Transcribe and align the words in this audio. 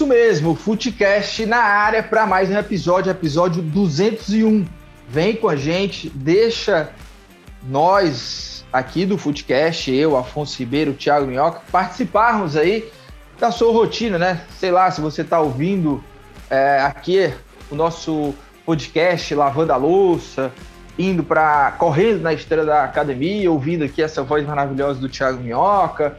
Isso 0.00 0.06
mesmo, 0.06 0.54
Footcast 0.54 1.44
na 1.44 1.58
área 1.58 2.02
para 2.02 2.26
mais 2.26 2.48
um 2.48 2.56
episódio, 2.56 3.10
episódio 3.10 3.60
201. 3.60 4.64
Vem 5.06 5.36
com 5.36 5.46
a 5.46 5.54
gente, 5.54 6.08
deixa 6.08 6.88
nós 7.64 8.64
aqui 8.72 9.04
do 9.04 9.18
Footcast, 9.18 9.92
eu, 9.92 10.16
Afonso 10.16 10.58
Ribeiro, 10.58 10.94
Thiago 10.94 11.26
Minhoca, 11.26 11.60
participarmos 11.70 12.56
aí 12.56 12.90
da 13.38 13.50
sua 13.50 13.70
rotina, 13.74 14.16
né? 14.16 14.40
Sei 14.58 14.70
lá, 14.70 14.90
se 14.90 15.02
você 15.02 15.20
está 15.20 15.38
ouvindo 15.38 16.02
é, 16.48 16.80
aqui 16.80 17.30
o 17.70 17.74
nosso 17.74 18.32
podcast 18.64 19.34
lavando 19.34 19.74
a 19.74 19.76
louça, 19.76 20.50
indo 20.98 21.22
para 21.22 21.72
correndo 21.72 22.22
na 22.22 22.32
esteira 22.32 22.64
da 22.64 22.84
academia, 22.84 23.50
ouvindo 23.50 23.84
aqui 23.84 24.00
essa 24.00 24.22
voz 24.22 24.46
maravilhosa 24.46 24.98
do 24.98 25.10
Thiago 25.10 25.42
Minhoca, 25.42 26.16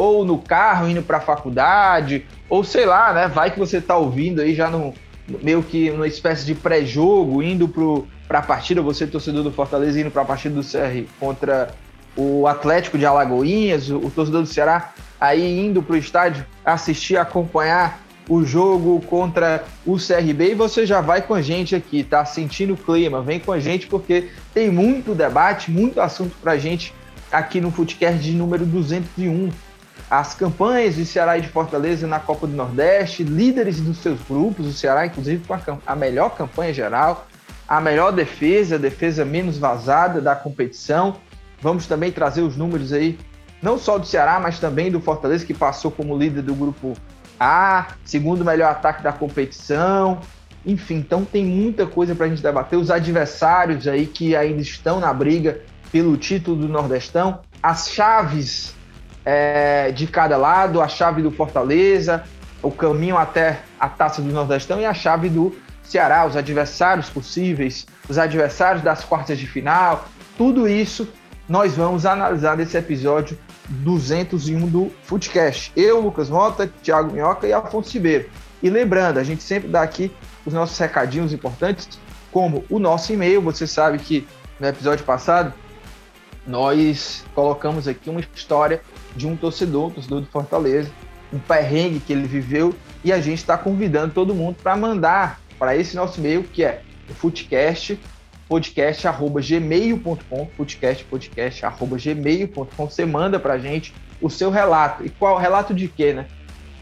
ou 0.00 0.24
no 0.24 0.38
carro 0.38 0.88
indo 0.88 1.02
para 1.02 1.18
a 1.18 1.20
faculdade, 1.20 2.24
ou 2.48 2.64
sei 2.64 2.86
lá, 2.86 3.12
né? 3.12 3.28
Vai 3.28 3.50
que 3.50 3.58
você 3.58 3.76
está 3.76 3.98
ouvindo 3.98 4.40
aí 4.40 4.54
já 4.54 4.70
no 4.70 4.94
meio 5.42 5.62
que 5.62 5.90
numa 5.90 6.06
espécie 6.06 6.46
de 6.46 6.54
pré-jogo, 6.54 7.42
indo 7.42 7.68
para 8.26 8.38
a 8.38 8.42
partida, 8.42 8.80
você 8.80 9.06
torcedor 9.06 9.44
do 9.44 9.52
Fortaleza 9.52 10.00
indo 10.00 10.10
para 10.10 10.22
a 10.22 10.24
partida 10.24 10.54
do 10.54 10.62
CR 10.62 11.06
contra 11.20 11.74
o 12.16 12.46
Atlético 12.46 12.96
de 12.96 13.04
Alagoinhas, 13.04 13.90
o, 13.90 14.10
torcedor 14.10 14.40
do 14.40 14.46
Ceará 14.46 14.94
aí 15.20 15.66
indo 15.66 15.82
para 15.82 15.92
o 15.92 15.98
estádio 15.98 16.46
assistir, 16.64 17.18
acompanhar 17.18 18.00
o 18.26 18.42
jogo 18.42 19.02
contra 19.02 19.64
o 19.84 19.96
CRB 19.96 20.52
e 20.52 20.54
você 20.54 20.86
já 20.86 21.02
vai 21.02 21.20
com 21.20 21.34
a 21.34 21.42
gente 21.42 21.76
aqui, 21.76 22.02
tá? 22.02 22.24
Sentindo 22.24 22.72
o 22.72 22.76
clima, 22.76 23.20
vem 23.20 23.38
com 23.38 23.52
a 23.52 23.60
gente 23.60 23.86
porque 23.86 24.30
tem 24.54 24.70
muito 24.70 25.14
debate, 25.14 25.70
muito 25.70 26.00
assunto 26.00 26.34
pra 26.40 26.56
gente 26.56 26.94
aqui 27.30 27.60
no 27.60 27.70
Footcast 27.70 28.18
de 28.18 28.32
número 28.32 28.64
201 28.64 29.50
as 30.10 30.34
campanhas 30.34 30.96
de 30.96 31.06
Ceará 31.06 31.38
e 31.38 31.40
de 31.40 31.48
Fortaleza 31.48 32.04
na 32.04 32.18
Copa 32.18 32.44
do 32.44 32.52
Nordeste, 32.52 33.22
líderes 33.22 33.80
dos 33.80 33.98
seus 33.98 34.20
grupos, 34.22 34.66
o 34.66 34.72
Ceará, 34.72 35.06
inclusive, 35.06 35.46
com 35.46 35.54
a, 35.54 35.60
a 35.86 35.94
melhor 35.94 36.30
campanha 36.30 36.74
geral, 36.74 37.28
a 37.68 37.80
melhor 37.80 38.10
defesa, 38.10 38.74
a 38.74 38.78
defesa 38.78 39.24
menos 39.24 39.56
vazada 39.56 40.20
da 40.20 40.34
competição. 40.34 41.16
Vamos 41.62 41.86
também 41.86 42.10
trazer 42.10 42.42
os 42.42 42.56
números 42.56 42.92
aí, 42.92 43.16
não 43.62 43.78
só 43.78 43.98
do 43.98 44.06
Ceará, 44.06 44.40
mas 44.40 44.58
também 44.58 44.90
do 44.90 45.00
Fortaleza, 45.00 45.46
que 45.46 45.54
passou 45.54 45.92
como 45.92 46.18
líder 46.18 46.42
do 46.42 46.56
grupo 46.56 46.94
A, 47.38 47.94
segundo 48.04 48.44
melhor 48.44 48.72
ataque 48.72 49.04
da 49.04 49.12
competição. 49.12 50.18
Enfim, 50.66 50.96
então 50.96 51.24
tem 51.24 51.44
muita 51.44 51.86
coisa 51.86 52.16
para 52.16 52.26
a 52.26 52.28
gente 52.28 52.42
debater. 52.42 52.76
Os 52.76 52.90
adversários 52.90 53.86
aí 53.86 54.06
que 54.06 54.34
ainda 54.34 54.60
estão 54.60 54.98
na 54.98 55.14
briga 55.14 55.60
pelo 55.92 56.16
título 56.16 56.56
do 56.56 56.68
Nordestão, 56.68 57.40
as 57.62 57.90
chaves 57.90 58.74
é, 59.24 59.90
de 59.92 60.06
cada 60.06 60.36
lado, 60.36 60.80
a 60.80 60.88
chave 60.88 61.22
do 61.22 61.30
Fortaleza, 61.30 62.24
o 62.62 62.70
caminho 62.70 63.16
até 63.16 63.60
a 63.78 63.88
taça 63.88 64.20
do 64.20 64.30
Nordestão 64.30 64.80
e 64.80 64.84
a 64.84 64.94
chave 64.94 65.28
do 65.28 65.56
Ceará, 65.82 66.26
os 66.26 66.36
adversários 66.36 67.10
possíveis, 67.10 67.86
os 68.08 68.18
adversários 68.18 68.82
das 68.82 69.04
quartas 69.04 69.38
de 69.38 69.46
final, 69.46 70.06
tudo 70.36 70.68
isso 70.68 71.08
nós 71.48 71.74
vamos 71.74 72.06
analisar 72.06 72.56
nesse 72.56 72.76
episódio 72.76 73.36
201 73.68 74.68
do 74.68 74.92
Footcast. 75.02 75.72
Eu, 75.74 76.00
Lucas 76.00 76.30
Mota, 76.30 76.72
Thiago 76.82 77.12
Minhoca 77.12 77.46
e 77.46 77.52
Afonso 77.52 77.92
Ribeiro. 77.92 78.30
E 78.62 78.70
lembrando, 78.70 79.18
a 79.18 79.24
gente 79.24 79.42
sempre 79.42 79.68
dá 79.68 79.82
aqui 79.82 80.12
os 80.46 80.52
nossos 80.52 80.78
recadinhos 80.78 81.32
importantes, 81.32 81.98
como 82.30 82.64
o 82.70 82.78
nosso 82.78 83.12
e-mail. 83.12 83.42
Você 83.42 83.66
sabe 83.66 83.98
que 83.98 84.26
no 84.60 84.66
episódio 84.68 85.04
passado 85.04 85.52
nós 86.46 87.24
colocamos 87.34 87.88
aqui 87.88 88.08
uma 88.08 88.20
história 88.20 88.80
de 89.16 89.26
um 89.26 89.36
torcedor, 89.36 89.88
um 89.88 89.90
torcedor 89.90 90.20
do 90.20 90.26
Fortaleza, 90.26 90.90
um 91.32 91.38
perrengue 91.38 92.00
que 92.00 92.12
ele 92.12 92.26
viveu 92.26 92.74
e 93.04 93.12
a 93.12 93.20
gente 93.20 93.38
está 93.38 93.56
convidando 93.56 94.12
todo 94.12 94.34
mundo 94.34 94.56
para 94.62 94.76
mandar 94.76 95.40
para 95.58 95.76
esse 95.76 95.96
nosso 95.96 96.18
e-mail 96.18 96.42
que 96.42 96.64
é 96.64 96.82
o 97.08 97.14
footcast 97.14 97.98
podcast@gmail.com, 98.48 100.48
footcast 100.56 101.04
podcast@gmail.com. 101.04 102.88
Você 102.88 103.06
manda 103.06 103.38
para 103.38 103.54
a 103.54 103.58
gente 103.58 103.94
o 104.20 104.28
seu 104.28 104.50
relato. 104.50 105.06
E 105.06 105.10
qual 105.10 105.38
relato 105.38 105.72
de 105.72 105.86
quê, 105.86 106.12
né? 106.12 106.26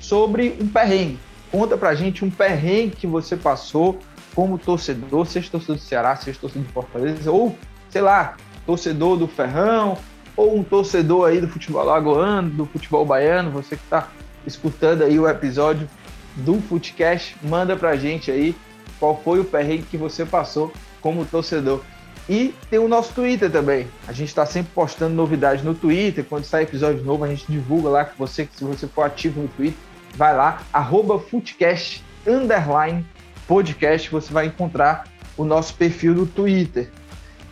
Sobre 0.01 0.57
um 0.61 0.67
perrengue. 0.67 1.19
Conta 1.51 1.77
para 1.77 1.91
a 1.91 1.95
gente 1.95 2.25
um 2.25 2.31
perrengue 2.31 2.97
que 2.97 3.07
você 3.07 3.37
passou 3.37 3.99
como 4.35 4.59
torcedor, 4.59 5.27
seja 5.27 5.51
torcedor 5.51 5.77
do 5.77 5.83
Ceará, 5.83 6.17
seja 6.17 6.39
torcedor 6.39 6.67
do 6.67 6.73
Fortaleza, 6.73 7.31
ou, 7.31 7.59
sei 7.91 8.01
lá, 8.01 8.37
torcedor 8.65 9.17
do 9.17 9.27
Ferrão, 9.27 9.99
ou 10.39 10.57
um 10.57 10.63
torcedor 10.63 11.29
aí 11.29 11.41
do 11.41 11.49
futebol 11.49 11.85
lagoano, 11.85 12.49
do 12.49 12.65
futebol 12.65 13.05
baiano, 13.05 13.51
você 13.51 13.75
que 13.75 13.83
está 13.83 14.07
escutando 14.47 15.03
aí 15.03 15.19
o 15.19 15.29
episódio 15.29 15.91
do 16.37 16.61
Footcast, 16.61 17.37
manda 17.43 17.77
pra 17.77 17.97
gente 17.97 18.31
aí 18.31 18.55
qual 19.01 19.21
foi 19.21 19.41
o 19.41 19.45
perrengue 19.45 19.83
que 19.83 19.97
você 19.97 20.25
passou 20.25 20.73
como 21.01 21.25
torcedor. 21.25 21.83
E 22.29 22.55
tem 22.71 22.79
o 22.79 22.87
nosso 22.87 23.13
Twitter 23.15 23.51
também. 23.51 23.89
A 24.07 24.13
gente 24.13 24.29
está 24.29 24.47
sempre 24.47 24.71
postando 24.73 25.13
novidades 25.13 25.65
no 25.65 25.75
Twitter. 25.75 26.25
Quando 26.25 26.45
sai 26.45 26.63
episódio 26.63 27.03
novo, 27.03 27.25
a 27.25 27.29
gente 27.29 27.51
divulga 27.51 27.89
lá 27.89 28.05
que 28.05 28.17
você, 28.17 28.49
se 28.55 28.63
você 28.63 28.87
for 28.87 29.03
ativo 29.03 29.43
no 29.43 29.49
Twitter, 29.49 29.79
vai 30.15 30.37
lá, 30.37 30.63
arroba 30.73 31.19
Footcast, 31.19 32.05
underline, 32.25 33.05
podcast, 33.49 34.09
você 34.09 34.33
vai 34.33 34.47
encontrar 34.47 35.09
o 35.37 35.45
nosso 35.45 35.75
perfil 35.75 36.15
no 36.15 36.27
Twitter. 36.27 36.93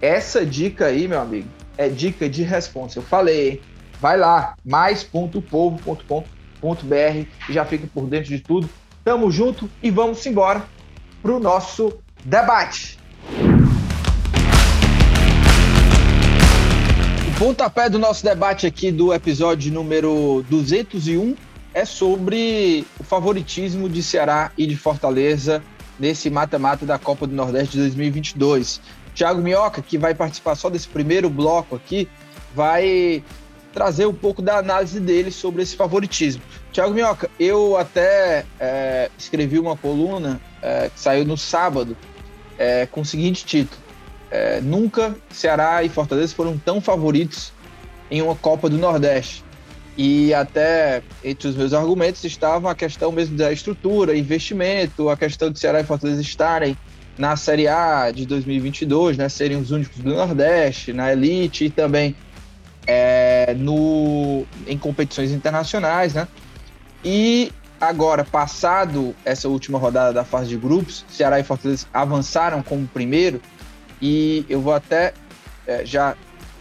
Essa 0.01 0.45
dica 0.45 0.87
aí, 0.87 1.07
meu 1.07 1.21
amigo, 1.21 1.47
é 1.77 1.87
dica 1.89 2.29
de 2.29 2.43
resposta. 2.43 2.99
Eu 2.99 3.03
falei, 3.03 3.49
hein? 3.49 3.61
Vai 3.99 4.17
lá, 4.17 4.55
mais.povo.com.br 4.63 7.27
e 7.49 7.53
já 7.53 7.65
fica 7.65 7.87
por 7.87 8.07
dentro 8.07 8.29
de 8.29 8.39
tudo. 8.39 8.69
Tamo 9.03 9.31
junto 9.31 9.69
e 9.81 9.89
vamos 9.89 10.23
embora 10.25 10.63
pro 11.21 11.39
nosso 11.39 11.97
debate. 12.23 12.99
O 17.27 17.39
pontapé 17.39 17.89
do 17.89 17.97
nosso 17.97 18.23
debate 18.23 18.67
aqui 18.67 18.91
do 18.91 19.13
episódio 19.13 19.71
número 19.71 20.45
201 20.49 21.35
é 21.77 21.85
sobre 21.85 22.87
o 22.99 23.03
favoritismo 23.03 23.87
de 23.87 24.01
Ceará 24.01 24.51
e 24.57 24.65
de 24.65 24.75
Fortaleza 24.75 25.61
nesse 25.99 26.27
mata-mata 26.27 26.87
da 26.87 26.97
Copa 26.97 27.27
do 27.27 27.35
Nordeste 27.35 27.73
de 27.73 27.83
2022. 27.83 28.81
Thiago 29.13 29.43
Minhoca, 29.43 29.79
que 29.83 29.95
vai 29.95 30.15
participar 30.15 30.55
só 30.55 30.71
desse 30.71 30.87
primeiro 30.87 31.29
bloco 31.29 31.75
aqui, 31.75 32.09
vai 32.55 33.23
trazer 33.75 34.07
um 34.07 34.13
pouco 34.13 34.41
da 34.41 34.57
análise 34.57 34.99
dele 34.99 35.29
sobre 35.29 35.61
esse 35.61 35.75
favoritismo. 35.75 36.41
Thiago 36.73 36.95
Minhoca, 36.95 37.29
eu 37.39 37.77
até 37.77 38.43
é, 38.59 39.11
escrevi 39.15 39.59
uma 39.59 39.77
coluna 39.77 40.41
é, 40.63 40.89
que 40.89 40.99
saiu 40.99 41.25
no 41.25 41.37
sábado 41.37 41.95
é, 42.57 42.87
com 42.87 43.01
o 43.01 43.05
seguinte 43.05 43.45
título: 43.45 43.79
é, 44.31 44.61
Nunca 44.61 45.15
Ceará 45.29 45.83
e 45.83 45.89
Fortaleza 45.89 46.33
foram 46.33 46.57
tão 46.57 46.81
favoritos 46.81 47.53
em 48.09 48.19
uma 48.23 48.35
Copa 48.35 48.67
do 48.67 48.79
Nordeste. 48.79 49.45
E 49.97 50.31
até 50.31 51.01
entre 51.23 51.47
os 51.47 51.55
meus 51.55 51.73
argumentos 51.73 52.23
estava 52.23 52.69
a 52.69 52.75
questão 52.75 53.11
mesmo 53.11 53.35
da 53.35 53.51
estrutura, 53.51 54.15
investimento, 54.15 55.09
a 55.09 55.17
questão 55.17 55.49
de 55.49 55.59
Ceará 55.59 55.79
e 55.79 55.83
Fortaleza 55.83 56.21
estarem 56.21 56.77
na 57.17 57.35
Série 57.35 57.67
A 57.67 58.11
de 58.11 58.25
2022, 58.27 59.17
né, 59.17 59.27
serem 59.27 59.57
os 59.57 59.71
únicos 59.71 59.97
do 59.97 60.13
Nordeste, 60.13 60.93
na 60.93 61.11
elite 61.11 61.65
e 61.65 61.69
também 61.71 62.15
é, 62.85 63.55
no, 63.57 64.45
em 64.67 64.77
competições 64.77 65.31
internacionais, 65.31 66.13
né? 66.13 66.27
E 67.03 67.51
agora, 67.81 68.23
passado 68.23 69.15
essa 69.25 69.49
última 69.49 69.79
rodada 69.79 70.13
da 70.13 70.23
fase 70.23 70.49
de 70.49 70.57
grupos, 70.57 71.03
Ceará 71.09 71.39
e 71.39 71.43
Fortaleza 71.43 71.87
avançaram 71.91 72.61
como 72.61 72.87
primeiro 72.87 73.41
e 74.01 74.45
eu 74.47 74.61
vou 74.61 74.73
até 74.73 75.13
é, 75.65 75.85
já 75.85 76.15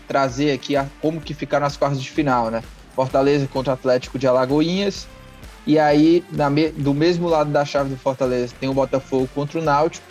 trazer 0.09 0.53
aqui 0.53 0.75
a, 0.75 0.87
como 1.03 1.21
que 1.21 1.35
ficaram 1.35 1.67
as 1.67 1.77
quartas 1.77 2.03
de 2.03 2.11
final, 2.11 2.50
né? 2.50 2.62
Fortaleza 2.97 3.47
contra 3.47 3.73
o 3.73 3.75
Atlético 3.75 4.19
de 4.19 4.27
Alagoinhas. 4.27 5.07
E 5.67 5.79
aí, 5.79 6.25
me, 6.51 6.71
do 6.71 6.95
mesmo 6.95 7.29
lado 7.29 7.51
da 7.51 7.63
chave 7.65 7.91
do 7.91 7.97
Fortaleza, 7.99 8.55
tem 8.59 8.71
o 8.71 8.75
Botafogo 8.75 9.29
contra 9.35 9.61
o 9.61 9.63
Náutico. 9.63 10.07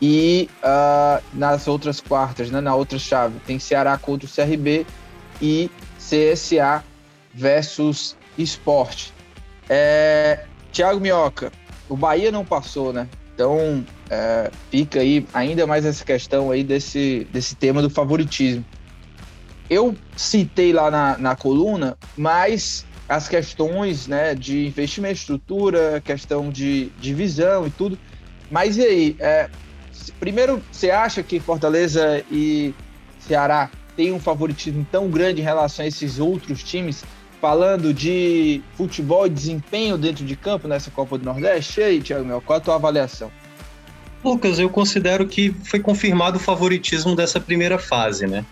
E 0.00 0.50
uh, 0.64 1.22
nas 1.32 1.68
outras 1.68 2.00
quartas, 2.00 2.50
né, 2.50 2.60
na 2.60 2.74
outra 2.74 2.98
chave, 2.98 3.38
tem 3.46 3.60
Ceará 3.60 3.96
contra 3.96 4.26
o 4.26 4.28
CRB 4.28 4.84
e 5.40 5.70
CSA 5.96 6.82
versus 7.32 8.16
Esporte. 8.36 9.14
É, 9.68 10.44
Thiago 10.72 10.98
Minhoca, 10.98 11.52
o 11.88 11.96
Bahia 11.96 12.32
não 12.32 12.44
passou, 12.44 12.92
né? 12.92 13.06
Então 13.32 13.84
é, 14.10 14.50
fica 14.70 14.98
aí 14.98 15.24
ainda 15.32 15.66
mais 15.68 15.86
essa 15.86 16.04
questão 16.04 16.50
aí 16.50 16.64
desse, 16.64 17.26
desse 17.32 17.54
tema 17.54 17.80
do 17.80 17.88
favoritismo 17.88 18.64
eu 19.72 19.94
citei 20.16 20.72
lá 20.72 20.90
na, 20.90 21.18
na 21.18 21.36
coluna, 21.36 21.96
mas 22.16 22.84
as 23.08 23.28
questões 23.28 24.06
né, 24.06 24.34
de 24.34 24.66
investimento, 24.66 25.14
estrutura, 25.14 26.00
questão 26.04 26.50
de, 26.50 26.90
visão 27.00 27.66
e 27.66 27.70
tudo. 27.70 27.98
Mas 28.50 28.76
e 28.76 28.82
aí? 28.82 29.16
É, 29.18 29.48
primeiro, 30.20 30.62
você 30.70 30.90
acha 30.90 31.22
que 31.22 31.40
Fortaleza 31.40 32.22
e 32.30 32.74
Ceará 33.20 33.70
têm 33.96 34.12
um 34.12 34.20
favoritismo 34.20 34.86
tão 34.90 35.08
grande 35.08 35.40
em 35.40 35.44
relação 35.44 35.84
a 35.84 35.88
esses 35.88 36.18
outros 36.18 36.62
times, 36.62 37.04
falando 37.40 37.92
de 37.92 38.62
futebol 38.76 39.26
e 39.26 39.30
desempenho 39.30 39.98
dentro 39.98 40.24
de 40.24 40.36
campo 40.36 40.68
nessa 40.68 40.90
Copa 40.90 41.18
do 41.18 41.24
Nordeste? 41.24 41.80
E 41.80 41.84
aí, 41.84 42.02
Thiago 42.02 42.24
Mel, 42.24 42.40
qual 42.40 42.58
a 42.58 42.60
tua 42.60 42.74
avaliação? 42.74 43.30
Lucas, 44.24 44.58
eu 44.58 44.70
considero 44.70 45.26
que 45.26 45.50
foi 45.64 45.80
confirmado 45.80 46.36
o 46.36 46.40
favoritismo 46.40 47.16
dessa 47.16 47.40
primeira 47.40 47.78
fase, 47.78 48.26
né? 48.26 48.44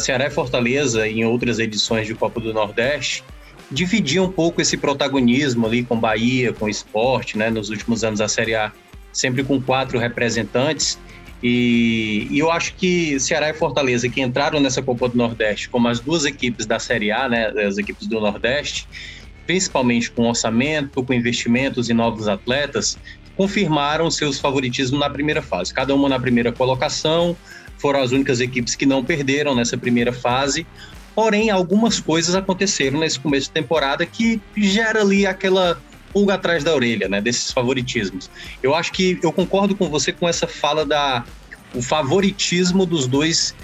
Ceará 0.00 0.26
e 0.26 0.30
Fortaleza, 0.30 1.06
em 1.06 1.24
outras 1.24 1.58
edições 1.58 2.06
de 2.06 2.14
Copa 2.14 2.40
do 2.40 2.52
Nordeste, 2.52 3.22
dividiam 3.70 4.26
um 4.26 4.32
pouco 4.32 4.60
esse 4.60 4.76
protagonismo 4.76 5.66
ali 5.66 5.82
com 5.84 5.98
Bahia, 5.98 6.52
com 6.52 6.68
esporte, 6.68 7.38
né? 7.38 7.50
Nos 7.50 7.70
últimos 7.70 8.04
anos 8.04 8.20
a 8.20 8.28
Série 8.28 8.54
A, 8.54 8.72
sempre 9.12 9.42
com 9.42 9.60
quatro 9.60 9.98
representantes. 9.98 10.98
E, 11.42 12.28
e, 12.30 12.38
eu 12.38 12.50
acho 12.52 12.74
que 12.74 13.18
Ceará 13.18 13.50
e 13.50 13.54
Fortaleza, 13.54 14.08
que 14.08 14.20
entraram 14.20 14.60
nessa 14.60 14.80
Copa 14.80 15.08
do 15.08 15.16
Nordeste 15.16 15.68
como 15.68 15.88
as 15.88 15.98
duas 15.98 16.24
equipes 16.24 16.66
da 16.66 16.78
Série 16.78 17.10
A, 17.10 17.28
né? 17.28 17.48
As 17.48 17.78
equipes 17.78 18.06
do 18.06 18.20
Nordeste, 18.20 18.86
principalmente 19.46 20.10
com 20.10 20.28
orçamento, 20.28 21.02
com 21.02 21.12
investimentos 21.12 21.88
em 21.88 21.94
novos 21.94 22.28
atletas, 22.28 22.98
confirmaram 23.36 24.10
seus 24.10 24.38
favoritismos 24.38 25.00
na 25.00 25.08
primeira 25.08 25.42
fase. 25.42 25.72
Cada 25.72 25.94
uma 25.94 26.08
na 26.08 26.18
primeira 26.20 26.52
colocação, 26.52 27.36
foram 27.82 28.00
as 28.00 28.12
únicas 28.12 28.40
equipes 28.40 28.76
que 28.76 28.86
não 28.86 29.04
perderam 29.04 29.56
nessa 29.56 29.76
primeira 29.76 30.12
fase. 30.12 30.64
Porém, 31.16 31.50
algumas 31.50 31.98
coisas 31.98 32.34
aconteceram 32.36 33.00
nesse 33.00 33.18
começo 33.18 33.48
de 33.48 33.52
temporada 33.52 34.06
que 34.06 34.40
gera 34.56 35.00
ali 35.00 35.26
aquela 35.26 35.78
pulga 36.12 36.34
atrás 36.34 36.62
da 36.62 36.72
orelha, 36.74 37.08
né, 37.08 37.20
desses 37.20 37.50
favoritismos. 37.50 38.30
Eu 38.62 38.74
acho 38.74 38.92
que 38.92 39.18
eu 39.22 39.32
concordo 39.32 39.74
com 39.74 39.88
você 39.88 40.12
com 40.12 40.28
essa 40.28 40.46
fala 40.46 40.86
da 40.86 41.24
o 41.74 41.82
favoritismo 41.82 42.84
dos 42.86 43.06
dois 43.06 43.54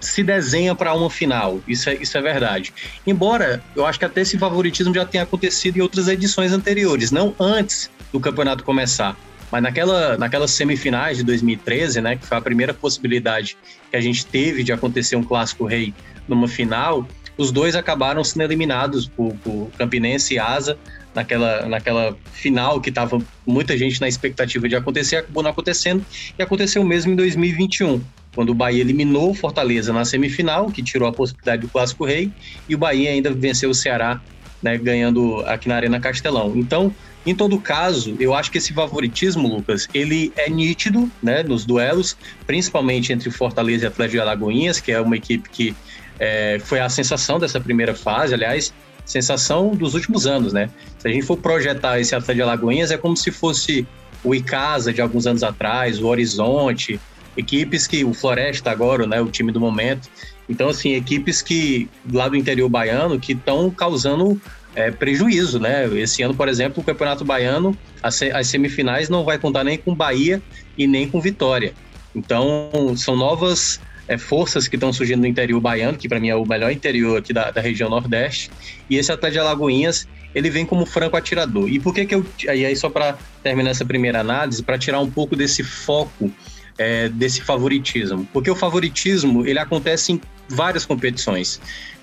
se 0.00 0.22
desenha 0.22 0.74
para 0.74 0.94
uma 0.94 1.10
final. 1.10 1.60
Isso 1.68 1.90
é, 1.90 1.94
isso 1.96 2.16
é 2.16 2.20
verdade. 2.20 2.72
Embora 3.06 3.62
eu 3.76 3.86
acho 3.86 3.98
que 3.98 4.04
até 4.04 4.22
esse 4.22 4.38
favoritismo 4.38 4.94
já 4.94 5.04
tenha 5.04 5.22
acontecido 5.22 5.76
em 5.76 5.80
outras 5.80 6.08
edições 6.08 6.52
anteriores, 6.52 7.10
não 7.10 7.34
antes 7.38 7.90
do 8.12 8.18
campeonato 8.18 8.64
começar. 8.64 9.16
Mas 9.50 9.62
naquela, 9.62 10.18
naquelas 10.18 10.50
semifinais 10.50 11.18
de 11.18 11.24
2013, 11.24 12.00
né, 12.00 12.16
que 12.16 12.26
foi 12.26 12.36
a 12.36 12.40
primeira 12.40 12.74
possibilidade 12.74 13.56
que 13.90 13.96
a 13.96 14.00
gente 14.00 14.26
teve 14.26 14.62
de 14.62 14.72
acontecer 14.72 15.16
um 15.16 15.22
clássico 15.22 15.64
rei 15.64 15.94
numa 16.26 16.46
final, 16.46 17.08
os 17.38 17.50
dois 17.52 17.76
acabaram 17.76 18.22
sendo 18.24 18.42
eliminados 18.42 19.06
por, 19.06 19.32
por 19.36 19.70
Campinense 19.78 20.34
e 20.34 20.38
Asa 20.38 20.76
naquela, 21.14 21.66
naquela 21.66 22.16
final 22.32 22.80
que 22.80 22.90
estava 22.90 23.18
muita 23.46 23.76
gente 23.78 24.00
na 24.00 24.08
expectativa 24.08 24.68
de 24.68 24.76
acontecer, 24.76 25.16
acabou 25.16 25.42
não 25.42 25.50
acontecendo 25.50 26.04
e 26.38 26.42
aconteceu 26.42 26.84
mesmo 26.84 27.12
em 27.12 27.16
2021, 27.16 28.02
quando 28.34 28.50
o 28.50 28.54
Bahia 28.54 28.80
eliminou 28.80 29.30
o 29.30 29.34
Fortaleza 29.34 29.92
na 29.92 30.04
semifinal, 30.04 30.66
que 30.70 30.82
tirou 30.82 31.08
a 31.08 31.12
possibilidade 31.12 31.62
do 31.62 31.68
Clássico 31.68 32.04
Rei, 32.04 32.30
e 32.68 32.74
o 32.74 32.78
Bahia 32.78 33.10
ainda 33.10 33.32
venceu 33.32 33.70
o 33.70 33.74
Ceará, 33.74 34.20
né, 34.62 34.76
ganhando 34.76 35.40
aqui 35.46 35.68
na 35.68 35.76
Arena 35.76 36.00
Castelão. 36.00 36.52
Então, 36.56 36.92
em 37.26 37.34
todo 37.34 37.58
caso, 37.58 38.16
eu 38.18 38.34
acho 38.34 38.50
que 38.50 38.58
esse 38.58 38.72
favoritismo, 38.72 39.48
Lucas, 39.48 39.88
ele 39.92 40.32
é 40.36 40.48
nítido, 40.48 41.10
né, 41.22 41.42
nos 41.42 41.64
duelos, 41.64 42.16
principalmente 42.46 43.12
entre 43.12 43.30
Fortaleza 43.30 43.84
e 43.84 43.88
Atlético 43.88 44.16
de 44.16 44.20
Alagoinhas, 44.20 44.80
que 44.80 44.92
é 44.92 45.00
uma 45.00 45.16
equipe 45.16 45.48
que 45.50 45.76
é, 46.18 46.58
foi 46.64 46.80
a 46.80 46.88
sensação 46.88 47.38
dessa 47.38 47.60
primeira 47.60 47.94
fase, 47.94 48.34
aliás, 48.34 48.72
sensação 49.04 49.74
dos 49.74 49.94
últimos 49.94 50.26
anos, 50.26 50.52
né? 50.52 50.70
Se 50.98 51.08
a 51.08 51.10
gente 51.10 51.24
for 51.24 51.36
projetar 51.36 51.98
esse 51.98 52.14
Atlético 52.14 52.34
de 52.34 52.42
Alagoinhas, 52.42 52.90
é 52.90 52.96
como 52.96 53.16
se 53.16 53.30
fosse 53.30 53.86
o 54.22 54.34
Icasa 54.34 54.92
de 54.92 55.00
alguns 55.00 55.26
anos 55.26 55.42
atrás, 55.42 56.00
o 56.00 56.06
Horizonte, 56.06 57.00
equipes 57.36 57.86
que 57.86 58.04
o 58.04 58.12
Floresta 58.12 58.70
agora, 58.70 59.06
né, 59.06 59.20
o 59.20 59.30
time 59.30 59.52
do 59.52 59.60
momento. 59.60 60.08
Então, 60.48 60.68
assim, 60.68 60.94
equipes 60.94 61.40
que 61.40 61.88
lá 62.12 62.28
do 62.28 62.36
interior 62.36 62.68
baiano 62.68 63.18
que 63.20 63.32
estão 63.32 63.70
causando 63.70 64.40
é, 64.78 64.92
prejuízo, 64.92 65.58
né? 65.58 65.86
Esse 65.98 66.22
ano, 66.22 66.32
por 66.32 66.48
exemplo, 66.48 66.80
o 66.80 66.86
Campeonato 66.86 67.24
Baiano, 67.24 67.76
as, 68.00 68.14
semifinais 68.44 69.08
não 69.08 69.24
vai 69.24 69.36
contar 69.36 69.64
nem 69.64 69.76
com 69.76 69.92
Bahia 69.92 70.40
e 70.76 70.86
nem 70.86 71.08
com 71.08 71.20
Vitória. 71.20 71.74
Então, 72.14 72.70
são 72.96 73.16
novas 73.16 73.80
é, 74.06 74.16
forças 74.16 74.68
que 74.68 74.76
estão 74.76 74.92
surgindo 74.92 75.20
no 75.20 75.26
interior 75.26 75.60
baiano, 75.60 75.98
que 75.98 76.08
para 76.08 76.20
mim 76.20 76.28
é 76.28 76.36
o 76.36 76.46
melhor 76.46 76.70
interior 76.70 77.18
aqui 77.18 77.32
da, 77.32 77.50
da 77.50 77.60
região 77.60 77.90
Nordeste. 77.90 78.52
E 78.88 78.96
esse 78.96 79.10
Atlético 79.10 79.42
de 79.42 79.48
Alagoinhas, 79.48 80.06
ele 80.32 80.48
vem 80.48 80.64
como 80.64 80.86
franco 80.86 81.16
atirador. 81.16 81.68
E 81.68 81.80
por 81.80 81.92
que 81.92 82.06
que 82.06 82.14
eu... 82.14 82.24
E 82.44 82.64
aí, 82.64 82.76
só 82.76 82.88
para 82.88 83.18
terminar 83.42 83.70
essa 83.70 83.84
primeira 83.84 84.20
análise, 84.20 84.62
para 84.62 84.78
tirar 84.78 85.00
um 85.00 85.10
pouco 85.10 85.34
desse 85.34 85.64
foco 85.64 86.32
é, 86.78 87.08
desse 87.08 87.42
favoritismo. 87.42 88.28
Porque 88.32 88.48
o 88.48 88.54
favoritismo, 88.54 89.44
ele 89.44 89.58
acontece 89.58 90.12
em 90.12 90.20
várias 90.48 90.86
competições. 90.86 91.60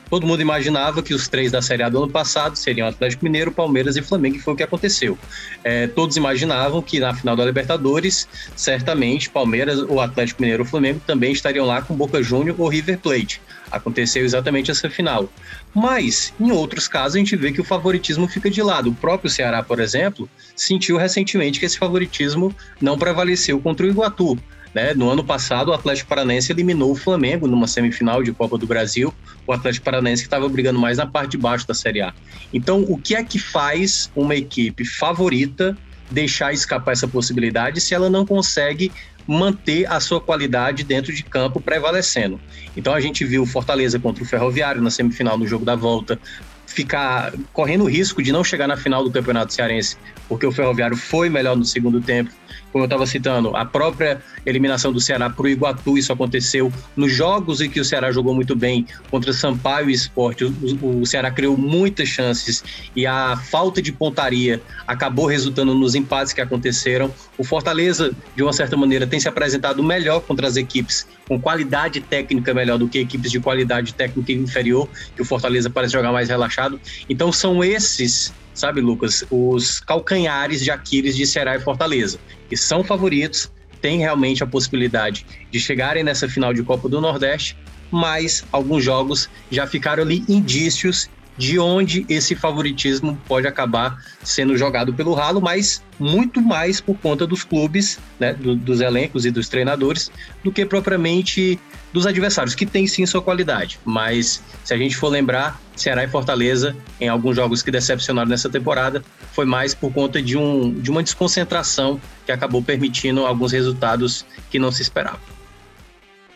Todo 0.09 0.27
mundo 0.27 0.41
imaginava 0.41 1.01
que 1.01 1.13
os 1.13 1.27
três 1.27 1.51
da 1.51 1.61
Série 1.61 1.83
A 1.83 1.89
do 1.89 2.03
ano 2.03 2.11
passado 2.11 2.55
seriam 2.55 2.87
Atlético 2.87 3.25
Mineiro, 3.25 3.51
Palmeiras 3.51 3.95
e 3.95 4.01
Flamengo, 4.01 4.35
e 4.37 4.39
foi 4.39 4.53
o 4.53 4.57
que 4.57 4.63
aconteceu. 4.63 5.17
É, 5.63 5.87
todos 5.87 6.15
imaginavam 6.15 6.81
que 6.81 6.99
na 6.99 7.13
final 7.13 7.35
da 7.35 7.43
Libertadores, 7.45 8.27
certamente 8.55 9.29
Palmeiras, 9.29 9.79
o 9.79 9.99
Atlético 9.99 10.41
Mineiro 10.41 10.63
ou 10.63 10.69
Flamengo 10.69 11.01
também 11.05 11.31
estariam 11.31 11.65
lá 11.65 11.81
com 11.81 11.95
Boca 11.95 12.21
Júnior 12.21 12.55
ou 12.59 12.67
River 12.67 12.99
Plate. 12.99 13.41
Aconteceu 13.71 14.23
exatamente 14.23 14.71
essa 14.71 14.89
final. 14.89 15.29
Mas, 15.73 16.33
em 16.39 16.51
outros 16.51 16.87
casos, 16.87 17.15
a 17.15 17.19
gente 17.19 17.35
vê 17.35 17.51
que 17.51 17.59
o 17.59 17.63
favoritismo 17.63 18.27
fica 18.27 18.49
de 18.49 18.61
lado. 18.61 18.91
O 18.91 18.95
próprio 18.95 19.29
Ceará, 19.29 19.63
por 19.63 19.79
exemplo, 19.79 20.29
sentiu 20.55 20.97
recentemente 20.97 21.59
que 21.59 21.65
esse 21.65 21.77
favoritismo 21.77 22.55
não 22.79 22.97
prevaleceu 22.97 23.59
contra 23.59 23.85
o 23.85 23.89
Iguatu. 23.89 24.37
Né? 24.75 24.93
No 24.93 25.09
ano 25.09 25.23
passado, 25.23 25.69
o 25.69 25.73
Atlético 25.73 26.09
Paranaense 26.09 26.51
eliminou 26.51 26.91
o 26.91 26.95
Flamengo 26.95 27.47
numa 27.47 27.65
semifinal 27.65 28.21
de 28.21 28.33
Copa 28.33 28.57
do 28.57 28.67
Brasil, 28.67 29.13
o 29.47 29.53
Atlético 29.53 29.85
Paranaense 29.85 30.23
que 30.23 30.27
estava 30.27 30.49
brigando 30.49 30.77
mais 30.77 30.97
na 30.97 31.07
parte 31.07 31.31
de 31.31 31.37
baixo 31.37 31.65
da 31.65 31.73
Série 31.73 32.01
A. 32.01 32.13
Então, 32.53 32.83
o 32.89 32.97
que 32.97 33.15
é 33.15 33.23
que 33.23 33.39
faz 33.39 34.11
uma 34.13 34.35
equipe 34.35 34.83
favorita 34.83 35.77
deixar 36.11 36.53
escapar 36.53 36.91
essa 36.91 37.07
possibilidade 37.07 37.79
se 37.79 37.95
ela 37.95 38.09
não 38.09 38.25
consegue 38.25 38.91
manter 39.25 39.89
a 39.89 39.99
sua 40.01 40.19
qualidade 40.19 40.83
dentro 40.83 41.13
de 41.13 41.23
campo 41.23 41.59
prevalecendo. 41.59 42.39
Então 42.77 42.93
a 42.93 42.99
gente 42.99 43.25
viu 43.25 43.43
Fortaleza 43.45 43.97
contra 43.97 44.23
o 44.23 44.25
Ferroviário 44.25 44.81
na 44.83 44.91
semifinal 44.91 45.35
no 45.35 45.47
jogo 45.47 45.65
da 45.65 45.75
volta 45.75 46.19
ficar 46.67 47.33
correndo 47.53 47.85
o 47.85 47.89
risco 47.89 48.21
de 48.21 48.31
não 48.31 48.43
chegar 48.43 48.67
na 48.67 48.75
final 48.75 49.03
do 49.03 49.09
Campeonato 49.09 49.53
Cearense, 49.53 49.97
porque 50.27 50.45
o 50.45 50.51
Ferroviário 50.51 50.97
foi 50.97 51.29
melhor 51.29 51.55
no 51.55 51.63
segundo 51.63 52.01
tempo. 52.01 52.31
Como 52.75 52.83
eu 52.83 52.87
estava 52.87 53.07
citando, 53.07 53.55
a 53.55 53.63
própria 53.63 54.21
eliminação 54.45 54.91
do 54.91 54.99
Ceará 54.99 55.29
para 55.29 55.45
o 55.45 55.47
Iguatu, 55.47 55.97
isso 55.97 56.11
aconteceu 56.11 56.69
nos 56.93 57.09
jogos 57.09 57.61
em 57.61 57.69
que 57.69 57.79
o 57.79 57.85
Ceará 57.85 58.11
jogou 58.11 58.35
muito 58.35 58.53
bem 58.53 58.85
contra 59.09 59.31
Sampaio 59.31 59.89
e 59.89 59.93
Esporte. 59.93 60.43
O, 60.43 60.99
o 60.99 61.05
Ceará 61.05 61.31
criou 61.31 61.55
muitas 61.55 62.09
chances 62.09 62.65
e 62.93 63.07
a 63.07 63.37
falta 63.37 63.81
de 63.81 63.93
pontaria 63.93 64.61
acabou 64.85 65.25
resultando 65.25 65.73
nos 65.73 65.95
empates 65.95 66.33
que 66.33 66.41
aconteceram. 66.41 67.09
O 67.37 67.43
Fortaleza, 67.43 68.15
de 68.35 68.43
uma 68.43 68.53
certa 68.53 68.77
maneira, 68.77 69.05
tem 69.05 69.19
se 69.19 69.27
apresentado 69.27 69.83
melhor 69.83 70.21
contra 70.21 70.47
as 70.47 70.55
equipes 70.55 71.05
com 71.27 71.39
qualidade 71.39 71.99
técnica 72.01 72.53
melhor 72.53 72.77
do 72.77 72.87
que 72.87 72.99
equipes 72.99 73.31
de 73.31 73.39
qualidade 73.39 73.93
técnica 73.93 74.31
inferior, 74.31 74.87
que 75.15 75.21
o 75.21 75.25
Fortaleza 75.25 75.69
parece 75.69 75.93
jogar 75.93 76.11
mais 76.11 76.29
relaxado. 76.29 76.79
Então 77.09 77.31
são 77.31 77.63
esses, 77.63 78.33
sabe, 78.53 78.79
Lucas, 78.79 79.25
os 79.29 79.79
calcanhares 79.81 80.61
de 80.61 80.71
Aquiles 80.71 81.15
de 81.15 81.25
Ceará 81.25 81.55
e 81.55 81.59
Fortaleza, 81.59 82.19
que 82.47 82.55
são 82.55 82.83
favoritos, 82.83 83.51
têm 83.81 83.99
realmente 83.99 84.43
a 84.43 84.47
possibilidade 84.47 85.25
de 85.51 85.59
chegarem 85.59 86.03
nessa 86.03 86.29
final 86.29 86.53
de 86.53 86.63
Copa 86.63 86.87
do 86.87 87.01
Nordeste, 87.01 87.57
mas 87.91 88.43
alguns 88.51 88.83
jogos 88.83 89.29
já 89.51 89.67
ficaram 89.67 90.03
ali 90.03 90.23
indícios 90.27 91.09
de 91.37 91.59
onde 91.59 92.05
esse 92.07 92.35
favoritismo 92.35 93.19
pode 93.27 93.47
acabar 93.47 93.97
sendo 94.23 94.57
jogado 94.57 94.93
pelo 94.93 95.13
ralo, 95.13 95.41
mas 95.41 95.83
muito 95.99 96.41
mais 96.41 96.79
por 96.79 96.97
conta 96.97 97.27
dos 97.27 97.43
clubes, 97.43 97.99
né, 98.19 98.33
do, 98.33 98.55
dos 98.55 98.81
elencos 98.81 99.25
e 99.25 99.31
dos 99.31 99.49
treinadores, 99.49 100.11
do 100.43 100.51
que 100.51 100.65
propriamente 100.65 101.59
dos 101.91 102.05
adversários, 102.05 102.55
que 102.55 102.65
tem 102.65 102.87
sim 102.87 103.05
sua 103.05 103.21
qualidade. 103.21 103.79
Mas 103.85 104.43
se 104.63 104.73
a 104.73 104.77
gente 104.77 104.97
for 104.97 105.09
lembrar, 105.09 105.59
Ceará 105.75 106.03
e 106.03 106.07
Fortaleza, 106.07 106.75
em 106.99 107.07
alguns 107.07 107.35
jogos 107.35 107.61
que 107.61 107.71
decepcionaram 107.71 108.29
nessa 108.29 108.49
temporada, 108.49 109.03
foi 109.31 109.45
mais 109.45 109.73
por 109.73 109.91
conta 109.93 110.21
de, 110.21 110.37
um, 110.37 110.73
de 110.73 110.89
uma 110.89 111.03
desconcentração 111.03 111.99
que 112.25 112.31
acabou 112.31 112.61
permitindo 112.61 113.25
alguns 113.25 113.51
resultados 113.51 114.25
que 114.49 114.59
não 114.59 114.71
se 114.71 114.81
esperavam. 114.81 115.19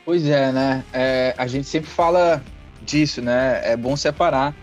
Pois 0.06 0.25
é, 0.25 0.51
né? 0.51 0.84
É, 0.94 1.36
a 1.38 1.46
gente 1.46 1.68
sempre 1.68 1.89
fala 1.89 2.44
disso, 2.82 3.22
né? 3.22 3.62
É 3.63 3.77
bom 3.77 3.96
separar 3.96 4.56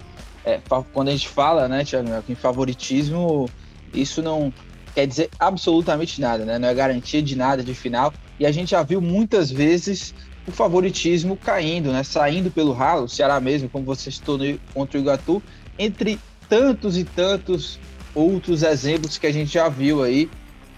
é, 0.47 0.61
quando 0.93 1.09
a 1.09 1.11
gente 1.11 1.29
fala, 1.29 1.67
né, 1.67 1.85
Thiago, 1.85 2.09
em 2.29 2.35
favoritismo, 2.37 3.51
isso 3.93 4.23
não 4.23 4.53
quer 4.95 5.05
dizer 5.07 5.29
absolutamente 5.41 6.21
nada, 6.21 6.45
né? 6.45 6.57
Não 6.57 6.69
é 6.69 6.75
garantia 6.75 7.21
de 7.21 7.37
nada 7.37 7.65
de 7.65 7.75
final. 7.75 8.15
E 8.39 8.47
a 8.47 8.53
gente 8.53 8.71
já 8.71 8.83
viu 8.83 9.01
muitas 9.01 9.51
vezes 9.51 10.15
o 10.47 10.53
favoritismo 10.53 11.37
caindo, 11.37 11.91
né? 11.91 12.05
Saindo 12.05 12.49
pelo 12.49 12.73
ralo, 12.73 13.05
o 13.05 13.09
Ceará 13.09 13.41
mesmo, 13.41 13.69
como 13.69 13.85
você 13.85 14.09
citou 14.09 14.39
contra 14.73 14.97
o 14.97 15.01
Iguatu, 15.01 15.43
entre 15.77 16.19
tantos 16.49 16.97
e 16.97 17.03
tantos 17.03 17.81
outros 18.15 18.63
exemplos 18.63 19.19
que 19.19 19.27
a 19.27 19.33
gente 19.33 19.53
já 19.53 19.69
viu 19.69 20.05
aí, 20.05 20.31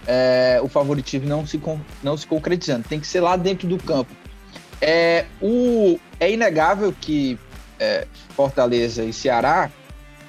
é, 0.07 0.59
o 0.63 0.67
favoritismo 0.67 1.29
não 1.29 1.45
se, 1.45 1.61
não 2.01 2.17
se 2.17 2.25
concretizando. 2.25 2.87
Tem 2.89 2.99
que 2.99 3.05
ser 3.05 3.21
lá 3.21 3.37
dentro 3.37 3.67
do 3.67 3.77
campo. 3.77 4.11
É, 4.81 5.25
o, 5.39 5.99
é 6.19 6.31
inegável 6.31 6.93
que 6.99 7.37
é, 7.79 8.05
Fortaleza 8.35 9.03
e 9.03 9.13
Ceará 9.13 9.71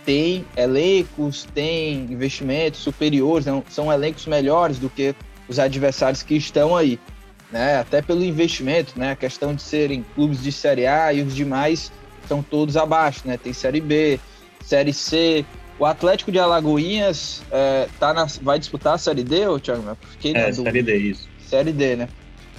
tem 0.04 0.45
elencos, 0.57 1.47
tem 1.54 2.07
investimentos 2.11 2.80
superiores, 2.80 3.47
não, 3.47 3.62
são 3.69 3.92
elencos 3.92 4.26
melhores 4.26 4.78
do 4.78 4.88
que 4.88 5.14
os 5.49 5.59
adversários 5.59 6.23
que 6.23 6.35
estão 6.35 6.76
aí, 6.76 6.99
né? 7.50 7.78
Até 7.78 8.00
pelo 8.00 8.25
investimento, 8.25 8.99
né? 8.99 9.12
A 9.12 9.16
questão 9.16 9.54
de 9.54 9.62
serem 9.62 10.04
clubes 10.14 10.42
de 10.42 10.52
Série 10.52 10.87
A 10.87 11.12
e 11.12 11.23
os 11.23 11.35
demais 11.35 11.92
estão 12.23 12.42
todos 12.42 12.76
abaixo, 12.76 13.23
né? 13.25 13.37
Tem 13.37 13.52
Série 13.52 13.80
B, 13.80 14.19
Série 14.64 14.92
C. 14.92 15.45
O 15.78 15.85
Atlético 15.85 16.30
de 16.30 16.38
Alagoinhas 16.38 17.42
é, 17.50 17.88
tá 17.99 18.12
na, 18.12 18.26
vai 18.42 18.59
disputar 18.59 18.95
a 18.95 18.99
Série 18.99 19.25
D, 19.25 19.47
ou 19.49 19.59
Thiago? 19.59 19.97
Fiquei 20.12 20.35
é, 20.35 20.52
Série 20.52 20.83
D, 20.83 20.97
isso. 20.97 21.28
Série 21.47 21.73
D, 21.73 21.97
né? 21.97 22.09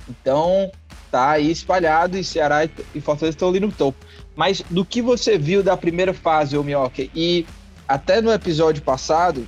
Então, 0.10 0.72
tá 1.12 1.32
aí 1.32 1.50
espalhado 1.50 2.18
e 2.18 2.24
Ceará 2.24 2.66
e 2.66 3.02
Fortaleza 3.02 3.36
estão 3.36 3.50
ali 3.50 3.60
no 3.60 3.72
topo. 3.72 4.06
Mas 4.36 4.64
do 4.70 4.86
que 4.86 5.02
você 5.02 5.38
viu 5.38 5.62
da 5.62 5.76
primeira 5.76 6.14
fase, 6.14 6.58
o 6.58 6.64
Minhoca, 6.64 7.08
e 7.14 7.46
até 7.88 8.22
no 8.22 8.32
episódio 8.32 8.82
passado, 8.82 9.46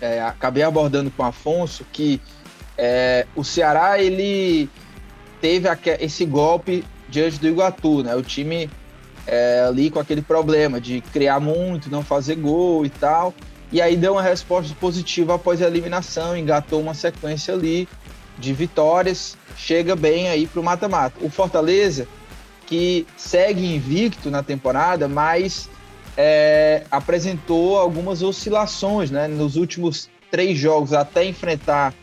é, 0.00 0.22
acabei 0.22 0.62
abordando 0.62 1.10
com 1.10 1.22
o 1.22 1.26
Afonso 1.26 1.84
que 1.92 2.20
é, 2.76 3.26
o 3.36 3.44
Ceará 3.44 4.02
ele 4.02 4.68
teve 5.40 5.68
esse 6.00 6.24
golpe 6.24 6.84
diante 7.08 7.38
do 7.38 7.46
Iguatu, 7.46 8.02
né? 8.02 8.14
O 8.16 8.22
time 8.22 8.68
é, 9.26 9.64
ali 9.68 9.90
com 9.90 9.98
aquele 10.00 10.22
problema 10.22 10.80
de 10.80 11.00
criar 11.00 11.38
muito, 11.40 11.90
não 11.90 12.02
fazer 12.02 12.36
gol 12.36 12.84
e 12.84 12.90
tal. 12.90 13.34
E 13.70 13.80
aí 13.80 13.96
deu 13.96 14.12
uma 14.12 14.22
resposta 14.22 14.74
positiva 14.80 15.34
após 15.34 15.60
a 15.62 15.66
eliminação, 15.66 16.36
engatou 16.36 16.80
uma 16.80 16.94
sequência 16.94 17.54
ali 17.54 17.88
de 18.38 18.52
vitórias, 18.52 19.36
chega 19.56 19.94
bem 19.94 20.28
aí 20.28 20.46
para 20.46 20.60
o 20.60 20.64
mata-mata. 20.64 21.16
O 21.20 21.30
Fortaleza, 21.30 22.06
que 22.66 23.06
segue 23.16 23.74
invicto 23.74 24.30
na 24.30 24.42
temporada, 24.42 25.08
mas 25.08 25.68
é, 26.16 26.84
apresentou 26.90 27.78
algumas 27.78 28.22
oscilações 28.22 29.10
né, 29.10 29.28
nos 29.28 29.56
últimos 29.56 30.08
três 30.30 30.58
jogos 30.58 30.92
até 30.92 31.24
enfrentar 31.24 31.94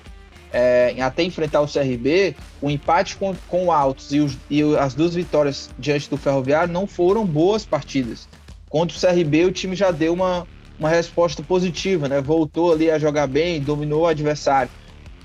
é, 0.54 0.96
até 1.02 1.24
enfrentar 1.24 1.62
o 1.62 1.68
CRB, 1.68 2.36
o 2.62 2.70
empate 2.70 3.16
com, 3.16 3.34
com 3.48 3.68
o 3.68 3.72
Altos 3.72 4.12
e, 4.12 4.20
os, 4.20 4.38
e, 4.50 4.62
as 4.76 4.94
duas 4.94 5.16
vitórias 5.16 5.70
diante 5.80 6.10
do 6.10 6.18
Ferroviário 6.18 6.74
não 6.74 6.86
foram 6.86 7.26
boas 7.26 7.66
partidas. 7.66 8.28
Contra 8.70 8.98
o 8.98 9.00
CRB, 9.00 9.46
o 9.46 9.52
time 9.52 9.76
já 9.76 9.92
deu 9.92 10.14
uma, 10.14 10.46
uma 10.78 10.90
resposta 10.90 11.42
positiva, 11.42 12.10
né? 12.10 12.22
Voltou 12.22 12.74
ali 12.74 12.92
a 12.92 13.00
jogar 13.00 13.28
bem, 13.28 13.62
dominou 13.62 14.02
o 14.02 14.08
adversário. 14.08 14.70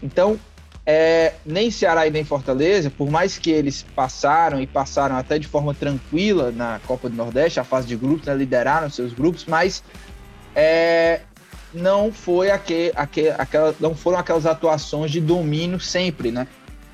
Então, 0.02 0.38
é, 0.86 1.32
nem 1.44 1.68
Ceará 1.68 2.06
e 2.06 2.10
nem 2.10 2.22
Fortaleza, 2.22 2.88
por 2.88 3.10
mais 3.10 3.36
que 3.36 3.50
eles 3.50 3.84
passaram 3.94 4.60
e 4.60 4.66
passaram 4.68 5.16
até 5.16 5.36
de 5.36 5.48
forma 5.48 5.74
tranquila 5.74 6.52
na 6.52 6.80
Copa 6.86 7.08
do 7.08 7.16
Nordeste, 7.16 7.58
a 7.58 7.64
fase 7.64 7.88
de 7.88 7.96
grupos, 7.96 8.26
né, 8.26 8.34
lideraram 8.34 8.88
seus 8.88 9.12
grupos, 9.12 9.44
mas 9.46 9.82
é, 10.54 11.22
não 11.74 12.12
foi 12.12 12.52
aquela, 12.52 13.74
não 13.80 13.96
foram 13.96 14.18
aquelas 14.18 14.46
atuações 14.46 15.10
de 15.10 15.20
domínio 15.20 15.80
sempre, 15.80 16.30
né? 16.30 16.46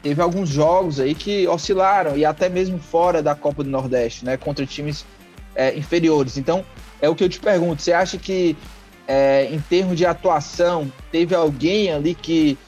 Teve 0.03 0.21
alguns 0.21 0.49
jogos 0.49 0.99
aí 0.99 1.15
que 1.15 1.47
oscilaram 1.47 2.17
e 2.17 2.25
até 2.25 2.49
mesmo 2.49 2.79
fora 2.79 3.23
da 3.23 3.35
Copa 3.35 3.63
do 3.63 3.71
Nordeste, 3.71 4.25
né? 4.25 4.37
Contra 4.37 4.67
times 4.67 5.05
é, 5.55 5.77
inferiores. 5.77 6.37
Então, 6.37 6.65
é 7.01 7.09
o 7.09 7.15
que 7.15 7.23
eu 7.23 7.29
te 7.29 7.39
pergunto. 7.39 7.83
Você 7.83 7.93
acha 7.93 8.19
que, 8.19 8.57
é, 9.07 9.49
em 9.53 9.61
termos 9.61 9.97
de 9.97 10.05
atuação, 10.05 10.91
teve 11.13 11.37
alguém 11.37 11.93
ali 11.93 12.17
que 12.17 12.59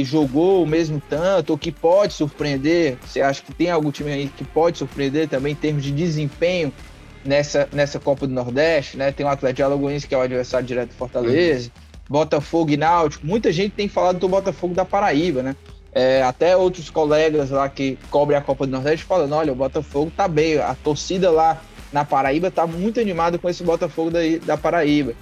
que 0.00 0.04
jogou 0.04 0.62
o 0.62 0.66
mesmo 0.66 1.00
tanto, 1.08 1.50
ou 1.50 1.58
que 1.58 1.70
pode 1.70 2.14
surpreender? 2.14 2.96
Você 3.04 3.20
acha 3.20 3.42
que 3.42 3.52
tem 3.52 3.70
algum 3.70 3.90
time 3.90 4.10
aí 4.10 4.28
que 4.34 4.44
pode 4.44 4.78
surpreender 4.78 5.28
também 5.28 5.52
em 5.52 5.56
termos 5.56 5.82
de 5.82 5.92
desempenho 5.92 6.72
nessa, 7.22 7.68
nessa 7.70 8.00
Copa 8.00 8.26
do 8.26 8.32
Nordeste? 8.32 8.96
Né? 8.96 9.12
Tem 9.12 9.26
o 9.26 9.28
Atlético 9.28 9.56
de 9.56 9.62
Alagoas, 9.62 10.04
que 10.04 10.14
é 10.14 10.18
o 10.18 10.22
adversário 10.22 10.66
direto 10.66 10.88
do 10.88 10.94
Fortaleza, 10.94 11.70
uhum. 11.74 11.82
Botafogo 12.08 12.70
e 12.70 12.76
Náutico. 12.78 13.26
Muita 13.26 13.52
gente 13.52 13.72
tem 13.72 13.88
falado 13.88 14.18
do 14.18 14.28
Botafogo 14.28 14.74
da 14.74 14.84
Paraíba, 14.84 15.42
né? 15.42 15.54
É, 15.92 16.22
até 16.22 16.56
outros 16.56 16.88
colegas 16.88 17.50
lá 17.50 17.68
que 17.68 17.98
cobrem 18.10 18.38
a 18.38 18.40
Copa 18.40 18.64
do 18.66 18.72
Nordeste 18.72 19.04
falando: 19.04 19.34
olha, 19.34 19.52
o 19.52 19.56
Botafogo 19.56 20.10
tá 20.16 20.26
bem, 20.28 20.56
a 20.56 20.74
torcida 20.74 21.30
lá 21.30 21.60
na 21.92 22.04
Paraíba 22.04 22.50
tá 22.50 22.66
muito 22.66 23.00
animada 23.00 23.38
com 23.38 23.48
esse 23.48 23.62
Botafogo 23.62 24.10
da, 24.10 24.20
da 24.44 24.56
Paraíba. 24.56 25.12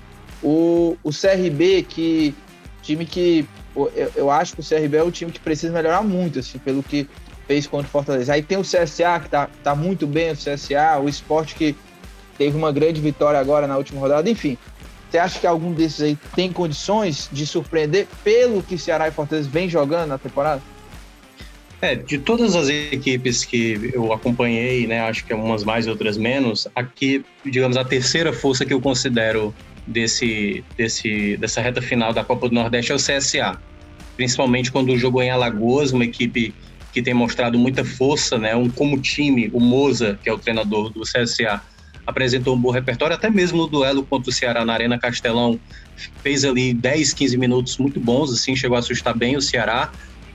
O, 0.42 0.96
o 1.02 1.10
CRB, 1.10 1.82
que 1.88 2.34
time 2.82 3.04
que 3.04 3.46
eu, 3.76 4.12
eu, 4.14 4.30
acho 4.30 4.54
que 4.54 4.60
o 4.60 4.64
CRB 4.64 4.96
é 4.96 5.02
o 5.02 5.10
time 5.10 5.30
que 5.30 5.40
precisa 5.40 5.72
melhorar 5.72 6.02
muito, 6.02 6.38
assim, 6.38 6.58
pelo 6.58 6.82
que 6.82 7.08
fez 7.46 7.66
contra 7.66 7.86
o 7.86 7.90
Fortaleza. 7.90 8.32
Aí 8.32 8.42
tem 8.42 8.58
o 8.58 8.62
CSA, 8.62 9.20
que 9.22 9.30
tá, 9.30 9.48
tá 9.62 9.74
muito 9.74 10.06
bem, 10.06 10.32
o 10.32 10.36
CSA, 10.36 10.98
o 11.02 11.08
esporte 11.08 11.54
que 11.54 11.74
teve 12.36 12.56
uma 12.56 12.70
grande 12.70 13.00
vitória 13.00 13.38
agora 13.38 13.66
na 13.66 13.76
última 13.76 14.00
rodada, 14.00 14.28
enfim. 14.28 14.56
Você 15.10 15.18
acha 15.18 15.40
que 15.40 15.46
algum 15.46 15.72
desses 15.72 16.02
aí 16.02 16.18
tem 16.36 16.52
condições 16.52 17.28
de 17.32 17.46
surpreender 17.46 18.06
pelo 18.22 18.62
que 18.62 18.76
Ceará 18.76 19.08
e 19.08 19.10
Fortaleza 19.10 19.48
vem 19.48 19.68
jogando 19.68 20.08
na 20.08 20.18
temporada? 20.18 20.60
É, 21.80 21.94
de 21.94 22.18
todas 22.18 22.56
as 22.56 22.68
equipes 22.68 23.44
que 23.44 23.92
eu 23.94 24.12
acompanhei, 24.12 24.86
né, 24.86 25.00
acho 25.00 25.24
que 25.24 25.32
umas 25.32 25.62
mais 25.62 25.86
e 25.86 25.90
outras 25.90 26.16
menos, 26.16 26.66
aqui, 26.74 27.24
digamos, 27.44 27.76
a 27.76 27.84
terceira 27.84 28.32
força 28.32 28.66
que 28.66 28.74
eu 28.74 28.80
considero 28.80 29.54
desse, 29.88 30.64
desse, 30.76 31.36
dessa 31.36 31.60
reta 31.60 31.80
final 31.80 32.12
da 32.12 32.22
Copa 32.22 32.48
do 32.48 32.54
Nordeste 32.54 32.92
é 32.92 32.94
o 32.94 32.98
CSA. 32.98 33.58
Principalmente 34.16 34.70
quando 34.70 34.96
jogou 34.96 35.22
em 35.22 35.30
Alagoas, 35.30 35.92
uma 35.92 36.04
equipe 36.04 36.54
que 36.92 37.02
tem 37.02 37.14
mostrado 37.14 37.58
muita 37.58 37.84
força, 37.84 38.38
né? 38.38 38.54
Um, 38.56 38.68
como 38.68 39.00
time, 39.00 39.50
o 39.52 39.60
Moza, 39.60 40.18
que 40.22 40.28
é 40.28 40.32
o 40.32 40.38
treinador 40.38 40.90
do 40.90 41.02
CSA, 41.02 41.60
apresentou 42.06 42.56
um 42.56 42.60
bom 42.60 42.70
repertório, 42.70 43.14
até 43.14 43.30
mesmo 43.30 43.58
no 43.58 43.66
duelo 43.66 44.02
contra 44.02 44.30
o 44.30 44.32
Ceará 44.32 44.64
na 44.64 44.72
Arena 44.72 44.98
Castelão, 44.98 45.60
fez 46.22 46.44
ali 46.44 46.72
10, 46.72 47.12
15 47.12 47.36
minutos 47.36 47.76
muito 47.76 48.00
bons, 48.00 48.32
assim, 48.32 48.56
chegou 48.56 48.76
a 48.76 48.78
assustar 48.78 49.16
bem 49.16 49.36
o 49.36 49.42
Ceará, 49.42 49.92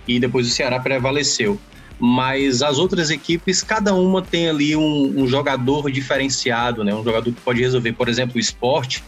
e 0.08 0.20
depois 0.20 0.46
o 0.48 0.50
Ceará 0.50 0.80
prevaleceu. 0.80 1.60
mas 2.00 2.62
as 2.62 2.80
outras 2.80 3.10
equipes, 3.10 3.62
cada 3.64 3.94
uma 3.94 4.22
tem 4.22 4.50
ali 4.50 4.76
um, 4.76 5.22
um, 5.22 5.28
jogador 5.28 5.90
diferenciado, 5.92 6.84
né? 6.84 6.94
Um 6.94 7.04
jogador 7.04 7.32
que 7.32 7.40
pode 7.40 7.62
resolver, 7.62 7.94
por 7.94 8.10
exemplo, 8.10 8.36
o 8.36 8.40
esporte. 8.40 9.04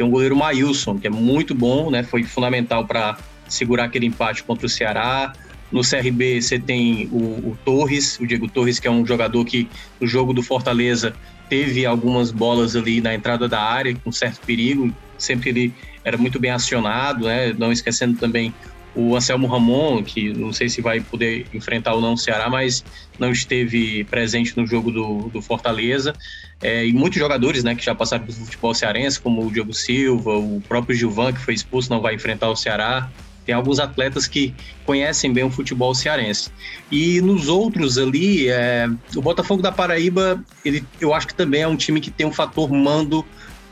Tem 0.00 0.06
um 0.06 0.10
goleiro 0.10 0.34
Maílson, 0.34 0.98
que 0.98 1.06
é 1.06 1.10
muito 1.10 1.54
bom, 1.54 1.90
né? 1.90 2.02
Foi 2.02 2.24
fundamental 2.24 2.86
para 2.86 3.18
segurar 3.46 3.84
aquele 3.84 4.06
empate 4.06 4.42
contra 4.42 4.64
o 4.64 4.68
Ceará. 4.68 5.34
No 5.70 5.82
CRB 5.82 6.40
você 6.40 6.58
tem 6.58 7.06
o, 7.12 7.50
o, 7.50 7.58
Torres, 7.66 8.18
o 8.18 8.26
Diego 8.26 8.48
Torres, 8.48 8.80
que 8.80 8.88
é 8.88 8.90
um 8.90 9.04
jogador 9.04 9.44
que 9.44 9.68
no 10.00 10.06
jogo 10.06 10.32
do 10.32 10.42
Fortaleza 10.42 11.12
teve 11.50 11.84
algumas 11.84 12.30
bolas 12.30 12.74
ali 12.76 13.02
na 13.02 13.14
entrada 13.14 13.46
da 13.46 13.60
área 13.60 13.94
com 14.02 14.10
certo 14.10 14.40
perigo, 14.46 14.90
sempre 15.18 15.50
ele 15.50 15.74
era 16.02 16.16
muito 16.16 16.40
bem 16.40 16.50
acionado, 16.50 17.26
né? 17.26 17.52
Não 17.52 17.70
esquecendo 17.70 18.18
também 18.18 18.54
o 18.94 19.16
Anselmo 19.16 19.46
Ramon, 19.46 20.02
que 20.02 20.32
não 20.32 20.52
sei 20.52 20.68
se 20.68 20.80
vai 20.80 21.00
poder 21.00 21.46
enfrentar 21.54 21.94
ou 21.94 22.00
não 22.00 22.14
o 22.14 22.18
Ceará, 22.18 22.48
mas 22.48 22.84
não 23.18 23.30
esteve 23.30 24.04
presente 24.04 24.56
no 24.56 24.66
jogo 24.66 24.90
do, 24.90 25.28
do 25.28 25.40
Fortaleza. 25.40 26.12
É, 26.60 26.86
e 26.86 26.92
muitos 26.92 27.18
jogadores 27.18 27.64
né, 27.64 27.74
que 27.74 27.84
já 27.84 27.94
passaram 27.94 28.24
pelo 28.24 28.36
futebol 28.36 28.74
cearense, 28.74 29.20
como 29.20 29.46
o 29.46 29.50
Diogo 29.50 29.72
Silva, 29.72 30.36
o 30.36 30.60
próprio 30.68 30.96
Gilvan, 30.96 31.32
que 31.32 31.40
foi 31.40 31.54
expulso, 31.54 31.90
não 31.90 32.00
vai 32.00 32.14
enfrentar 32.14 32.48
o 32.50 32.56
Ceará. 32.56 33.08
Tem 33.46 33.54
alguns 33.54 33.78
atletas 33.78 34.26
que 34.26 34.54
conhecem 34.84 35.32
bem 35.32 35.44
o 35.44 35.50
futebol 35.50 35.94
cearense. 35.94 36.50
E 36.90 37.20
nos 37.20 37.48
outros 37.48 37.96
ali, 37.96 38.48
é, 38.48 38.88
o 39.16 39.22
Botafogo 39.22 39.62
da 39.62 39.72
Paraíba, 39.72 40.42
ele, 40.64 40.84
eu 41.00 41.14
acho 41.14 41.26
que 41.26 41.34
também 41.34 41.62
é 41.62 41.68
um 41.68 41.76
time 41.76 42.00
que 42.00 42.10
tem 42.10 42.26
um 42.26 42.32
fator 42.32 42.70
mando 42.70 43.24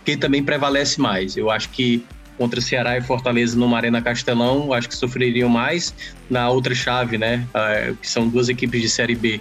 que 0.05 0.17
também 0.17 0.43
prevalece 0.43 0.99
mais. 0.99 1.37
Eu 1.37 1.51
acho 1.51 1.69
que 1.69 2.03
contra 2.39 2.61
Ceará 2.61 2.97
e 2.97 3.03
Fortaleza 3.03 3.59
numa 3.59 3.77
Arena 3.77 4.01
Castelão, 4.01 4.73
acho 4.73 4.89
que 4.89 4.97
sofreriam 4.97 5.49
mais. 5.49 5.93
Na 6.31 6.49
outra 6.49 6.75
chave, 6.75 7.19
né, 7.19 7.47
uh, 7.51 7.95
que 7.97 8.09
são 8.09 8.29
duas 8.29 8.49
equipes 8.49 8.81
de 8.81 8.89
Série 8.89 9.15
B, 9.15 9.41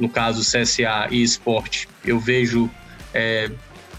no 0.00 0.08
caso 0.08 0.40
CSA 0.40 1.08
e 1.10 1.22
Esporte, 1.22 1.88
eu 2.04 2.18
vejo 2.18 2.70
é, 3.12 3.50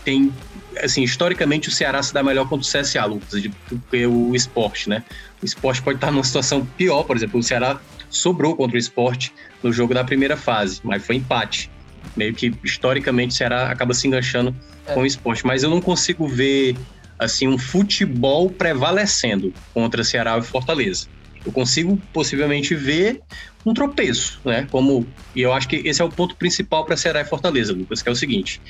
tem 0.03 0.33
assim 0.81 1.03
historicamente 1.03 1.67
o 1.67 1.71
Ceará 1.71 2.01
se 2.01 2.13
dá 2.13 2.23
melhor 2.23 2.47
contra 2.47 2.67
o 2.67 2.81
CSA, 2.81 3.05
Lucas, 3.05 3.41
do 3.41 3.79
que 3.89 4.05
o 4.05 4.35
Esporte, 4.35 4.89
né? 4.89 5.03
O 5.41 5.45
Esporte 5.45 5.81
pode 5.81 5.97
estar 5.97 6.11
numa 6.11 6.23
situação 6.23 6.65
pior, 6.65 7.03
por 7.03 7.15
exemplo, 7.15 7.39
o 7.39 7.43
Ceará 7.43 7.79
sobrou 8.09 8.55
contra 8.55 8.75
o 8.75 8.79
Esporte 8.79 9.33
no 9.61 9.71
jogo 9.71 9.93
da 9.93 10.03
primeira 10.03 10.37
fase, 10.37 10.79
mas 10.83 11.05
foi 11.05 11.17
empate. 11.17 11.69
Meio 12.15 12.33
que 12.33 12.53
historicamente 12.63 13.33
o 13.33 13.37
Ceará 13.37 13.69
acaba 13.69 13.93
se 13.93 14.07
enganchando 14.07 14.55
é. 14.85 14.93
com 14.93 15.01
o 15.01 15.05
Esporte, 15.05 15.45
mas 15.45 15.63
eu 15.63 15.69
não 15.69 15.81
consigo 15.81 16.27
ver 16.27 16.75
assim 17.19 17.47
um 17.47 17.57
futebol 17.57 18.49
prevalecendo 18.49 19.53
contra 19.73 20.03
Ceará 20.03 20.37
e 20.37 20.41
Fortaleza. 20.41 21.07
Eu 21.45 21.51
consigo 21.51 22.01
possivelmente 22.13 22.73
ver 22.73 23.21
um 23.65 23.73
tropeço, 23.73 24.39
né? 24.43 24.67
Como 24.71 25.05
e 25.35 25.41
eu 25.41 25.53
acho 25.53 25.67
que 25.67 25.77
esse 25.77 26.01
é 26.01 26.05
o 26.05 26.09
ponto 26.09 26.35
principal 26.35 26.85
para 26.85 26.97
Ceará 26.97 27.21
e 27.21 27.25
Fortaleza, 27.25 27.73
Lucas, 27.73 28.01
que 28.01 28.09
é 28.09 28.11
o 28.11 28.15
seguinte: 28.15 28.61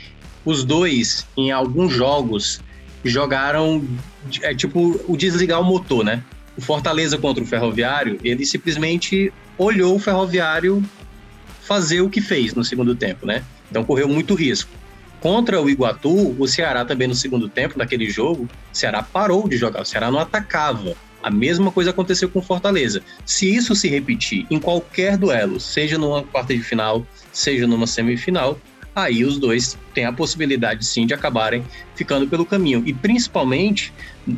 os 0.44 0.64
dois 0.64 1.26
em 1.38 1.52
alguns 1.52 1.94
jogos 1.94 2.60
jogaram 3.04 3.84
é 4.42 4.54
tipo 4.54 5.00
o 5.08 5.16
desligar 5.16 5.62
o 5.62 5.64
motor, 5.64 6.04
né? 6.04 6.24
O 6.58 6.62
Fortaleza 6.62 7.18
contra 7.18 7.44
o 7.44 7.48
Ferroviário, 7.48 8.20
ele 8.24 8.46
simplesmente 8.46 9.32
olhou 9.58 9.96
o 9.96 10.00
Ferroviário 10.00 10.84
fazer 11.62 12.02
o 12.02 12.10
que 12.10 12.20
fez 12.20 12.54
no 12.54 12.64
segundo 12.64 12.96
tempo, 12.96 13.26
né? 13.26 13.44
Então 13.70 13.84
correu 13.84 14.08
muito 14.08 14.34
risco. 14.34 14.72
Contra 15.20 15.62
o 15.62 15.70
Iguatu, 15.70 16.36
o 16.40 16.48
Ceará 16.48 16.86
também 16.86 17.08
no 17.08 17.16
segundo 17.16 17.50
tempo, 17.50 17.78
naquele 17.78 18.10
jogo, 18.10 18.44
o 18.44 18.76
Ceará 18.76 19.04
parou 19.04 19.50
de 19.50 19.58
jogar, 19.58 19.82
o 19.82 19.86
Ceará 19.86 20.10
não 20.10 20.20
atacava. 20.20 20.96
A 21.22 21.30
mesma 21.30 21.70
coisa 21.72 21.90
aconteceu 21.90 22.30
com 22.30 22.42
Fortaleza. 22.42 23.02
Se 23.26 23.54
isso 23.54 23.76
se 23.76 23.90
repetir 23.90 24.48
em 24.50 24.58
qualquer 24.58 25.18
duelo, 25.18 25.60
seja 25.60 25.98
numa 25.98 26.24
quarta 26.24 26.56
de 26.56 26.64
final, 26.64 27.06
seja 27.34 27.68
numa 27.68 27.86
semifinal, 27.86 28.58
aí 28.96 29.26
os 29.26 29.38
dois 29.38 29.78
têm 29.94 30.06
a 30.06 30.14
possibilidade 30.14 30.86
sim 30.86 31.06
de 31.06 31.14
acabarem 31.14 31.66
ficando 31.96 32.26
pelo 32.26 32.46
caminho. 32.46 32.84
E 32.86 32.94
principalmente 32.94 33.94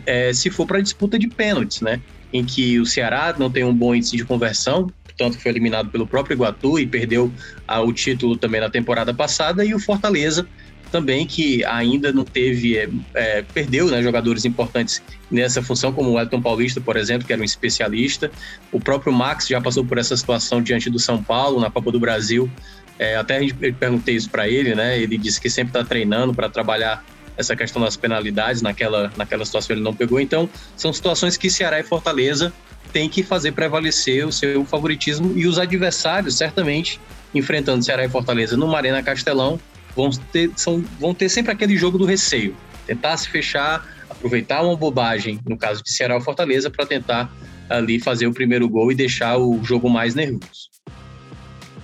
é, 0.07 0.33
se 0.33 0.49
for 0.49 0.65
para 0.65 0.81
disputa 0.81 1.19
de 1.19 1.27
pênaltis, 1.27 1.81
né? 1.81 2.01
Em 2.33 2.43
que 2.43 2.79
o 2.79 2.85
Ceará 2.85 3.35
não 3.37 3.51
tem 3.51 3.63
um 3.63 3.73
bom 3.73 3.93
índice 3.93 4.17
de 4.17 4.25
conversão, 4.25 4.91
tanto 5.17 5.37
foi 5.37 5.51
eliminado 5.51 5.89
pelo 5.91 6.07
próprio 6.07 6.33
Iguatu 6.33 6.79
e 6.79 6.87
perdeu 6.87 7.31
ah, 7.67 7.81
o 7.81 7.93
título 7.93 8.35
também 8.35 8.59
na 8.59 8.69
temporada 8.69 9.13
passada, 9.13 9.63
e 9.63 9.75
o 9.75 9.79
Fortaleza 9.79 10.47
também 10.91 11.25
que 11.25 11.63
ainda 11.65 12.11
não 12.11 12.25
teve, 12.25 12.77
é, 12.77 12.89
é, 13.13 13.41
perdeu 13.41 13.87
né, 13.87 14.03
jogadores 14.03 14.45
importantes 14.45 15.01
nessa 15.29 15.61
função, 15.63 15.93
como 15.93 16.11
o 16.11 16.19
Elton 16.19 16.41
Paulista, 16.41 16.81
por 16.81 16.97
exemplo, 16.97 17.25
que 17.25 17.33
era 17.33 17.41
um 17.41 17.45
especialista. 17.45 18.29
O 18.71 18.79
próprio 18.79 19.13
Max 19.13 19.47
já 19.47 19.61
passou 19.61 19.85
por 19.85 19.97
essa 19.97 20.15
situação 20.15 20.61
diante 20.61 20.89
do 20.89 20.99
São 20.99 21.23
Paulo, 21.23 21.59
na 21.59 21.71
Copa 21.71 21.91
do 21.91 21.99
Brasil. 21.99 22.51
É, 22.99 23.15
até 23.15 23.37
a 23.37 23.39
gente, 23.39 23.55
eu 23.61 23.73
perguntei 23.73 24.15
isso 24.15 24.29
para 24.29 24.47
ele, 24.47 24.75
né? 24.75 24.99
Ele 24.99 25.17
disse 25.17 25.39
que 25.39 25.49
sempre 25.49 25.69
está 25.69 25.83
treinando 25.83 26.33
para 26.33 26.49
trabalhar 26.49 27.03
essa 27.37 27.55
questão 27.55 27.81
das 27.81 27.95
penalidades, 27.97 28.61
naquela, 28.61 29.11
naquela 29.17 29.45
situação 29.45 29.75
ele 29.75 29.83
não 29.83 29.93
pegou. 29.93 30.19
Então, 30.19 30.49
são 30.75 30.91
situações 30.91 31.37
que 31.37 31.49
Ceará 31.49 31.79
e 31.79 31.83
Fortaleza 31.83 32.53
têm 32.91 33.09
que 33.09 33.23
fazer 33.23 33.53
prevalecer 33.53 34.27
o 34.27 34.31
seu 34.31 34.65
favoritismo 34.65 35.33
e 35.35 35.47
os 35.47 35.57
adversários, 35.57 36.37
certamente, 36.37 36.99
enfrentando 37.33 37.83
Ceará 37.83 38.03
e 38.03 38.09
Fortaleza 38.09 38.57
numa 38.57 38.77
Arena 38.77 39.01
Castelão, 39.01 39.59
vão 39.95 40.09
ter, 40.09 40.51
são, 40.55 40.83
vão 40.99 41.13
ter 41.13 41.29
sempre 41.29 41.51
aquele 41.51 41.77
jogo 41.77 41.97
do 41.97 42.05
receio. 42.05 42.55
Tentar 42.85 43.17
se 43.17 43.29
fechar, 43.29 43.85
aproveitar 44.09 44.61
uma 44.61 44.75
bobagem, 44.75 45.39
no 45.47 45.57
caso 45.57 45.83
de 45.83 45.91
Ceará 45.91 46.15
ou 46.15 46.21
Fortaleza, 46.21 46.69
para 46.69 46.85
tentar 46.85 47.31
ali 47.69 47.99
fazer 47.99 48.27
o 48.27 48.33
primeiro 48.33 48.67
gol 48.67 48.91
e 48.91 48.95
deixar 48.95 49.37
o 49.37 49.63
jogo 49.63 49.89
mais 49.89 50.15
nervoso. 50.15 50.69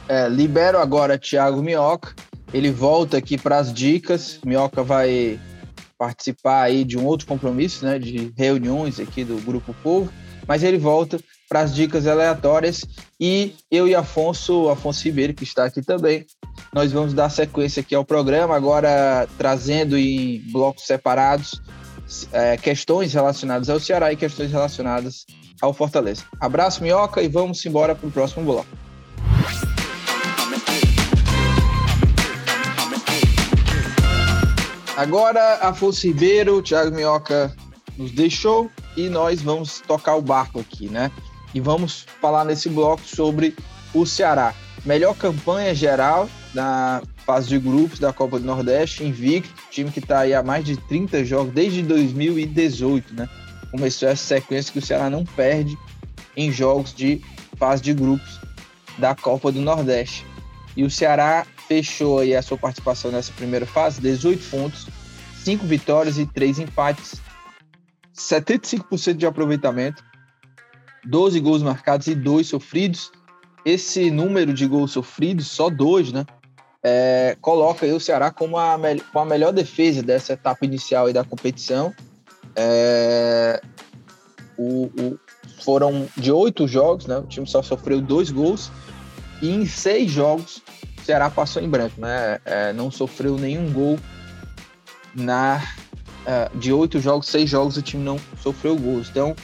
É, 0.08 0.28
libero 0.28 0.78
agora 0.78 1.18
Thiago 1.18 1.62
Minhoca. 1.62 2.14
Ele 2.54 2.72
volta 2.72 3.18
aqui 3.18 3.38
para 3.38 3.58
as 3.58 3.74
dicas. 3.74 4.40
Minhoca 4.46 4.82
vai 4.82 5.40
participar 5.98 6.64
aí 6.64 6.84
de 6.84 6.98
um 6.98 7.06
outro 7.06 7.28
compromisso, 7.28 7.84
né, 7.86 7.98
de 7.98 8.32
reuniões 8.38 9.00
aqui 9.00 9.24
do 9.24 9.38
Grupo 9.38 9.74
Povo, 9.82 10.12
mas 10.48 10.64
ele 10.64 10.78
volta 10.78 11.20
para 11.50 11.62
as 11.62 11.74
dicas 11.74 12.06
aleatórias 12.06 12.86
e 13.20 13.56
eu 13.72 13.88
e 13.88 13.96
Afonso, 13.96 14.70
Afonso 14.70 15.04
Ribeiro, 15.04 15.34
que 15.34 15.44
está 15.44 15.66
aqui 15.66 15.82
também, 15.82 16.26
nós 16.74 16.92
vamos 16.92 17.14
dar 17.14 17.30
sequência 17.30 17.82
aqui 17.82 17.96
ao 17.96 18.06
programa, 18.06 18.56
agora 18.56 19.28
trazendo 19.38 19.98
em 19.98 20.42
blocos 20.52 20.86
separados 20.86 21.62
é, 22.32 22.58
questões 22.58 23.14
relacionadas 23.14 23.70
ao 23.70 23.80
Ceará 23.80 24.12
e 24.12 24.16
questões 24.16 24.52
relacionadas 24.52 25.26
ao 25.62 25.74
Fortaleza. 25.74 26.24
Abraço, 26.40 26.84
Minhoca, 26.84 27.22
e 27.22 27.28
vamos 27.28 27.66
embora 27.66 27.96
para 27.96 28.08
o 28.08 28.12
próximo 28.12 28.46
bloco. 28.46 28.68
Agora, 34.96 35.60
Afonso 35.62 36.08
Ribeiro, 36.08 36.62
Thiago 36.62 36.96
Minhoca 36.96 37.56
nos 37.98 38.12
deixou 38.12 38.70
e 38.96 39.10
nós 39.10 39.42
vamos 39.42 39.82
tocar 39.88 40.16
o 40.16 40.22
barco 40.22 40.60
aqui, 40.60 40.88
né? 40.88 41.12
e 41.54 41.60
vamos 41.60 42.06
falar 42.22 42.46
nesse 42.46 42.70
bloco 42.70 43.04
sobre 43.04 43.56
o 43.94 44.06
Ceará. 44.06 44.54
Melhor 44.86 45.16
campanha 45.16 45.74
geral 45.74 46.30
na 46.54 47.02
fase 47.26 47.50
de 47.50 47.60
grupos 47.60 48.00
da 48.00 48.14
Copa 48.14 48.40
do 48.40 48.46
Nordeste, 48.46 49.04
invicto, 49.04 49.54
time 49.70 49.92
que 49.92 50.00
está 50.00 50.20
aí 50.20 50.34
há 50.34 50.42
mais 50.42 50.64
de 50.66 50.78
30 50.78 51.26
jogos 51.26 51.54
desde 51.54 51.84
2018, 51.84 53.14
né? 53.14 53.30
Começou 53.72 54.08
essa 54.10 54.24
sequência 54.24 54.72
que 54.72 54.80
o 54.80 54.82
Ceará 54.82 55.10
não 55.10 55.26
perde 55.26 55.78
em 56.36 56.52
jogos 56.52 56.94
de 56.94 57.22
fase 57.58 57.82
de 57.82 57.94
grupos 57.94 58.40
da 58.98 59.14
Copa 59.14 59.52
do 59.52 59.60
Nordeste. 59.62 60.26
E 60.76 60.84
o 60.84 60.90
Ceará 60.90 61.46
fechou 61.68 62.20
aí 62.20 62.36
a 62.36 62.42
sua 62.42 62.58
participação 62.58 63.12
nessa 63.12 63.34
primeira 63.34 63.66
fase, 63.66 64.00
18 64.00 64.50
pontos, 64.50 64.88
5 65.44 65.66
vitórias 65.66 66.18
e 66.18 66.26
3 66.26 66.60
empates, 66.60 67.22
75% 68.16 69.16
de 69.16 69.26
aproveitamento, 69.26 70.04
12 71.06 71.40
gols 71.40 71.62
marcados 71.62 72.08
e 72.08 72.16
2 72.16 72.48
sofridos. 72.48 73.12
Esse 73.66 74.10
número 74.10 74.54
de 74.54 74.66
gols 74.66 74.92
sofridos, 74.92 75.48
só 75.48 75.70
dois, 75.70 76.12
né? 76.12 76.26
É, 76.90 77.36
coloca 77.42 77.86
o 77.86 78.00
Ceará 78.00 78.32
como 78.32 78.58
a, 78.58 78.80
com 79.12 79.20
a 79.20 79.26
melhor 79.26 79.52
defesa 79.52 80.02
dessa 80.02 80.32
etapa 80.32 80.64
inicial 80.64 81.12
da 81.12 81.22
competição. 81.22 81.94
É, 82.56 83.62
o, 84.58 84.86
o, 84.86 85.20
foram 85.66 86.08
de 86.16 86.32
oito 86.32 86.66
jogos, 86.66 87.06
né? 87.06 87.18
O 87.18 87.24
time 87.24 87.46
só 87.46 87.62
sofreu 87.62 88.00
dois 88.00 88.32
gols 88.32 88.72
e 89.42 89.50
em 89.50 89.66
seis 89.66 90.10
jogos 90.10 90.62
o 90.98 91.02
Ceará 91.06 91.30
passou 91.30 91.62
em 91.62 91.70
branco, 91.70 92.00
né? 92.00 92.40
É, 92.46 92.72
não 92.72 92.90
sofreu 92.90 93.38
nenhum 93.38 93.70
gol 93.74 94.00
na 95.14 95.62
é, 96.26 96.50
de 96.56 96.72
oito 96.72 97.02
jogos, 97.02 97.28
seis 97.28 97.50
jogos 97.50 97.76
o 97.76 97.82
time 97.82 98.02
não 98.02 98.18
sofreu 98.42 98.78
gols. 98.78 99.10
Então 99.10 99.36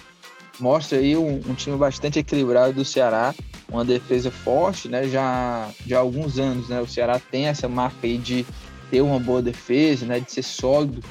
mostra 0.61 0.97
aí 0.97 1.17
um, 1.17 1.41
um, 1.45 1.53
time 1.53 1.75
bastante 1.75 2.19
equilibrado 2.19 2.71
do 2.71 2.85
Ceará, 2.85 3.35
uma 3.73 3.83
defesa 3.83 4.29
forte, 4.29 4.87
né? 4.87 5.07
Já, 5.07 5.69
já 5.85 5.97
há 5.97 6.01
alguns 6.01 6.37
anos, 6.37 6.69
né? 6.69 6.79
O 6.79 6.87
Ceará 6.87 7.19
tem 7.19 7.47
essa 7.47 7.67
marca 7.67 7.97
aí 8.03 8.17
de 8.17 8.45
ter 8.91 9.01
uma 9.01 9.19
boa 9.19 9.41
defesa, 9.41 10.05
né? 10.05 10.19
De 10.19 10.31
ser 10.31 10.43
sólido 10.43 11.03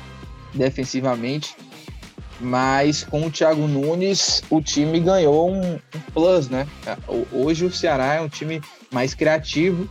defensivamente. 0.55 1.57
mas 2.41 3.05
com 3.05 3.27
o 3.27 3.31
Thiago 3.31 3.67
Nunes 3.69 4.43
o 4.51 4.61
time 4.61 4.99
ganhou 4.99 5.51
um, 5.51 5.75
um 5.75 6.01
plus, 6.13 6.49
né? 6.49 6.67
Hoje 7.33 7.65
o 7.65 7.71
Ceará 7.71 8.15
é 8.15 8.21
um 8.21 8.29
time 8.29 8.61
mais 8.91 9.15
criativo 9.15 9.89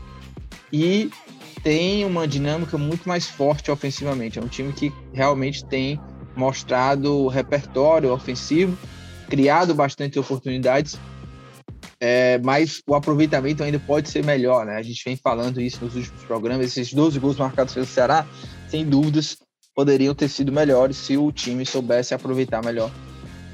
e 0.72 1.10
tem 1.64 2.06
uma 2.06 2.28
dinâmica 2.28 2.78
muito 2.78 3.08
mais 3.08 3.28
forte 3.28 3.72
ofensivamente. 3.72 4.40
É 4.40 4.42
um 4.42 4.48
time 4.48 4.74
que 4.74 4.92
realmente 5.14 5.64
tem 5.66 6.00
mostrado 6.36 7.28
repertório 7.28 8.12
ofensivo, 8.12 8.78
criado 9.30 9.74
bastante 9.74 10.20
oportunidades, 10.20 11.00
é, 12.04 12.40
mas 12.40 12.82
o 12.88 12.96
aproveitamento 12.96 13.64
ainda 13.64 13.80
pode 13.80 14.10
ser 14.10 14.26
melhor, 14.26 14.66
né? 14.66 14.78
A 14.78 14.82
gente 14.82 15.04
vem 15.06 15.16
falando 15.16 15.62
isso 15.62 15.86
nos 15.86 15.96
últimos 15.96 16.24
programas. 16.24 16.66
Esses 16.66 16.92
12 16.92 17.20
gols 17.20 17.38
marcados 17.38 17.76
pelo 17.76 17.86
Ceará, 17.86 18.26
sem 18.68 18.84
dúvidas, 18.84 19.38
poderiam 19.76 20.16
ter 20.16 20.28
sido 20.28 20.52
melhores 20.52 20.98
se 20.98 21.16
o 21.16 21.32
time 21.32 21.64
soubesse 21.64 22.16
aproveitar 22.16 22.66
melhor 22.66 22.92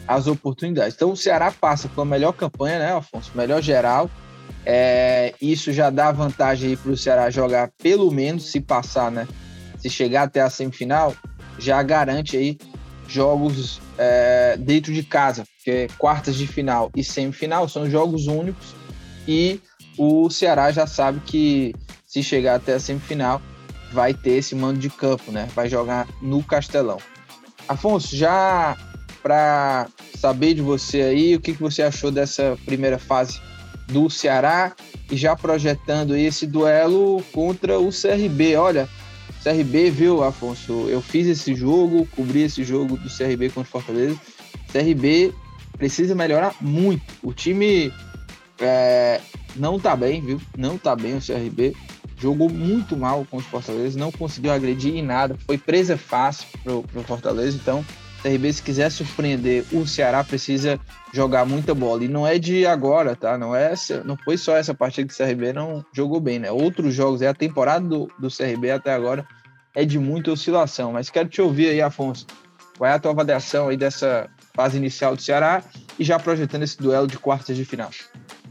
as 0.08 0.28
oportunidades. 0.28 0.96
Então 0.96 1.12
o 1.12 1.18
Ceará 1.18 1.52
passa 1.52 1.90
com 1.90 2.00
a 2.00 2.06
melhor 2.06 2.32
campanha, 2.32 2.80
né, 2.80 2.94
Afonso? 2.94 3.32
Melhor 3.36 3.62
geral. 3.62 4.10
É, 4.66 5.34
isso 5.42 5.74
já 5.74 5.90
dá 5.90 6.10
vantagem 6.14 6.78
para 6.78 6.92
o 6.92 6.98
Ceará 6.98 7.30
jogar 7.30 7.72
pelo 7.78 8.10
menos 8.12 8.50
se 8.50 8.62
passar, 8.62 9.12
né? 9.12 9.28
Se 9.78 9.90
chegar 9.90 10.24
até 10.24 10.40
a 10.40 10.50
semifinal, 10.50 11.14
já 11.60 11.84
garante 11.84 12.38
aí 12.38 12.58
jogos 13.10 13.82
é, 13.98 14.56
dentro 14.58 14.94
de 14.94 15.04
casa, 15.04 15.44
porque 15.68 15.90
quartas 15.98 16.38
de 16.38 16.48
final 16.48 16.90
e 16.96 17.04
semifinal 17.04 17.68
são 17.68 17.90
jogos 17.90 18.28
únicos 18.28 18.74
e 19.28 19.60
o 19.98 20.30
Ceará 20.30 20.72
já 20.72 20.88
sabe 20.88 21.20
que 21.26 21.76
se 22.06 22.24
chegar 22.24 22.56
até 22.56 22.76
a 22.76 22.80
semifinal 22.80 23.42
vai 23.92 24.14
ter 24.14 24.36
esse 24.36 24.56
mando 24.56 24.80
de 24.80 24.90
campo, 24.90 25.30
né? 25.30 25.50
Vai 25.54 25.68
jogar 25.68 26.08
no 26.22 26.42
Castelão. 26.42 27.00
Afonso, 27.68 28.16
já 28.16 28.78
para 29.22 29.88
saber 30.18 30.54
de 30.54 30.62
você 30.62 31.02
aí, 31.02 31.36
o 31.36 31.42
que, 31.42 31.54
que 31.54 31.62
você 31.62 31.84
achou 31.84 32.12
dessa 32.12 32.58
primeira 32.66 32.98
fase 32.98 33.42
do 33.88 34.10
Ceará 34.10 34.74
e 35.12 35.18
já 35.18 35.36
projetando 35.36 36.16
esse 36.16 36.48
duelo 36.48 37.22
contra 37.34 37.78
o 37.78 37.90
CRB. 37.90 38.56
Olha, 38.56 38.88
CRB, 39.44 39.90
viu, 39.90 40.24
Afonso? 40.24 40.88
Eu 40.88 41.02
fiz 41.02 41.28
esse 41.28 41.54
jogo, 41.54 42.08
cobri 42.16 42.44
esse 42.44 42.64
jogo 42.64 42.96
do 42.96 43.10
CRB 43.10 43.50
contra 43.50 43.68
o 43.68 43.82
Fortaleza. 43.82 44.18
CRB 44.72 45.34
precisa 45.78 46.16
melhorar 46.16 46.56
muito. 46.60 47.04
O 47.22 47.34
time 47.34 47.94
é, 48.60 49.22
não 49.56 49.80
tá 49.80 49.96
bem, 49.96 50.22
viu? 50.22 50.42
Não 50.58 50.78
tá 50.78 50.96
bem 50.96 51.18
o 51.18 51.22
CRB 51.22 51.76
jogou 52.18 52.50
muito 52.50 52.98
mal 52.98 53.26
com 53.30 53.38
os 53.38 53.46
Fortaleza, 53.46 53.98
não 53.98 54.12
conseguiu 54.12 54.52
agredir 54.52 54.96
em 54.96 55.04
nada, 55.04 55.38
foi 55.46 55.58
presa 55.58 55.96
fácil 55.96 56.48
pro, 56.64 56.84
pro 56.84 57.04
Fortaleza, 57.04 57.56
então 57.56 57.86
o 58.20 58.24
CRB 58.24 58.52
se 58.52 58.64
quiser 58.64 58.92
surpreender, 58.92 59.64
o 59.72 59.86
Ceará 59.86 60.24
precisa 60.24 60.80
jogar 61.14 61.46
muita 61.46 61.76
bola, 61.76 62.04
e 62.04 62.08
não 62.08 62.26
é 62.26 62.40
de 62.40 62.66
agora, 62.66 63.16
tá, 63.16 63.38
não 63.38 63.56
é 63.56 63.72
essa, 63.72 64.04
não 64.04 64.18
foi 64.18 64.38
só 64.38 64.58
essa 64.58 64.74
partida 64.74 65.08
que 65.08 65.14
o 65.14 65.18
CRB 65.18 65.54
não 65.54 65.86
jogou 65.94 66.20
bem, 66.20 66.40
né, 66.40 66.52
outros 66.52 66.94
jogos, 66.94 67.22
é 67.22 67.28
a 67.28 67.34
temporada 67.34 67.88
do, 67.88 68.12
do 68.20 68.30
CRB 68.30 68.72
até 68.72 68.92
agora 68.92 69.26
é 69.76 69.86
de 69.86 70.00
muita 70.00 70.32
oscilação, 70.32 70.94
mas 70.94 71.12
quero 71.12 71.30
te 71.30 71.40
ouvir 71.40 71.70
aí, 71.70 71.82
Afonso, 71.82 72.26
qual 72.76 72.90
é 72.90 72.94
a 72.94 73.00
tua 73.00 73.12
avaliação 73.12 73.70
aí 73.70 73.78
dessa 73.78 74.28
fase 74.58 74.76
inicial 74.78 75.16
do 75.16 75.22
Ceará 75.22 75.64
e 76.00 76.04
já 76.04 76.18
projetando 76.18 76.64
esse 76.64 76.78
duelo 76.80 77.06
de 77.06 77.20
quartas 77.20 77.56
de 77.56 77.64
final? 77.64 77.92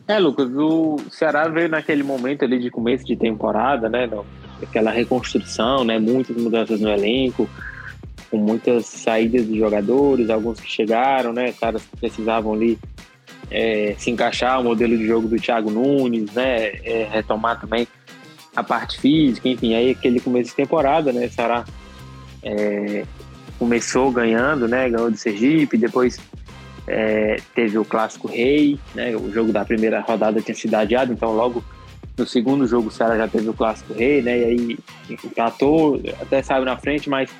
É, 0.07 0.21
Lucas, 0.21 0.49
o 0.55 0.99
Ceará 1.11 1.49
veio 1.49 1.69
naquele 1.69 2.05
momento 2.05 2.45
ali 2.45 2.61
de 2.61 2.71
começo 2.71 3.05
de 3.05 3.16
temporada, 3.16 3.88
né? 3.88 4.09
Aquela 4.62 4.92
reconstrução, 4.92 5.85
né? 5.85 5.99
Muitas 5.99 6.37
mudanças 6.37 6.81
no 6.81 6.88
elenco, 6.88 7.51
com 8.31 8.37
muitas 8.37 8.87
saídas 8.87 9.45
de 9.49 9.59
jogadores, 9.59 10.31
alguns 10.31 10.61
que 10.61 10.71
chegaram, 10.71 11.33
né? 11.33 11.53
Caras 11.53 11.83
que 11.83 11.97
precisavam 11.97 12.55
ali 12.55 12.79
é, 13.51 13.97
se 13.99 14.12
encaixar 14.12 14.61
o 14.61 14.64
modelo 14.64 14.97
de 14.97 15.05
jogo 15.05 15.27
do 15.27 15.40
Thiago 15.40 15.73
Nunes, 15.73 16.33
né? 16.33 16.66
É, 16.85 17.09
retomar 17.11 17.61
também 17.61 17.88
a 18.55 18.62
parte 18.62 19.01
física, 19.01 19.49
enfim, 19.49 19.75
aí 19.75 19.90
aquele 19.90 20.21
começo 20.21 20.51
de 20.51 20.57
temporada, 20.57 21.12
né? 21.12 21.29
Ceará 21.29 21.64
é, 22.45 23.05
começou 23.59 24.11
ganhando, 24.11 24.69
né? 24.69 24.88
Ganhou 24.88 25.11
de 25.11 25.19
Sergipe, 25.19 25.77
depois 25.77 26.19
é, 26.87 27.37
teve 27.55 27.79
o 27.79 27.85
clássico 27.85 28.29
Rei, 28.29 28.79
né? 28.95 29.16
O 29.16 29.31
jogo 29.33 29.53
da 29.53 29.64
primeira 29.64 30.01
rodada 30.01 30.40
tinha 30.40 30.55
sido 30.55 30.75
adiado, 30.75 31.12
então 31.12 31.33
logo 31.33 31.62
no 32.16 32.27
segundo 32.27 32.66
jogo 32.66 32.88
o 32.88 32.90
Ceará 32.90 33.16
já 33.16 33.29
teve 33.29 33.49
o 33.49 33.55
clássico 33.55 33.92
Rei, 33.92 34.23
né? 34.23 34.38
E 34.38 34.45
aí 34.45 34.79
empatou, 35.25 36.01
até 36.21 36.42
saiu 36.42 36.64
na 36.64 36.77
frente, 36.77 37.11
mas 37.11 37.31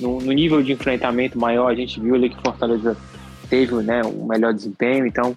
no, 0.00 0.20
no, 0.20 0.32
nível 0.32 0.62
de 0.62 0.72
enfrentamento 0.72 1.38
maior 1.38 1.70
a 1.70 1.74
gente 1.74 2.00
viu 2.00 2.14
ali 2.14 2.30
que 2.30 2.40
Fortaleza 2.42 2.96
teve, 3.48 3.74
né, 3.76 4.02
um 4.04 4.26
melhor 4.26 4.52
desempenho, 4.52 5.06
então 5.06 5.34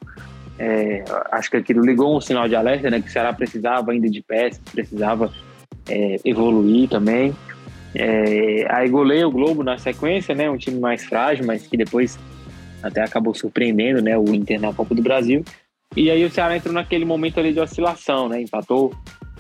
é, 0.60 1.04
acho 1.32 1.50
que 1.50 1.58
aquilo 1.58 1.84
ligou 1.84 2.16
um 2.16 2.22
sinal 2.22 2.48
de 2.48 2.56
alerta, 2.56 2.90
né? 2.90 3.02
Que 3.02 3.08
o 3.08 3.12
Ceará 3.12 3.34
precisava 3.34 3.92
ainda 3.92 4.10
de 4.10 4.22
peças, 4.22 4.62
precisava 4.72 5.32
é, 5.90 6.18
evoluir 6.24 6.88
também. 6.88 7.34
É, 7.94 8.66
aí 8.70 8.90
goleia 8.90 9.28
o 9.28 9.32
Globo 9.32 9.64
na 9.64 9.78
sequência, 9.78 10.34
né? 10.34 10.50
Um 10.50 10.58
time 10.58 10.80
mais 10.80 11.04
frágil, 11.04 11.46
mas 11.46 11.68
que 11.68 11.76
depois 11.76 12.18
até 12.82 13.02
acabou 13.02 13.34
surpreendendo, 13.34 14.02
né, 14.02 14.18
o 14.18 14.34
Inter 14.34 14.60
na 14.60 14.74
Copa 14.74 14.96
do 14.96 15.02
Brasil. 15.02 15.44
E 15.96 16.10
aí 16.10 16.24
o 16.26 16.32
Ceará 16.32 16.56
entrou 16.56 16.74
naquele 16.74 17.06
momento 17.06 17.40
ali 17.40 17.54
de 17.54 17.60
oscilação, 17.60 18.28
né, 18.30 18.42
empatou 18.42 18.94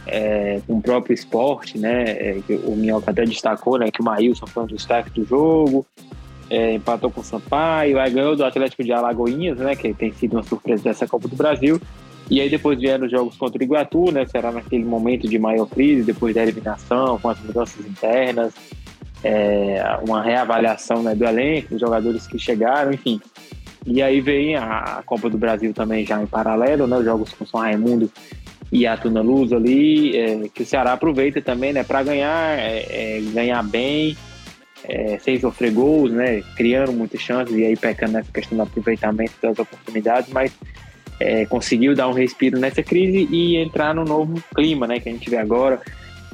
é, 0.05 0.59
com 0.67 0.77
o 0.77 0.81
próprio 0.81 1.13
esporte, 1.13 1.77
né, 1.77 2.03
é, 2.11 2.41
o 2.65 2.75
Minhoca 2.75 3.11
até 3.11 3.23
destacou, 3.23 3.77
né, 3.77 3.89
que 3.91 4.01
o 4.01 4.03
Maílson 4.03 4.45
foi 4.47 4.63
um 4.63 4.67
destaque 4.67 5.09
do 5.11 5.25
jogo, 5.25 5.85
é, 6.49 6.73
empatou 6.73 7.09
com 7.09 7.21
o 7.21 7.23
Sampaio, 7.23 7.99
aí 7.99 8.11
ganhou 8.11 8.35
do 8.35 8.43
Atlético 8.43 8.83
de 8.83 8.91
Alagoinhas, 8.91 9.57
né, 9.57 9.75
que 9.75 9.93
tem 9.93 10.11
sido 10.11 10.33
uma 10.33 10.43
surpresa 10.43 10.83
dessa 10.83 11.07
Copa 11.07 11.27
do 11.27 11.35
Brasil, 11.35 11.79
e 12.31 12.39
aí 12.39 12.49
depois 12.49 12.79
vieram 12.79 13.05
os 13.05 13.11
jogos 13.11 13.35
contra 13.35 13.59
o 13.59 13.63
Iguatu, 13.63 14.09
né, 14.09 14.25
será 14.25 14.53
naquele 14.53 14.85
momento 14.85 15.27
de 15.27 15.37
maior 15.37 15.65
crise, 15.65 16.01
depois 16.01 16.33
da 16.33 16.41
eliminação, 16.41 17.19
com 17.19 17.27
as 17.27 17.37
mudanças 17.41 17.85
internas, 17.85 18.53
é, 19.21 19.83
uma 20.07 20.23
reavaliação 20.23 21.03
né, 21.03 21.13
do 21.13 21.25
elenco, 21.25 21.75
os 21.75 21.81
jogadores 21.81 22.25
que 22.25 22.39
chegaram, 22.39 22.93
enfim. 22.93 23.19
E 23.85 24.01
aí 24.01 24.21
vem 24.21 24.55
a 24.55 25.03
Copa 25.05 25.29
do 25.29 25.37
Brasil 25.37 25.73
também 25.73 26.05
já 26.05 26.23
em 26.23 26.25
paralelo, 26.25 26.87
né, 26.87 26.99
os 26.99 27.03
jogos 27.03 27.33
com 27.33 27.45
São 27.45 27.59
Raimundo 27.59 28.09
e 28.71 28.87
a 28.87 28.95
Tuna 28.95 29.19
Luz 29.21 29.51
ali, 29.51 30.15
é, 30.15 30.47
que 30.53 30.63
o 30.63 30.65
Ceará 30.65 30.93
aproveita 30.93 31.41
também 31.41 31.73
né, 31.73 31.83
para 31.83 32.01
ganhar, 32.01 32.57
é, 32.57 33.17
é, 33.17 33.21
ganhar 33.33 33.61
bem, 33.61 34.15
é, 34.85 35.19
sem 35.19 35.37
sofrer 35.37 35.73
gols, 35.73 36.13
né, 36.13 36.41
criando 36.55 36.93
muitas 36.93 37.19
chances 37.19 37.53
e 37.53 37.65
aí 37.65 37.75
pecando 37.75 38.13
nessa 38.13 38.31
questão 38.31 38.57
do 38.57 38.63
aproveitamento 38.63 39.33
das 39.41 39.59
oportunidades, 39.59 40.31
mas 40.31 40.53
é, 41.21 41.45
conseguiu 41.45 41.95
dar 41.95 42.07
um 42.07 42.13
respiro 42.13 42.59
nessa 42.59 42.81
crise 42.81 43.27
e 43.31 43.57
entrar 43.57 43.93
no 43.93 44.03
novo 44.03 44.41
clima 44.55 44.87
né, 44.87 44.99
que 44.99 45.09
a 45.09 45.11
gente 45.11 45.29
vê 45.29 45.37
agora 45.37 45.81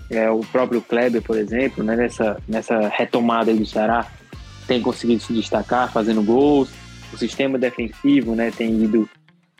é, 0.09 0.29
o 0.29 0.39
próprio 0.39 0.81
Kleber, 0.81 1.21
por 1.21 1.37
exemplo, 1.37 1.83
né, 1.83 1.95
nessa, 1.95 2.41
nessa 2.47 2.87
retomada 2.87 3.53
do 3.53 3.65
Ceará, 3.65 4.07
tem 4.65 4.81
conseguido 4.81 5.21
se 5.21 5.33
destacar 5.33 5.91
fazendo 5.91 6.23
gols. 6.23 6.71
O 7.13 7.17
sistema 7.17 7.57
defensivo 7.57 8.35
né, 8.35 8.51
tem 8.51 8.83
ido 8.83 9.09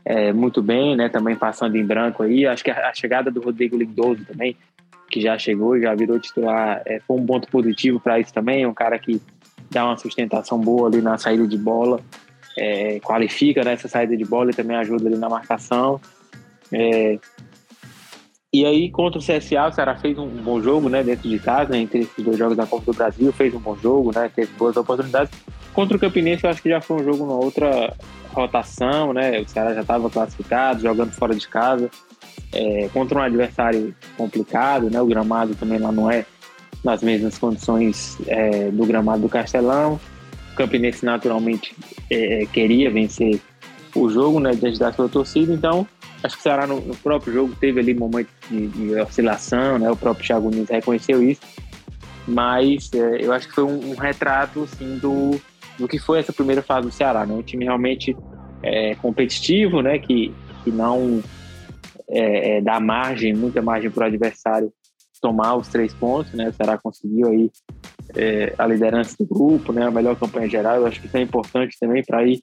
é, 0.06 0.32
muito 0.32 0.62
bem, 0.62 0.96
né, 0.96 1.10
também 1.10 1.36
passando 1.36 1.76
em 1.76 1.86
branco 1.86 2.24
aí. 2.24 2.46
Acho 2.46 2.64
que 2.64 2.72
a, 2.72 2.90
a 2.90 2.94
chegada 2.94 3.30
do 3.30 3.42
Rodrigo 3.42 3.78
Lindoso 3.78 4.24
também, 4.26 4.56
que 5.10 5.22
já 5.22 5.38
chegou 5.38 5.76
e 5.76 5.82
já 5.82 5.94
virou 5.96 6.20
titular, 6.20 6.82
é, 6.86 7.00
foi 7.06 7.18
um 7.18 7.26
ponto 7.26 7.50
positivo 7.50 8.00
para 8.00 8.20
isso 8.20 8.34
também. 8.34 8.66
Um 8.66 8.74
cara 8.74 8.98
que 8.98 9.22
dá 9.70 9.86
uma 9.86 9.98
sustentação 9.98 10.60
boa 10.60 10.88
ali 10.88 11.02
na 11.02 11.18
saída 11.18 11.46
de 11.46 11.58
bola, 11.58 12.00
é, 12.58 13.00
qualifica 13.00 13.64
nessa 13.64 13.88
saída 13.88 14.18
de 14.18 14.26
bola 14.26 14.52
e 14.52 14.54
também 14.56 14.76
ajuda 14.76 15.08
ali 15.08 15.18
na 15.18 15.30
marcação. 15.30 16.02
É, 16.72 17.20
e 18.54 18.66
aí, 18.66 18.90
contra 18.90 19.20
o 19.20 19.22
CSA, 19.22 19.68
o 19.68 19.72
Ceará 19.72 19.96
fez 19.96 20.18
um 20.18 20.28
bom 20.28 20.62
jogo, 20.62 20.90
né, 20.90 21.04
dentro 21.04 21.30
de 21.30 21.38
casa, 21.38 21.72
né, 21.72 21.80
entre 21.80 22.00
esses 22.00 22.26
dois 22.26 22.38
jogos 22.38 22.58
da 22.58 22.66
Copa 22.66 22.92
do 22.92 22.98
Brasil, 22.98 23.32
fez 23.34 23.54
um 23.54 23.60
bom 23.60 23.76
jogo, 23.76 24.12
né, 24.16 24.32
teve 24.34 24.52
boas 24.54 24.76
oportunidades. 24.76 25.32
Contra 25.74 25.96
o 25.96 26.00
Campinense, 26.00 26.44
eu 26.44 26.50
acho 26.50 26.62
que 26.62 26.70
já 26.70 26.82
foi 26.82 27.02
um 27.02 27.04
jogo 27.04 27.26
numa 27.26 27.36
outra 27.36 27.94
rotação, 28.34 29.14
né, 29.14 29.40
o 29.40 29.48
Ceará 29.48 29.74
já 29.74 29.82
estava 29.82 30.10
classificado, 30.10 30.82
jogando 30.82 31.12
fora 31.12 31.36
de 31.36 31.48
casa, 31.48 31.90
é, 32.54 32.90
contra 32.94 33.20
um 33.20 33.22
adversário 33.22 33.94
complicado, 34.18 34.90
né, 34.90 35.00
o 35.02 35.06
gramado 35.06 35.54
também 35.54 35.78
lá 35.78 35.92
não 35.92 36.10
é 36.10 36.26
nas 36.84 37.04
mesmas 37.04 37.38
condições 37.38 38.18
é, 38.28 38.72
do 38.72 38.86
gramado 38.86 39.24
do 39.24 39.30
Castelão. 39.30 40.00
Campinense, 40.58 41.06
naturalmente, 41.06 41.76
é, 42.10 42.46
queria 42.52 42.90
vencer 42.92 43.40
o 43.96 44.10
jogo, 44.10 44.40
né, 44.40 44.52
diante 44.52 44.78
da 44.78 44.92
sua 44.92 45.08
torcida, 45.10 45.54
então 45.54 45.88
Acho 46.24 46.36
que 46.36 46.40
o 46.40 46.44
Ceará 46.44 46.66
no, 46.66 46.82
no 46.82 46.96
próprio 46.96 47.34
jogo 47.34 47.56
teve 47.60 47.80
ali 47.80 47.94
momentos 47.94 48.34
de, 48.50 48.68
de, 48.68 48.96
oscilação, 48.96 49.78
né? 49.78 49.90
O 49.90 49.96
próprio 49.96 50.26
Thiago 50.26 50.50
Nunes 50.50 50.70
reconheceu 50.70 51.22
isso. 51.22 51.42
Mas 52.28 52.92
é, 52.94 53.24
eu 53.24 53.32
acho 53.32 53.48
que 53.48 53.56
foi 53.56 53.64
um, 53.64 53.92
um, 53.92 53.96
retrato 53.96 54.64
assim, 54.64 54.98
do, 54.98 55.40
do 55.78 55.88
que 55.88 56.00
foi 56.00 56.20
essa 56.20 56.34
primeira 56.34 56.62
fase 56.62 56.88
do 56.88 56.94
Ceará, 56.94 57.26
né? 57.26 57.34
Um 57.34 57.44
time 57.44 57.66
realmente 57.66 58.18
é, 58.64 58.96
competitivo, 58.96 59.82
né? 59.82 60.00
Que, 60.00 60.34
que 60.64 60.72
não 60.72 61.24
é, 62.10 62.58
é, 62.58 62.62
dá 62.62 62.80
margem, 62.80 63.34
muita 63.34 63.62
margem 63.62 63.92
para 63.92 64.06
o 64.06 64.08
adversário 64.08 64.74
tomar 65.20 65.56
os 65.56 65.68
três 65.68 65.94
pontos, 65.94 66.34
né? 66.34 66.50
O 66.50 66.54
Ceará 66.54 66.78
conseguiu 66.78 67.28
aí 67.28 67.52
é, 68.16 68.54
a 68.58 68.66
liderança 68.66 69.16
do 69.20 69.26
grupo, 69.26 69.74
né? 69.74 69.86
A 69.86 69.92
melhor 69.92 70.16
campanha 70.16 70.50
geral. 70.50 70.78
Eu 70.78 70.88
acho 70.88 71.00
que 71.00 71.08
isso 71.08 71.18
é 71.18 71.22
importante 71.22 71.78
também 71.80 72.04
para 72.04 72.26
ir 72.26 72.42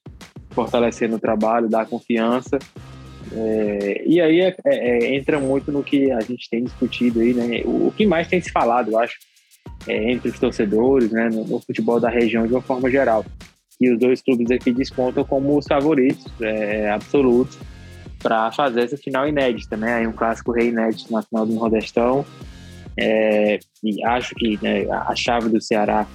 fortalecendo 0.51 1.17
o 1.17 1.21
trabalho, 1.21 1.69
dar 1.69 1.87
confiança. 1.87 2.59
É, 3.33 4.03
e 4.07 4.21
aí 4.21 4.41
é, 4.41 4.57
é, 4.65 4.89
é, 4.89 5.17
entra 5.17 5.41
muito 5.41 5.73
no 5.73 5.83
que 5.83 6.11
a 6.11 6.21
gente 6.21 6.49
tem 6.49 6.65
discutido 6.65 7.21
aí, 7.21 7.35
né? 7.35 7.63
O, 7.65 7.89
o 7.89 7.93
que 7.93 8.07
mais 8.07 8.29
tem 8.29 8.41
se 8.41 8.51
falado, 8.51 8.93
eu 8.93 8.99
acho, 8.99 9.17
é, 9.89 10.13
entre 10.13 10.29
os 10.29 10.39
torcedores, 10.39 11.11
né? 11.11 11.29
No, 11.31 11.45
no, 11.45 11.61
futebol 11.61 11.99
da 11.99 12.09
região 12.09 12.47
de 12.47 12.53
uma 12.53 12.63
forma 12.63 12.91
geral. 12.91 13.25
E 13.81 13.91
os 13.91 13.99
dois 13.99 14.23
clubes 14.23 14.51
aqui 14.51 14.73
descontam 14.73 15.25
como 15.25 15.59
os 15.59 15.67
favoritos 15.67 16.25
absolutos 16.95 17.59
para 18.23 18.51
fazer 18.53 18.83
essa 18.83 18.97
final 18.97 19.27
inédita, 19.27 19.77
né? 19.77 19.95
Aí 19.95 20.07
um 20.07 20.13
clássico 20.13 20.53
rei 20.53 20.69
inédito 20.69 21.13
na 21.13 21.23
final 21.23 21.45
do 21.45 21.53
Nordestão. 21.53 22.25
É, 22.97 23.59
e 23.83 24.05
acho 24.05 24.35
que 24.35 24.59
né, 24.63 24.87
a 24.91 25.15
chave 25.17 25.49
do 25.49 25.61
Ceará 25.61 26.07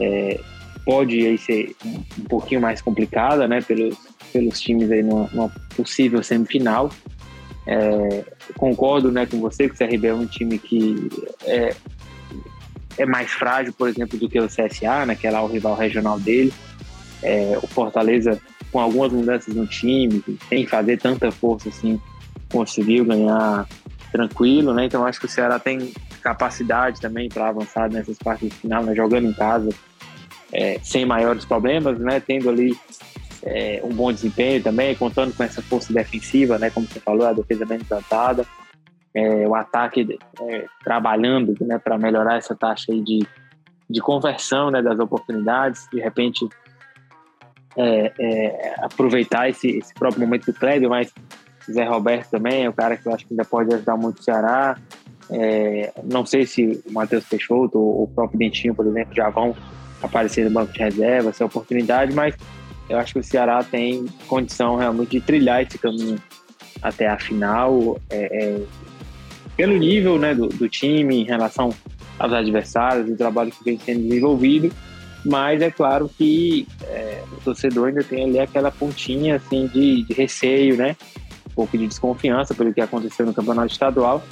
é, 0.00 0.38
pode 0.84 1.26
aí 1.26 1.38
ser 1.38 1.74
um 2.18 2.24
pouquinho 2.24 2.60
mais 2.60 2.82
complicada, 2.82 3.48
né? 3.48 3.60
Pelos, 3.62 3.96
pelos 4.32 4.60
times 4.60 4.90
aí 4.90 5.02
numa, 5.02 5.28
numa 5.32 5.48
possível 5.76 6.22
semifinal. 6.22 6.90
É, 7.66 8.24
concordo 8.58 9.10
né, 9.10 9.24
com 9.24 9.40
você 9.40 9.68
que 9.68 9.74
o 9.74 9.78
CRB 9.78 10.08
é 10.08 10.14
um 10.14 10.26
time 10.26 10.58
que 10.58 11.08
é, 11.44 11.74
é 12.98 13.06
mais 13.06 13.30
frágil, 13.30 13.72
por 13.72 13.88
exemplo, 13.88 14.18
do 14.18 14.28
que 14.28 14.38
o 14.38 14.46
CSA, 14.46 15.06
né, 15.06 15.14
que 15.14 15.26
é 15.26 15.30
lá 15.30 15.42
o 15.42 15.46
rival 15.46 15.74
regional 15.74 16.20
dele. 16.20 16.52
É, 17.22 17.58
o 17.62 17.66
Fortaleza 17.66 18.38
com 18.70 18.80
algumas 18.80 19.12
mudanças 19.12 19.54
no 19.54 19.66
time, 19.66 20.22
sem 20.48 20.66
fazer 20.66 20.98
tanta 20.98 21.30
força 21.30 21.68
assim, 21.68 21.98
conseguiu 22.50 23.04
ganhar 23.04 23.66
tranquilo, 24.14 24.72
né? 24.72 24.84
Então 24.84 25.04
acho 25.04 25.18
que 25.18 25.26
o 25.26 25.28
Ceará 25.28 25.58
tem 25.58 25.92
capacidade 26.22 27.00
também 27.00 27.28
para 27.28 27.48
avançar 27.48 27.90
nessas 27.90 28.16
partes 28.16 28.48
de 28.48 28.54
final, 28.54 28.84
né? 28.84 28.94
jogando 28.94 29.26
em 29.26 29.32
casa, 29.32 29.70
é, 30.52 30.78
sem 30.84 31.04
maiores 31.04 31.44
problemas, 31.44 31.98
né? 31.98 32.20
Tendo 32.20 32.48
ali 32.48 32.78
é, 33.42 33.80
um 33.82 33.88
bom 33.88 34.12
desempenho 34.12 34.62
também, 34.62 34.94
contando 34.94 35.36
com 35.36 35.42
essa 35.42 35.60
força 35.60 35.92
defensiva, 35.92 36.58
né? 36.58 36.70
Como 36.70 36.86
você 36.86 37.00
falou, 37.00 37.26
a 37.26 37.32
defesa 37.32 37.66
bem 37.66 37.78
implantada, 37.78 38.46
é, 39.12 39.48
o 39.48 39.54
ataque 39.56 40.16
é, 40.42 40.64
trabalhando, 40.84 41.52
né? 41.62 41.76
Para 41.78 41.98
melhorar 41.98 42.36
essa 42.36 42.54
taxa 42.54 42.92
aí 42.92 43.00
de, 43.02 43.26
de 43.90 44.00
conversão, 44.00 44.70
né? 44.70 44.80
Das 44.80 45.00
oportunidades, 45.00 45.88
de 45.92 45.98
repente 45.98 46.48
é, 47.76 48.12
é, 48.16 48.74
aproveitar 48.78 49.48
esse, 49.48 49.70
esse 49.76 49.92
próprio 49.92 50.20
momento 50.20 50.46
do 50.46 50.54
Clédio, 50.54 50.88
mas 50.88 51.12
Zé 51.70 51.84
Roberto 51.84 52.30
também 52.30 52.64
é 52.64 52.70
um 52.70 52.72
cara 52.72 52.96
que 52.96 53.06
eu 53.06 53.14
acho 53.14 53.26
que 53.26 53.32
ainda 53.32 53.44
pode 53.44 53.72
ajudar 53.74 53.96
muito 53.96 54.18
o 54.18 54.22
Ceará. 54.22 54.76
É, 55.30 55.92
não 56.04 56.24
sei 56.26 56.46
se 56.46 56.82
o 56.86 56.92
Matheus 56.92 57.24
Peixoto 57.24 57.78
ou 57.78 58.04
o 58.04 58.08
próprio 58.08 58.38
Dentinho, 58.38 58.74
por 58.74 58.86
exemplo, 58.86 59.14
já 59.14 59.30
vão 59.30 59.56
aparecer 60.02 60.44
no 60.44 60.50
banco 60.50 60.72
de 60.72 60.78
reserva, 60.78 61.30
essa 61.30 61.44
oportunidade, 61.44 62.14
mas 62.14 62.34
eu 62.88 62.98
acho 62.98 63.14
que 63.14 63.20
o 63.20 63.24
Ceará 63.24 63.62
tem 63.64 64.04
condição 64.28 64.76
realmente 64.76 65.12
de 65.12 65.20
trilhar 65.20 65.62
esse 65.62 65.78
caminho 65.78 66.20
até 66.82 67.08
a 67.08 67.18
final, 67.18 67.98
é, 68.10 68.44
é, 68.44 68.62
pelo 69.56 69.76
nível 69.78 70.18
né, 70.18 70.34
do, 70.34 70.48
do, 70.48 70.68
time 70.68 71.22
em 71.22 71.24
relação 71.24 71.70
aos 72.18 72.32
adversários, 72.32 73.08
o 73.08 73.16
trabalho 73.16 73.50
que 73.50 73.64
vem 73.64 73.78
sendo 73.78 74.06
desenvolvido 74.06 74.70
mas 75.24 75.62
é 75.62 75.70
claro 75.70 76.10
que 76.18 76.66
é, 76.82 77.22
o 77.32 77.40
torcedor 77.40 77.88
ainda 77.88 78.04
tem 78.04 78.24
ali 78.24 78.38
aquela 78.38 78.70
pontinha 78.70 79.36
assim 79.36 79.66
de, 79.68 80.02
de, 80.02 80.12
receio, 80.12 80.76
né? 80.76 80.94
Pouco 81.54 81.76
de 81.76 81.86
desconfiança 81.86 82.54
pelo 82.54 82.72
que 82.72 82.80
aconteceu 82.80 83.24
no 83.26 83.34
campeonato 83.34 83.72
estadual. 83.72 84.22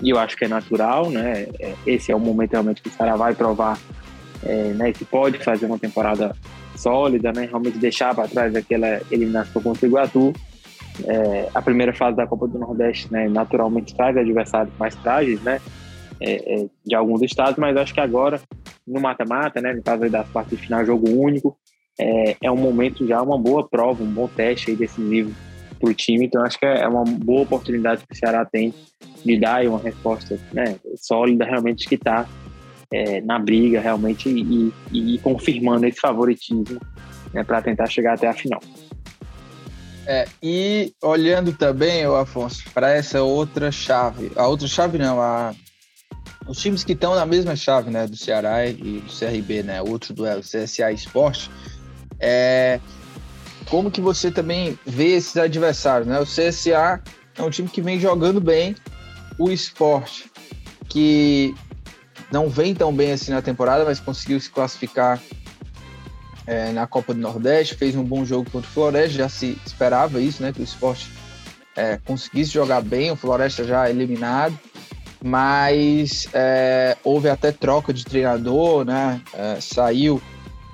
E 0.00 0.10
eu 0.10 0.18
acho 0.18 0.36
que 0.36 0.44
é 0.44 0.48
natural, 0.48 1.10
né? 1.10 1.46
É, 1.58 1.74
esse 1.86 2.12
é 2.12 2.16
o 2.16 2.20
momento 2.20 2.52
realmente 2.52 2.82
que 2.82 2.88
o 2.88 2.92
Ceará 2.92 3.16
vai 3.16 3.34
provar 3.34 3.78
é, 4.42 4.72
né, 4.72 4.92
que 4.92 5.04
pode 5.04 5.38
fazer 5.38 5.66
uma 5.66 5.78
temporada 5.78 6.34
sólida, 6.76 7.32
né? 7.32 7.46
Realmente 7.46 7.78
deixar 7.78 8.14
para 8.14 8.28
trás 8.28 8.54
aquela 8.54 9.00
eliminação 9.10 9.60
contra 9.60 9.84
o 9.84 9.88
Iguatu. 9.88 10.32
É, 11.04 11.48
a 11.54 11.62
primeira 11.62 11.92
fase 11.92 12.16
da 12.16 12.26
Copa 12.26 12.46
do 12.46 12.58
Nordeste, 12.58 13.12
né, 13.12 13.28
naturalmente 13.28 13.94
traz 13.94 14.16
adversários 14.16 14.74
mais 14.78 14.94
frágeis, 14.96 15.40
né? 15.42 15.60
É, 16.20 16.62
é, 16.62 16.66
de 16.84 16.94
alguns 16.94 17.22
estados, 17.22 17.56
mas 17.56 17.76
acho 17.76 17.94
que 17.94 18.00
agora 18.00 18.40
no 18.86 19.00
mata-mata, 19.00 19.60
né? 19.60 19.72
No 19.72 19.82
caso 19.82 20.08
das 20.08 20.28
partes 20.28 20.56
de 20.56 20.64
final, 20.64 20.84
jogo 20.84 21.08
único. 21.10 21.56
É, 22.00 22.36
é 22.42 22.50
um 22.50 22.56
momento 22.56 23.04
já, 23.06 23.20
uma 23.20 23.36
boa 23.36 23.68
prova, 23.68 24.04
um 24.04 24.10
bom 24.10 24.28
teste 24.28 24.70
aí 24.70 24.76
decisivo 24.76 25.34
para 25.78 25.90
o 25.90 25.94
time. 25.94 26.26
Então, 26.26 26.42
acho 26.42 26.58
que 26.58 26.66
é 26.66 26.86
uma 26.86 27.04
boa 27.04 27.42
oportunidade 27.42 28.04
que 28.06 28.12
o 28.12 28.16
Ceará 28.16 28.44
tem 28.44 28.74
de 29.24 29.38
dar 29.38 29.64
uma 29.66 29.78
resposta 29.78 30.38
né, 30.52 30.76
sólida, 30.96 31.44
realmente, 31.44 31.88
que 31.88 31.94
está 31.94 32.26
é, 32.92 33.20
na 33.20 33.38
briga, 33.38 33.80
realmente, 33.80 34.28
e, 34.28 34.72
e, 34.92 35.18
confirmando 35.18 35.86
esse 35.86 36.00
favoritismo 36.00 36.80
né, 37.32 37.44
para 37.44 37.62
tentar 37.62 37.86
chegar 37.86 38.14
até 38.14 38.28
a 38.28 38.32
final. 38.32 38.60
É, 40.06 40.26
e 40.42 40.94
olhando 41.02 41.52
também, 41.52 42.04
Afonso, 42.04 42.64
para 42.72 42.90
essa 42.90 43.22
outra 43.22 43.70
chave, 43.70 44.32
a 44.36 44.46
outra 44.46 44.66
chave 44.66 44.96
não, 44.96 45.20
a 45.20 45.54
os 46.48 46.58
times 46.58 46.82
que 46.82 46.92
estão 46.92 47.14
na 47.14 47.26
mesma 47.26 47.54
chave, 47.54 47.90
né, 47.90 48.06
do 48.06 48.16
Ceará 48.16 48.66
e 48.66 48.72
do 48.72 49.12
CRB, 49.12 49.62
né, 49.62 49.82
outro 49.82 50.14
duelo, 50.14 50.40
CSA 50.40 50.90
Esporte, 50.90 51.50
é, 52.18 52.80
como 53.70 53.90
que 53.90 54.00
você 54.00 54.30
também 54.30 54.78
vê 54.86 55.16
esses 55.16 55.36
adversários, 55.36 56.08
né? 56.08 56.18
O 56.20 56.24
CSA 56.24 57.02
é 57.36 57.42
um 57.42 57.50
time 57.50 57.68
que 57.68 57.80
vem 57.80 58.00
jogando 58.00 58.40
bem, 58.40 58.74
o 59.38 59.50
Esporte, 59.50 60.30
que 60.88 61.54
não 62.30 62.48
vem 62.48 62.74
tão 62.74 62.92
bem 62.92 63.12
assim 63.12 63.30
na 63.30 63.42
temporada, 63.42 63.84
mas 63.84 64.00
conseguiu 64.00 64.40
se 64.40 64.50
classificar 64.50 65.20
é, 66.46 66.72
na 66.72 66.86
Copa 66.86 67.14
do 67.14 67.20
Nordeste, 67.20 67.74
fez 67.74 67.94
um 67.94 68.04
bom 68.04 68.24
jogo 68.24 68.50
contra 68.50 68.68
o 68.68 68.72
Floresta, 68.72 69.10
já 69.10 69.28
se 69.28 69.58
esperava 69.64 70.20
isso, 70.20 70.42
né? 70.42 70.52
Que 70.52 70.60
o 70.60 70.64
esporte 70.64 71.10
é, 71.76 71.98
conseguisse 72.04 72.50
jogar 72.50 72.80
bem, 72.80 73.10
o 73.10 73.16
Floresta 73.16 73.64
já 73.64 73.88
eliminado 73.88 74.58
mas 75.22 76.28
é, 76.32 76.96
houve 77.02 77.28
até 77.28 77.50
troca 77.50 77.92
de 77.92 78.04
treinador, 78.04 78.84
né? 78.84 79.20
É, 79.34 79.60
saiu 79.60 80.22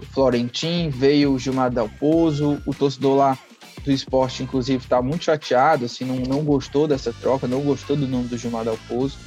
o 0.05 0.13
Florentin, 0.13 0.91
veio 0.91 1.33
o 1.33 1.39
Gilmar 1.39 1.71
Dalpozo, 1.71 2.63
o 2.67 2.75
torcedor 2.75 3.17
lá 3.17 3.39
do 3.85 3.91
esporte, 3.91 4.43
inclusive, 4.43 4.83
está 4.83 5.03
muito 5.03 5.25
chateado, 5.25 5.85
assim, 5.85 6.05
não, 6.05 6.17
não 6.17 6.45
gostou 6.45 6.87
dessa 6.89 7.13
troca, 7.13 7.47
não 7.47 7.61
gostou 7.61 7.97
do 7.97 8.07
nome 8.07 8.29
do 8.29 8.39
Gilmar 8.39 8.65
Dalpozo, 8.65 9.19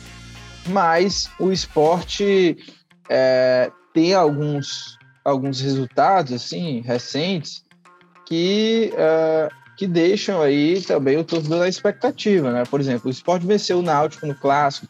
mas 0.67 1.29
o 1.39 1.51
esporte 1.51 2.57
é, 3.09 3.71
tem 3.93 4.13
alguns, 4.13 4.97
alguns 5.23 5.59
resultados, 5.61 6.33
assim, 6.33 6.81
recentes, 6.81 7.63
que 8.25 8.91
é, 8.97 9.49
que 9.77 9.85
deixam 9.85 10.41
aí 10.41 10.81
também 10.81 11.17
o 11.17 11.23
torcedor 11.23 11.59
na 11.59 11.67
expectativa, 11.67 12.51
né? 12.51 12.63
Por 12.69 12.81
exemplo, 12.81 13.07
o 13.07 13.11
Sport 13.11 13.43
venceu 13.43 13.77
o 13.77 13.83
Náutico 13.83 14.25
no 14.25 14.33
Clássico, 14.33 14.87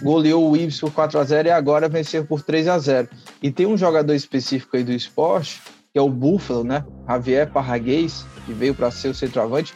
goleou 0.00 0.48
o 0.48 0.56
Ibis 0.56 0.80
por 0.80 0.92
4 0.92 1.18
a 1.18 1.24
0 1.24 1.48
e 1.48 1.50
agora 1.50 1.88
venceu 1.88 2.24
por 2.24 2.40
3 2.40 2.68
a 2.68 2.78
0 2.78 3.08
E 3.42 3.50
tem 3.50 3.66
um 3.66 3.76
jogador 3.76 4.14
específico 4.14 4.76
aí 4.76 4.84
do 4.84 4.92
esporte, 4.92 5.60
que 5.92 5.98
é 5.98 6.02
o 6.02 6.08
Búfalo, 6.08 6.62
né? 6.62 6.84
Javier 7.08 7.50
Parraguês, 7.50 8.24
que 8.46 8.52
veio 8.52 8.74
para 8.74 8.92
ser 8.92 9.08
o 9.08 9.14
centroavante, 9.14 9.74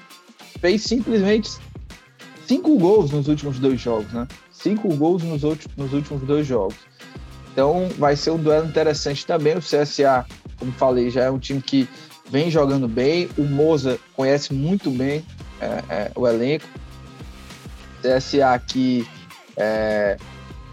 fez 0.60 0.84
simplesmente 0.84 1.50
cinco 2.46 2.78
gols 2.78 3.10
nos 3.10 3.26
últimos 3.26 3.58
dois 3.58 3.80
jogos, 3.80 4.12
né? 4.12 4.28
Cinco 4.52 4.94
gols 4.94 5.24
nos, 5.24 5.42
últimos, 5.42 5.76
nos 5.76 5.92
últimos 5.92 6.22
dois 6.22 6.46
jogos. 6.46 6.76
Então 7.52 7.88
vai 7.98 8.14
ser 8.14 8.30
um 8.30 8.38
duelo 8.38 8.68
interessante 8.68 9.26
também. 9.26 9.56
O 9.56 9.60
CSA, 9.60 10.24
como 10.56 10.70
falei, 10.70 11.10
já 11.10 11.24
é 11.24 11.30
um 11.30 11.38
time 11.40 11.60
que 11.60 11.88
vem 12.32 12.50
jogando 12.50 12.88
bem. 12.88 13.28
O 13.36 13.42
Moza 13.42 14.00
conhece 14.16 14.54
muito 14.54 14.90
bem 14.90 15.22
é, 15.60 15.66
é, 15.88 16.12
o 16.16 16.26
elenco. 16.26 16.66
CSA 18.00 18.58
que 18.58 19.06
é, 19.56 20.16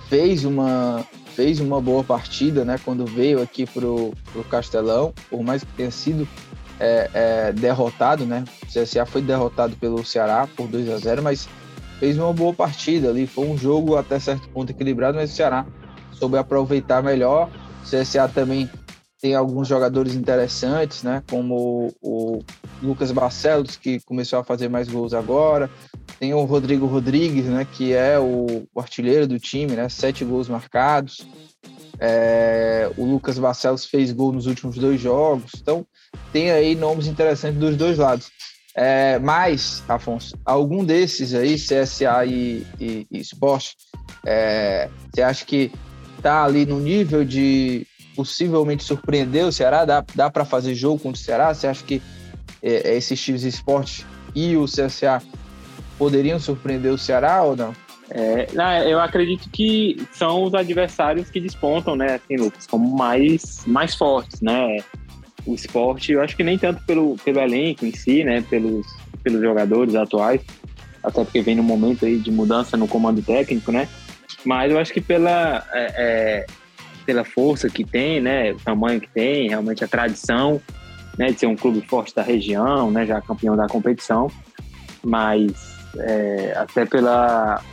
fez 0.07 0.45
uma 0.45 1.05
fez 1.35 1.59
uma 1.59 1.79
boa 1.79 2.03
partida, 2.03 2.65
né? 2.65 2.79
Quando 2.83 3.05
veio 3.05 3.41
aqui 3.41 3.65
pro, 3.65 4.11
pro 4.33 4.43
Castelão, 4.45 5.13
por 5.29 5.43
mais 5.43 5.63
que 5.63 5.71
tenha 5.73 5.91
sido 5.91 6.27
é, 6.79 7.09
é, 7.13 7.51
derrotado, 7.53 8.25
né? 8.25 8.43
O 8.63 8.65
CSA 8.65 9.05
foi 9.05 9.21
derrotado 9.21 9.75
pelo 9.75 10.03
Ceará 10.03 10.47
por 10.55 10.67
2 10.67 10.89
a 10.89 10.97
0 10.97 11.21
mas 11.21 11.47
fez 11.99 12.17
uma 12.17 12.33
boa 12.33 12.53
partida 12.53 13.09
ali. 13.09 13.27
Foi 13.27 13.45
um 13.45 13.57
jogo 13.57 13.95
até 13.95 14.17
certo 14.17 14.49
ponto 14.49 14.71
equilibrado, 14.71 15.17
mas 15.17 15.31
o 15.31 15.35
Ceará 15.35 15.65
soube 16.13 16.37
aproveitar 16.37 17.03
melhor. 17.03 17.49
O 17.83 17.89
CSA 17.89 18.27
também 18.27 18.69
tem 19.21 19.35
alguns 19.35 19.67
jogadores 19.67 20.15
interessantes, 20.15 21.03
né? 21.03 21.21
Como 21.29 21.93
o 22.01 22.41
Lucas 22.81 23.11
Barcelos, 23.11 23.75
que 23.75 23.99
começou 24.01 24.39
a 24.39 24.43
fazer 24.43 24.69
mais 24.69 24.87
gols 24.87 25.13
agora. 25.13 25.69
Tem 26.19 26.33
o 26.33 26.43
Rodrigo 26.45 26.85
Rodrigues, 26.85 27.45
né? 27.45 27.67
Que 27.69 27.93
é 27.93 28.17
o, 28.17 28.65
artilheiro 28.77 29.27
do 29.27 29.37
time, 29.37 29.75
né? 29.75 29.89
Sete 29.89 30.23
gols 30.23 30.47
marcados. 30.47 31.27
É, 31.99 32.89
o 32.97 33.03
Lucas 33.03 33.37
Barcelos 33.37 33.83
fez 33.83 34.11
gol 34.13 34.31
nos 34.31 34.45
últimos 34.45 34.77
dois 34.77 35.01
jogos. 35.01 35.51
Então, 35.61 35.85
tem 36.31 36.51
aí 36.51 36.73
nomes 36.73 37.07
interessantes 37.07 37.59
dos 37.59 37.75
dois 37.75 37.97
lados. 37.97 38.31
É, 38.73 39.19
mas, 39.19 39.83
Afonso, 39.89 40.37
algum 40.45 40.85
desses 40.85 41.33
aí, 41.33 41.55
CSA 41.55 42.25
e, 42.25 42.65
e, 42.79 43.07
e 43.11 43.19
Sport, 43.19 43.73
é, 44.25 44.89
você 45.13 45.21
acha 45.21 45.43
que 45.43 45.69
tá 46.21 46.45
ali 46.45 46.65
no 46.65 46.79
nível 46.79 47.25
de 47.25 47.85
possivelmente 48.19 48.83
surpreender 48.83 49.45
o 49.45 49.51
Ceará? 49.51 49.85
Dá, 49.85 50.03
dá 50.13 50.29
para 50.29 50.43
fazer 50.43 50.75
jogo 50.75 50.99
contra 51.01 51.21
o 51.21 51.23
Ceará? 51.23 51.53
Você 51.53 51.67
acha 51.67 51.81
que 51.85 52.01
é, 52.61 52.97
esses 52.97 53.17
times 53.21 53.43
de 53.43 53.47
esporte 53.47 54.05
e 54.35 54.57
o 54.57 54.65
CSA 54.65 55.21
poderiam 55.97 56.37
surpreender 56.37 56.91
o 56.91 56.97
Ceará 56.97 57.41
ou 57.43 57.55
não? 57.55 57.73
É, 58.09 58.49
não, 58.53 58.73
eu 58.79 58.99
acredito 58.99 59.49
que 59.49 60.05
são 60.11 60.43
os 60.43 60.53
adversários 60.53 61.29
que 61.29 61.39
despontam, 61.39 61.95
né, 61.95 62.15
assim, 62.15 62.35
Lucas, 62.35 62.67
como 62.67 62.93
mais, 62.93 63.65
mais 63.65 63.95
fortes, 63.95 64.41
né? 64.41 64.79
O 65.45 65.55
esporte, 65.55 66.11
eu 66.11 66.21
acho 66.21 66.35
que 66.35 66.43
nem 66.43 66.57
tanto 66.57 66.83
pelo, 66.83 67.15
pelo 67.23 67.39
elenco 67.39 67.85
em 67.85 67.95
si, 67.95 68.25
né, 68.25 68.43
pelos, 68.49 68.85
pelos 69.23 69.39
jogadores 69.39 69.95
atuais, 69.95 70.41
até 71.01 71.23
porque 71.23 71.41
vem 71.41 71.55
no 71.55 71.63
momento 71.63 72.05
aí 72.05 72.17
de 72.17 72.31
mudança 72.31 72.75
no 72.75 72.85
comando 72.85 73.21
técnico, 73.21 73.71
né? 73.71 73.87
Mas 74.43 74.69
eu 74.73 74.77
acho 74.77 74.91
que 74.91 74.99
pela, 74.99 75.65
é, 75.71 75.93
é, 75.95 76.45
pela 77.09 77.25
força 77.25 77.67
que 77.71 77.83
tem, 77.83 78.21
né, 78.21 78.51
o 78.51 78.59
tamanho 78.59 79.01
que 79.01 79.09
tem, 79.09 79.49
realmente 79.49 79.83
a 79.83 79.87
tradição, 79.87 80.61
né, 81.17 81.31
de 81.31 81.39
ser 81.39 81.47
um 81.47 81.55
clube 81.55 81.81
forte 81.81 82.13
da 82.13 82.21
região, 82.21 82.91
né, 82.91 83.03
já 83.03 83.19
campeão 83.19 83.57
da 83.57 83.65
competição, 83.65 84.27
mas 85.03 85.51
é, 85.97 86.53
até 86.55 86.85
pela 86.85 87.63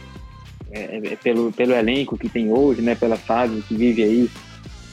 é, 0.72 1.12
é, 1.12 1.16
pelo, 1.16 1.52
pelo 1.52 1.74
elenco 1.74 2.16
que 2.16 2.30
tem 2.30 2.50
hoje, 2.50 2.80
né, 2.80 2.94
pela 2.94 3.18
fase 3.18 3.60
que 3.60 3.76
vive 3.76 4.02
aí 4.02 4.30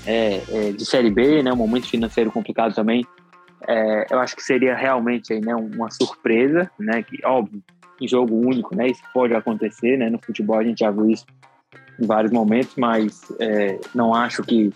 é, 0.06 0.42
é, 0.50 0.72
de 0.74 0.86
Série 0.86 1.10
B, 1.10 1.42
né, 1.42 1.54
um 1.54 1.56
momento 1.56 1.88
financeiro 1.88 2.30
complicado 2.30 2.76
também, 2.76 3.06
é, 3.66 4.08
eu 4.12 4.20
acho 4.20 4.36
que 4.36 4.44
seria 4.44 4.76
realmente 4.76 5.32
aí, 5.32 5.40
né, 5.40 5.56
uma 5.56 5.90
surpresa, 5.90 6.70
né, 6.78 7.02
que 7.02 7.26
óbvio, 7.26 7.64
em 8.02 8.10
jogo 8.10 8.36
único, 8.36 8.76
né, 8.76 8.90
isso 8.90 9.04
pode 9.14 9.34
acontecer, 9.34 9.98
né, 9.98 10.10
no 10.10 10.20
futebol 10.22 10.60
a 10.60 10.64
gente 10.66 10.80
já 10.80 10.92
viu 10.92 11.10
isso 11.10 11.26
em 12.00 12.06
vários 12.06 12.32
momentos, 12.32 12.74
mas 12.78 13.22
é, 13.40 13.80
não 13.94 14.14
acho 14.14 14.44
que 14.44 14.72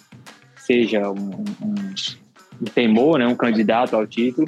seja 0.56 1.10
um, 1.10 1.46
um, 1.62 1.76
um 2.62 2.66
temor, 2.66 3.20
né, 3.20 3.28
um 3.28 3.36
candidato 3.36 3.96
ao 3.96 4.06
título, 4.06 4.48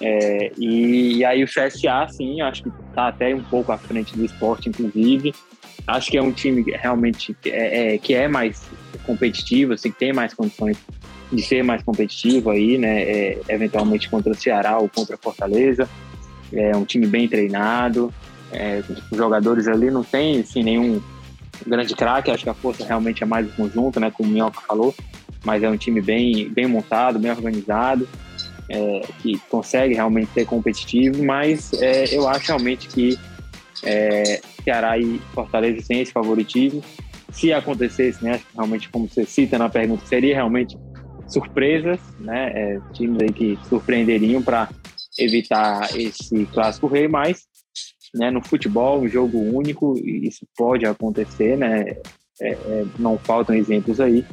é, 0.00 0.52
e, 0.58 1.18
e, 1.18 1.24
aí 1.24 1.44
o 1.44 1.46
CSA, 1.46 2.08
sim, 2.08 2.40
acho 2.40 2.62
que 2.62 2.68
está 2.88 3.08
até 3.08 3.34
um 3.34 3.42
pouco 3.42 3.72
à 3.72 3.78
frente 3.78 4.16
do 4.16 4.24
esporte, 4.24 4.68
inclusive. 4.68 5.32
Acho 5.86 6.10
que 6.10 6.16
é 6.16 6.22
um 6.22 6.32
time 6.32 6.64
realmente 6.72 7.36
é, 7.44 7.94
é, 7.94 7.98
que 7.98 8.14
é 8.14 8.26
mais 8.26 8.62
competitivo, 9.04 9.74
assim, 9.74 9.90
que 9.90 9.98
tem 9.98 10.12
mais 10.12 10.32
condições 10.32 10.78
de 11.32 11.42
ser 11.42 11.62
mais 11.62 11.82
competitivo 11.82 12.50
aí, 12.50 12.78
né? 12.78 13.02
É, 13.02 13.40
eventualmente 13.48 14.08
contra 14.08 14.32
o 14.32 14.34
Ceará 14.34 14.78
ou 14.78 14.88
contra 14.88 15.14
a 15.14 15.18
Fortaleza. 15.18 15.88
É 16.52 16.76
um 16.76 16.84
time 16.84 17.06
bem 17.06 17.28
treinado. 17.28 18.12
É, 18.52 18.82
jogadores 19.12 19.66
ali 19.66 19.90
não 19.90 20.04
tem 20.04 20.40
assim, 20.40 20.62
nenhum 20.62 21.00
grande 21.66 21.94
craque. 21.94 22.30
Acho 22.30 22.44
que 22.44 22.50
a 22.50 22.54
força 22.54 22.84
realmente 22.84 23.22
é 23.22 23.26
mais 23.26 23.46
o 23.46 23.52
conjunto, 23.54 24.00
né? 24.00 24.10
Como 24.10 24.28
o 24.28 24.32
Minhoca 24.32 24.60
falou. 24.60 24.94
Mas 25.44 25.62
é 25.62 25.68
um 25.68 25.76
time 25.76 26.00
bem, 26.00 26.48
bem 26.48 26.66
montado, 26.66 27.18
bem 27.18 27.30
organizado. 27.30 28.08
É, 28.68 29.02
que 29.20 29.38
consegue 29.50 29.92
realmente 29.92 30.30
ser 30.32 30.46
competitivo, 30.46 31.22
mas 31.22 31.70
é, 31.74 32.16
eu 32.16 32.26
acho 32.26 32.46
realmente 32.46 32.88
que 32.88 33.18
é, 33.82 34.40
Ceará 34.64 34.98
e 34.98 35.20
Fortaleza 35.34 35.86
têm 35.86 36.00
esse 36.00 36.12
favoritismo. 36.12 36.82
Se 37.30 37.52
acontecesse, 37.52 38.24
né, 38.24 38.40
realmente 38.54 38.88
como 38.88 39.06
você 39.06 39.26
cita 39.26 39.58
na 39.58 39.68
pergunta, 39.68 40.06
seria 40.06 40.34
realmente 40.34 40.78
surpresas, 41.26 42.00
né, 42.18 42.52
é, 42.54 42.80
times 42.94 43.20
aí 43.20 43.32
que 43.32 43.58
surpreenderiam 43.68 44.40
para 44.40 44.70
evitar 45.18 45.90
esse 45.94 46.46
clássico 46.46 46.86
rei, 46.86 47.06
mas 47.06 47.44
né, 48.14 48.30
no 48.30 48.42
futebol, 48.44 49.00
um 49.00 49.08
jogo 49.08 49.38
único, 49.38 49.98
isso 49.98 50.46
pode 50.56 50.86
acontecer, 50.86 51.56
né, 51.56 51.96
é, 52.40 52.52
é 52.52 52.86
não 52.98 53.18
faltam 53.18 53.54
exemplos 53.54 54.00
aí, 54.00 54.24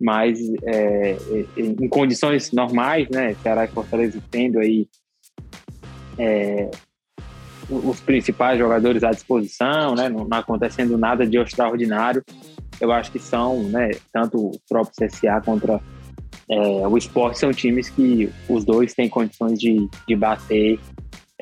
mas 0.00 0.38
é, 0.64 1.12
é, 1.12 1.46
em 1.56 1.88
condições 1.88 2.50
normais, 2.52 3.08
né, 3.08 3.34
Ceará 3.42 3.64
e 3.64 3.68
Fortaleza 3.68 4.20
tendo 4.30 4.58
aí 4.58 4.88
é, 6.18 6.70
os 7.70 8.00
principais 8.00 8.58
jogadores 8.58 9.02
à 9.02 9.10
disposição, 9.10 9.94
né? 9.94 10.08
Não, 10.08 10.26
não, 10.26 10.38
acontecendo 10.38 10.98
nada 10.98 11.26
de 11.26 11.38
extraordinário. 11.38 12.22
Eu 12.80 12.92
acho 12.92 13.10
que 13.12 13.18
são, 13.18 13.62
né? 13.64 13.90
Tanto 14.12 14.38
o 14.38 14.52
próprio 14.68 14.94
CSA 14.94 15.40
contra 15.44 15.80
é, 16.48 16.86
o 16.86 16.98
esporte 16.98 17.38
são 17.38 17.52
times 17.52 17.88
que 17.88 18.30
os 18.48 18.64
dois 18.64 18.94
têm 18.94 19.08
condições 19.08 19.58
de, 19.58 19.88
de 20.06 20.16
bater 20.16 20.78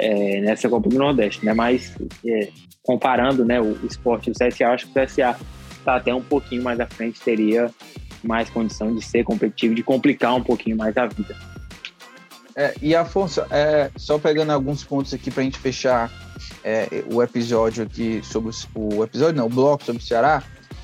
é, 0.01 0.41
nessa 0.41 0.69
Copa 0.69 0.89
do 0.89 0.97
Nordeste, 0.97 1.45
né? 1.45 1.53
Mas 1.53 1.95
é, 2.27 2.49
comparando, 2.83 3.45
né? 3.45 3.61
O, 3.61 3.73
o 3.83 3.87
esporte 3.87 4.31
e 4.31 4.33
o 4.33 4.35
CSA, 4.35 4.69
acho 4.69 4.87
que 4.87 4.99
o 4.99 5.05
CSA 5.05 5.37
está 5.79 5.97
até 5.97 6.15
um 6.15 6.23
pouquinho 6.23 6.63
mais 6.63 6.81
à 6.81 6.87
frente, 6.87 7.21
teria 7.21 7.71
mais 8.23 8.49
condição 8.49 8.95
de 8.95 9.05
ser 9.05 9.25
competitivo, 9.25 9.75
de 9.75 9.83
complicar 9.83 10.35
um 10.35 10.43
pouquinho 10.43 10.77
mais 10.77 10.97
a 10.97 11.07
vida. 11.07 11.37
É, 12.57 12.75
e 12.83 12.95
Afonso, 12.95 13.43
é, 13.51 13.91
só 13.97 14.19
pegando 14.19 14.51
alguns 14.51 14.83
pontos 14.83 15.15
aqui 15.15 15.31
para 15.31 15.43
a 15.43 15.45
gente 15.45 15.59
fechar 15.59 16.11
é, 16.65 17.05
o 17.11 17.23
episódio 17.23 17.85
aqui 17.85 18.21
sobre 18.23 18.53
o 18.75 19.05
episódio, 19.05 19.37
não, 19.37 19.47
o 19.47 19.51
bloco 19.51 19.85
sobre 19.85 20.03
o 20.03 20.05
Ceará. 20.05 20.43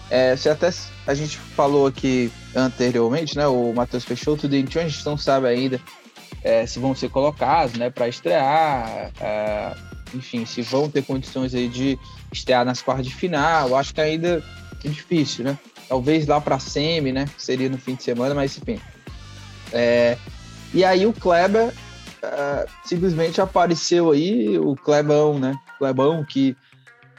É, 0.08 0.36
se 0.36 0.48
até 0.48 0.70
a 1.06 1.14
gente 1.14 1.36
falou 1.36 1.86
aqui 1.86 2.30
anteriormente, 2.54 3.36
né? 3.36 3.46
O 3.46 3.72
Matheus 3.72 4.04
Peixoto, 4.04 4.46
o 4.46 4.48
Dentinho, 4.48 4.84
a 4.84 4.88
gente 4.88 5.04
não 5.04 5.18
sabe 5.18 5.48
ainda 5.48 5.80
é, 6.46 6.64
se 6.64 6.78
vão 6.78 6.94
ser 6.94 7.08
colocados, 7.08 7.74
né, 7.74 7.90
para 7.90 8.06
estrear, 8.06 9.10
é, 9.20 9.74
enfim, 10.14 10.46
se 10.46 10.62
vão 10.62 10.88
ter 10.88 11.02
condições 11.02 11.52
aí 11.52 11.66
de 11.66 11.98
estrear 12.32 12.64
nas 12.64 12.80
quartas 12.80 13.04
de 13.04 13.12
final. 13.12 13.74
Acho 13.74 13.92
que 13.92 14.00
ainda 14.00 14.40
é 14.84 14.88
difícil, 14.88 15.44
né? 15.44 15.58
Talvez 15.88 16.24
lá 16.24 16.40
para 16.40 16.60
semi, 16.60 17.10
né? 17.10 17.26
Seria 17.36 17.68
no 17.68 17.76
fim 17.76 17.96
de 17.96 18.04
semana, 18.04 18.32
mas 18.32 18.56
enfim. 18.56 18.80
É, 19.72 20.16
e 20.72 20.84
aí 20.84 21.04
o 21.04 21.12
Kleber 21.12 21.72
uh, 22.22 22.70
simplesmente 22.84 23.40
apareceu 23.40 24.12
aí, 24.12 24.56
o 24.56 24.76
Klebão, 24.76 25.40
né? 25.40 25.52
Klebão 25.78 26.24
que 26.24 26.56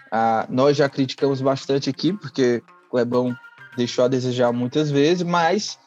uh, 0.07 0.47
nós 0.49 0.77
já 0.77 0.87
criticamos 0.87 1.41
bastante 1.41 1.89
aqui, 1.89 2.13
porque 2.13 2.63
o 2.87 2.91
Klebão 2.91 3.35
deixou 3.75 4.05
a 4.05 4.07
desejar 4.07 4.53
muitas 4.53 4.89
vezes, 4.89 5.23
mas 5.23 5.77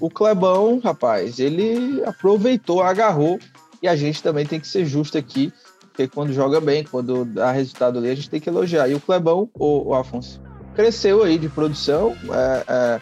o 0.00 0.10
Klebão, 0.10 0.80
rapaz, 0.82 1.38
ele 1.38 2.02
aproveitou, 2.04 2.82
agarrou, 2.82 3.38
e 3.82 3.88
a 3.88 3.94
gente 3.94 4.22
também 4.22 4.46
tem 4.46 4.58
que 4.58 4.66
ser 4.66 4.84
justo 4.84 5.16
aqui, 5.18 5.52
porque 5.88 6.08
quando 6.08 6.32
joga 6.32 6.60
bem, 6.60 6.84
quando 6.84 7.24
dá 7.24 7.52
resultado 7.52 7.98
ali, 7.98 8.10
a 8.10 8.14
gente 8.14 8.30
tem 8.30 8.40
que 8.40 8.48
elogiar. 8.48 8.88
E 8.88 8.94
o 8.94 9.00
Klebão, 9.00 9.48
o, 9.54 9.90
o 9.90 9.94
Afonso, 9.94 10.40
cresceu 10.74 11.22
aí 11.22 11.38
de 11.38 11.48
produção, 11.48 12.16
é, 12.32 12.64
é, 12.66 13.00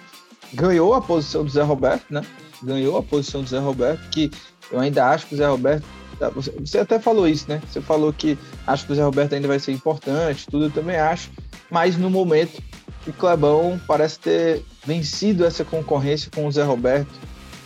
ganhou 0.53 0.93
a 0.93 1.01
posição 1.01 1.45
do 1.45 1.51
Zé 1.51 1.63
Roberto, 1.63 2.05
né? 2.11 2.23
ganhou 2.63 2.97
a 2.97 3.03
posição 3.03 3.43
do 3.43 3.49
Zé 3.49 3.59
Roberto, 3.59 4.09
que 4.11 4.31
eu 4.71 4.79
ainda 4.79 5.09
acho 5.09 5.27
que 5.27 5.35
o 5.35 5.39
Zé 5.39 5.47
Roberto. 5.47 5.85
Tá, 6.19 6.31
você 6.31 6.79
até 6.79 6.99
falou 6.99 7.27
isso, 7.27 7.47
né? 7.49 7.61
Você 7.69 7.81
falou 7.81 8.13
que 8.13 8.39
acho 8.67 8.87
que 8.87 8.93
o 8.93 8.95
Zé 8.95 9.03
Roberto 9.03 9.35
ainda 9.35 9.49
vai 9.49 9.59
ser 9.59 9.73
importante, 9.73 10.47
tudo 10.47 10.67
eu 10.67 10.71
também 10.71 10.97
acho, 10.97 11.31
mas 11.71 11.97
no 11.97 12.11
momento 12.11 12.63
o 13.07 13.13
Clebão 13.13 13.81
parece 13.87 14.19
ter 14.19 14.65
vencido 14.85 15.45
essa 15.45 15.65
concorrência 15.65 16.31
com 16.35 16.47
o 16.47 16.53
Zé 16.53 16.63
Roberto 16.63 17.13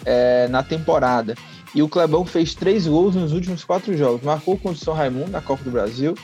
é, 0.05 0.49
na 0.49 0.62
temporada. 0.62 1.35
E 1.75 1.83
o 1.83 1.88
Clebão 1.88 2.25
fez 2.25 2.55
três 2.55 2.87
gols 2.87 3.14
nos 3.14 3.33
últimos 3.33 3.62
quatro 3.64 3.96
jogos. 3.96 4.22
Marcou 4.22 4.57
contra 4.57 4.79
o 4.79 4.85
São 4.85 4.94
Raimundo 4.94 5.31
na 5.31 5.42
Copa 5.42 5.62
do 5.62 5.70
Brasil, 5.70 6.14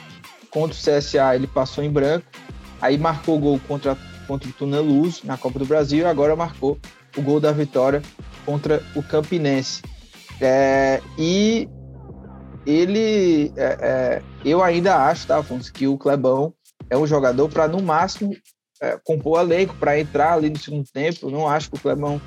contra 0.49 0.75
o 0.75 0.99
CSA 0.99 1.35
ele 1.35 1.47
passou 1.47 1.83
em 1.83 1.91
branco, 1.91 2.25
aí 2.81 2.97
marcou 2.97 3.39
gol 3.39 3.59
contra, 3.67 3.95
contra 4.27 4.49
o 4.49 4.53
Tuneluz 4.53 5.21
na 5.23 5.37
Copa 5.37 5.59
do 5.59 5.65
Brasil 5.65 5.99
e 5.99 6.05
agora 6.05 6.35
marcou 6.35 6.79
o 7.15 7.21
gol 7.21 7.39
da 7.39 7.51
vitória 7.51 8.01
contra 8.45 8.81
o 8.95 9.03
Campinense. 9.03 9.81
É, 10.41 11.01
e 11.17 11.69
ele, 12.65 13.51
é, 13.55 14.21
eu 14.43 14.63
ainda 14.63 15.05
acho, 15.05 15.27
tá, 15.27 15.37
Afonso, 15.37 15.71
que 15.71 15.87
o 15.87 15.97
Clebão 15.97 16.53
é 16.89 16.97
um 16.97 17.05
jogador 17.05 17.49
para, 17.49 17.67
no 17.67 17.81
máximo, 17.81 18.33
é, 18.83 18.99
compor 19.01 19.39
elenco, 19.39 19.75
para 19.75 19.97
entrar 19.97 20.33
ali 20.33 20.49
no 20.49 20.59
segundo 20.59 20.85
tempo. 20.91 21.29
não 21.29 21.47
acho 21.47 21.69
que 21.69 21.77
o 21.77 21.79
Clebão 21.79 22.21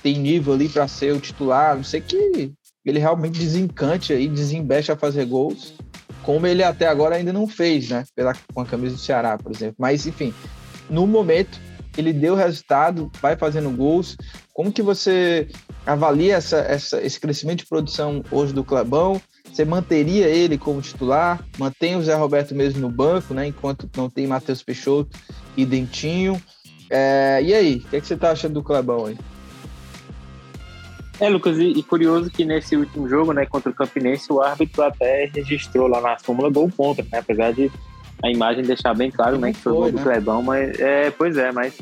tem 0.00 0.16
nível 0.16 0.54
ali 0.54 0.68
para 0.68 0.86
ser 0.86 1.12
o 1.12 1.20
titular, 1.20 1.76
não 1.76 1.84
sei 1.84 2.00
que 2.00 2.52
ele 2.84 2.98
realmente 2.98 3.38
desencante 3.38 4.12
aí, 4.12 4.28
desembeste 4.28 4.92
a 4.92 4.96
fazer 4.96 5.24
gols, 5.24 5.74
como 6.22 6.46
ele 6.46 6.62
até 6.62 6.86
agora 6.86 7.16
ainda 7.16 7.32
não 7.32 7.48
fez, 7.48 7.90
né? 7.90 8.04
Pela, 8.14 8.32
com 8.54 8.60
a 8.60 8.66
camisa 8.66 8.94
do 8.94 9.00
Ceará, 9.00 9.36
por 9.36 9.52
exemplo. 9.52 9.76
Mas, 9.78 10.06
enfim, 10.06 10.32
no 10.88 11.06
momento, 11.06 11.60
ele 11.96 12.12
deu 12.12 12.34
resultado, 12.34 13.10
vai 13.20 13.36
fazendo 13.36 13.70
gols. 13.70 14.16
Como 14.52 14.72
que 14.72 14.82
você 14.82 15.48
avalia 15.84 16.36
essa, 16.36 16.58
essa, 16.58 17.02
esse 17.02 17.18
crescimento 17.18 17.60
de 17.60 17.66
produção 17.66 18.22
hoje 18.30 18.52
do 18.52 18.64
Clebão? 18.64 19.20
Você 19.52 19.66
manteria 19.66 20.28
ele 20.28 20.56
como 20.56 20.80
titular? 20.80 21.44
Mantém 21.58 21.94
o 21.94 22.02
Zé 22.02 22.14
Roberto 22.14 22.54
mesmo 22.54 22.80
no 22.80 22.88
banco, 22.88 23.34
né? 23.34 23.46
Enquanto 23.46 23.88
não 23.94 24.08
tem 24.08 24.26
Matheus 24.26 24.62
Peixoto 24.62 25.10
e 25.54 25.66
Dentinho. 25.66 26.40
É, 26.88 27.38
e 27.42 27.52
aí, 27.52 27.76
o 27.76 27.80
que, 27.80 27.96
é 27.96 28.00
que 28.00 28.06
você 28.06 28.14
está 28.14 28.30
achando 28.30 28.54
do 28.54 28.62
Clebão 28.62 29.06
aí? 29.06 29.18
É, 31.20 31.28
Lucas, 31.28 31.58
e, 31.58 31.66
e, 31.66 31.82
curioso 31.82 32.30
que 32.30 32.44
nesse 32.46 32.74
último 32.76 33.06
jogo, 33.06 33.32
né, 33.32 33.44
contra 33.44 33.70
o 33.70 33.74
Campinense, 33.74 34.32
o 34.32 34.40
árbitro 34.40 34.82
até 34.82 35.30
registrou 35.32 35.86
lá 35.86 36.00
na 36.00 36.18
súmula 36.18 36.50
gol 36.50 36.70
contra, 36.74 37.04
né? 37.12 37.18
Apesar 37.18 37.52
de 37.52 37.70
a 38.24 38.30
imagem 38.30 38.64
deixar 38.64 38.94
bem 38.94 39.10
claro, 39.10 39.38
né, 39.38 39.52
que 39.52 39.60
foi, 39.60 39.72
gol 39.72 39.84
né? 39.86 39.90
do 39.92 40.02
Clebão, 40.02 40.42
mas 40.42 40.80
é, 40.80 41.10
pois 41.10 41.36
é, 41.36 41.52
mas 41.52 41.78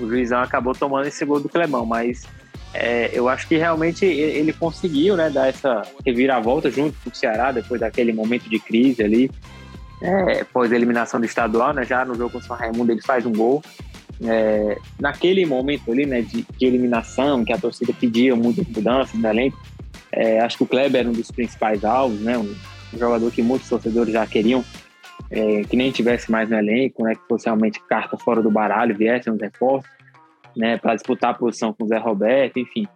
o 0.00 0.08
juizão 0.08 0.40
acabou 0.40 0.74
tomando 0.74 1.06
esse 1.06 1.24
gol 1.24 1.40
do 1.40 1.48
Clebão, 1.48 1.84
mas 1.84 2.26
é, 2.74 3.10
eu 3.12 3.28
acho 3.28 3.46
que 3.46 3.56
realmente 3.56 4.04
ele 4.04 4.52
conseguiu, 4.52 5.16
né, 5.16 5.28
dar 5.28 5.48
essa 5.48 5.82
reviravolta 6.04 6.70
junto 6.70 6.96
com 7.02 7.10
o 7.10 7.14
Ceará 7.14 7.52
depois 7.52 7.80
daquele 7.80 8.12
momento 8.12 8.48
de 8.48 8.58
crise 8.58 9.02
ali, 9.02 9.30
é, 10.00 10.40
a 10.40 10.74
eliminação 10.74 11.20
do 11.20 11.26
estadual, 11.26 11.72
né, 11.74 11.84
já 11.84 12.04
no 12.04 12.14
jogo 12.14 12.30
com 12.30 12.38
o 12.38 12.42
São 12.42 12.56
Raimundo 12.56 12.90
ele 12.90 13.02
faz 13.02 13.26
um 13.26 13.32
gol, 13.32 13.62
é, 14.24 14.78
naquele 14.98 15.44
momento 15.44 15.90
ali, 15.92 16.06
né, 16.06 16.22
de, 16.22 16.46
de, 16.58 16.66
eliminação, 16.66 17.44
que 17.44 17.52
a 17.52 17.58
torcida 17.58 17.92
pedia 17.92 18.34
muitas 18.34 18.66
mudanças 18.66 19.20
no 19.20 19.28
elenco, 19.28 19.58
é, 20.10 20.40
acho 20.40 20.56
que 20.56 20.64
o 20.64 20.66
Kleber 20.66 21.00
era 21.00 21.08
um 21.08 21.12
dos 21.12 21.30
principais 21.30 21.84
alvos, 21.84 22.20
né, 22.20 22.38
um, 22.38 22.54
um 22.94 22.98
jogador 22.98 23.30
que 23.30 23.42
muitos 23.42 23.68
torcedores 23.68 24.12
já 24.12 24.26
queriam, 24.26 24.64
é, 25.30 25.62
que 25.64 25.76
nem 25.76 25.90
tivesse 25.90 26.30
mais 26.30 26.48
no 26.48 26.56
elenco, 26.56 27.04
né, 27.04 27.14
que 27.14 27.22
fosse 27.28 27.46
realmente 27.46 27.80
carta 27.86 28.16
fora 28.16 28.42
do 28.42 28.50
baralho, 28.50 28.96
viesse 28.96 29.30
um 29.30 29.36
reforço, 29.36 29.88
né, 30.56 30.78
para 30.78 30.94
disputar 30.94 31.30
a 31.30 31.34
posição 31.34 31.72
com 31.72 31.84
o 31.84 31.88
Zé 31.88 31.98
Roberto, 31.98 32.58
enfim. 32.58 32.86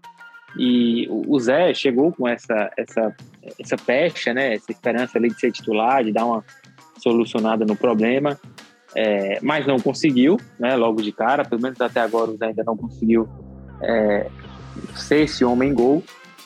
E 0.59 1.07
o 1.11 1.39
Zé 1.39 1.75
chegou 1.75 2.13
com 2.13 2.27
essa 2.27 2.71
essa 2.77 3.15
essa 3.61 3.77
pecha, 3.77 4.33
né, 4.33 4.55
essa 4.55 4.73
esperança 4.73 5.19
ali 5.19 5.29
de 5.29 5.39
ser 5.39 5.53
titular, 5.53 6.03
de 6.03 6.13
dar 6.13 6.25
uma 6.25 6.45
solucionada 6.99 7.65
no 7.65 7.77
problema 7.77 8.39
é, 8.97 9.39
mas 9.43 9.67
não 9.67 9.79
conseguiu, 9.79 10.39
né, 10.59 10.75
logo 10.75 11.03
de 11.03 11.13
cara, 11.13 11.45
pelo 11.45 11.61
menos 11.61 11.79
até 11.81 12.01
agora 12.01 12.31
o 12.31 12.37
Zé 12.39 12.47
ainda 12.47 12.65
não 12.65 12.75
conseguiu 12.75 13.29
é, 13.83 14.27
ser 14.95 15.25
esse 15.25 15.45
homem 15.45 15.75
gol. 15.75 16.03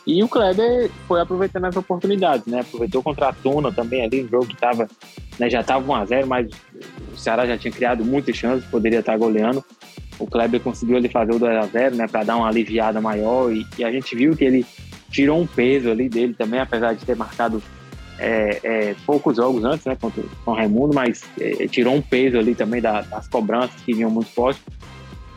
E 0.07 0.22
o 0.22 0.28
Kleber 0.28 0.90
foi 1.07 1.20
aproveitando 1.20 1.66
as 1.66 1.76
oportunidades, 1.76 2.46
né? 2.46 2.61
Aproveitou 2.61 3.03
contra 3.03 3.28
a 3.28 3.32
Tuna 3.32 3.70
também 3.70 4.03
ali, 4.03 4.24
um 4.24 4.28
jogo 4.28 4.46
que 4.46 4.57
tava, 4.57 4.88
né, 5.38 5.51
já 5.51 5.61
estava 5.61 5.84
1x0, 5.84 6.26
mas 6.26 6.48
o 7.12 7.16
Ceará 7.16 7.46
já 7.46 7.59
tinha 7.59 7.72
criado 7.72 8.05
muitas 8.05 8.36
chances, 8.36 8.64
poderia 8.70 9.01
estar 9.01 9.16
goleando. 9.18 9.64
O 10.18 10.26
Kleber 10.26 10.61
conseguiu 10.61 10.96
ali 10.96 11.09
fazer 11.09 11.32
o 11.32 11.40
2x0, 11.40 11.94
né, 11.94 12.07
para 12.07 12.24
dar 12.24 12.36
uma 12.36 12.48
aliviada 12.48 13.01
maior. 13.01 13.53
E, 13.53 13.66
e, 13.78 13.84
a 13.84 13.92
gente 13.92 14.14
viu 14.16 14.36
que 14.36 14.44
ele 14.44 14.66
tirou 15.11 15.40
um 15.40 15.46
peso 15.46 15.90
ali 15.90 16.09
dele 16.09 16.34
também, 16.34 16.61
apesar 16.61 16.94
de 16.94 17.05
ter 17.05 17.16
marcado 17.16 17.62
é, 18.18 18.61
é, 18.62 18.94
poucos 19.07 19.36
jogos 19.36 19.64
antes, 19.64 19.84
né, 19.86 19.96
contra 20.01 20.22
o 20.46 20.53
Raimundo, 20.53 20.94
mas 20.94 21.22
é, 21.38 21.66
tirou 21.66 21.94
um 21.94 22.03
peso 22.03 22.38
ali 22.38 22.55
também 22.55 22.80
da, 22.80 23.03
das 23.03 23.28
cobranças 23.28 23.80
que 23.82 23.94
vinham 23.94 24.11
muito 24.11 24.30
forte. 24.30 24.61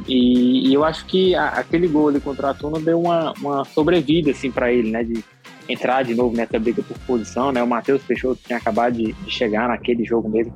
E, 0.08 0.70
e 0.70 0.74
eu 0.74 0.84
acho 0.84 1.06
que 1.06 1.36
a, 1.36 1.49
aquele 1.49 1.88
gol 1.88 2.10
ali 2.10 2.20
contra 2.20 2.49
a 2.49 2.54
Tuna 2.54 2.80
deu 2.80 2.99
uma, 2.99 3.34
uma 3.34 3.66
sobrevida 3.66 4.32
assim 4.32 4.51
para 4.51 4.72
ele, 4.72 4.91
né, 4.91 5.04
de 5.04 5.24
entrar 5.68 6.04
de 6.04 6.14
novo 6.14 6.36
nessa 6.36 6.60
briga 6.60 6.84
por 6.84 6.97
posição, 6.99 7.51
né? 7.51 7.64
O 7.64 7.68
Matheus 7.68 8.04
Peixoto 8.04 8.41
tinha 8.45 8.58
acabado 8.58 8.95
de, 8.95 9.14
de 9.14 9.32
chegar 9.32 9.70
naquele 9.70 10.04
jogo 10.04 10.30
mesmo, 10.30 10.54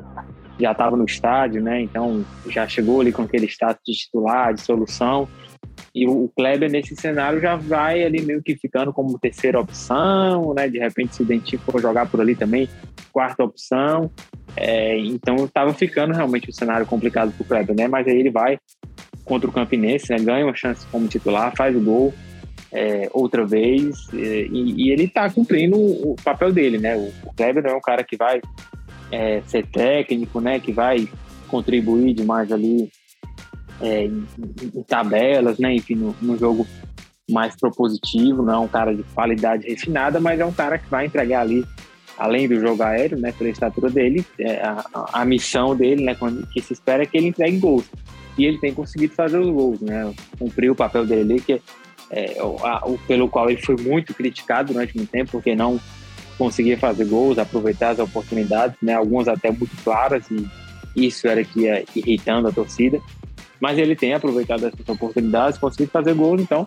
já 0.59 0.71
estava 0.71 0.97
no 0.97 1.05
estádio, 1.05 1.61
né? 1.61 1.81
Então 1.81 2.25
já 2.49 2.67
chegou 2.67 3.01
ali 3.01 3.11
com 3.11 3.21
aquele 3.21 3.45
status 3.45 3.81
de 3.85 3.93
titular, 3.93 4.53
de 4.53 4.61
solução. 4.61 5.27
E 5.93 6.07
o 6.07 6.29
Kleber, 6.35 6.69
nesse 6.69 6.95
cenário, 6.95 7.39
já 7.39 7.55
vai 7.55 8.03
ali 8.03 8.21
meio 8.21 8.41
que 8.43 8.55
ficando 8.55 8.91
como 8.91 9.17
terceira 9.17 9.59
opção, 9.59 10.53
né? 10.53 10.67
De 10.67 10.77
repente 10.77 11.15
se 11.15 11.23
identificou 11.23 11.79
jogar 11.79 12.07
por 12.07 12.19
ali 12.19 12.35
também, 12.35 12.69
quarta 13.11 13.43
opção. 13.43 14.11
É, 14.55 14.97
então 14.97 15.35
estava 15.45 15.73
ficando 15.73 16.13
realmente 16.13 16.49
um 16.49 16.53
cenário 16.53 16.85
complicado 16.85 17.31
para 17.31 17.43
o 17.43 17.47
Kleber, 17.47 17.75
né? 17.75 17.87
Mas 17.87 18.07
aí 18.07 18.17
ele 18.17 18.31
vai 18.31 18.57
contra 19.27 19.49
o 19.49 19.53
Campinense, 19.53 20.09
né? 20.09 20.17
ganha 20.19 20.45
uma 20.45 20.55
chance 20.55 20.85
como 20.91 21.07
titular, 21.07 21.53
faz 21.55 21.75
o 21.75 21.81
gol 21.81 22.13
é, 22.71 23.09
outra 23.13 23.45
vez 23.45 24.07
e, 24.13 24.49
e 24.51 24.91
ele 24.91 25.03
está 25.03 25.29
cumprindo 25.29 25.77
o 25.77 26.15
papel 26.23 26.51
dele, 26.51 26.77
né? 26.77 26.95
O, 26.95 27.11
o 27.27 27.33
Kleber 27.35 27.63
não 27.63 27.71
é 27.71 27.75
um 27.75 27.81
cara 27.81 28.03
que 28.03 28.17
vai 28.17 28.41
é, 29.11 29.41
ser 29.45 29.65
técnico, 29.67 30.39
né? 30.39 30.59
Que 30.59 30.71
vai 30.71 31.07
contribuir 31.47 32.13
demais 32.13 32.51
ali 32.51 32.89
é, 33.81 34.05
em, 34.05 34.25
em, 34.61 34.83
tabelas, 34.83 35.57
né? 35.59 35.75
Enfim, 35.75 35.95
no, 35.95 36.15
no, 36.21 36.37
jogo 36.37 36.67
mais 37.29 37.55
propositivo, 37.55 38.41
não 38.41 38.53
é 38.53 38.59
um 38.59 38.67
cara 38.67 38.93
de 38.95 39.03
qualidade 39.03 39.67
refinada, 39.67 40.19
mas 40.19 40.39
é 40.39 40.45
um 40.45 40.53
cara 40.53 40.77
que 40.77 40.89
vai 40.89 41.05
entregar 41.05 41.41
ali, 41.41 41.65
além 42.17 42.47
do 42.47 42.59
jogo 42.59 42.83
aéreo, 42.83 43.17
né? 43.17 43.31
Pela 43.31 43.49
estatura 43.49 43.89
dele, 43.89 44.25
é, 44.39 44.61
a, 44.61 44.85
a, 45.21 45.25
missão 45.25 45.75
dele, 45.75 46.03
né? 46.03 46.15
Quando, 46.15 46.45
que 46.47 46.61
se 46.61 46.73
espera 46.73 47.03
é 47.03 47.05
que 47.05 47.17
ele 47.17 47.27
entregue 47.27 47.59
gols. 47.59 47.85
E 48.37 48.45
ele 48.45 48.57
tem 48.57 48.73
conseguido 48.73 49.13
fazer 49.13 49.39
os 49.39 49.49
gols, 49.49 49.81
né? 49.81 50.13
Cumpriu 50.37 50.73
o 50.73 50.75
papel 50.75 51.05
dele 51.05 51.39
que 51.39 51.61
é, 52.09 52.37
o, 52.41 52.97
pelo 53.07 53.27
qual 53.27 53.49
ele 53.49 53.61
foi 53.61 53.75
muito 53.77 54.13
criticado 54.13 54.73
durante 54.73 54.95
muito 54.95 55.09
tempo, 55.09 55.31
porque 55.31 55.55
não 55.55 55.79
conseguia 56.37 56.77
fazer 56.77 57.05
gols, 57.05 57.37
aproveitar 57.37 57.89
as 57.89 57.99
oportunidades, 57.99 58.77
né? 58.81 58.93
Algumas 58.93 59.27
até 59.27 59.51
muito 59.51 59.75
claras 59.83 60.25
e 60.29 60.47
isso 60.95 61.27
era 61.27 61.43
que 61.43 61.61
ia 61.61 61.83
irritando 61.95 62.47
a 62.47 62.51
torcida 62.51 63.01
mas 63.59 63.77
ele 63.77 63.95
tem 63.95 64.13
aproveitado 64.13 64.65
essas 64.65 64.87
oportunidades, 64.87 65.57
conseguido 65.57 65.91
fazer 65.91 66.13
gols, 66.13 66.41
então, 66.41 66.65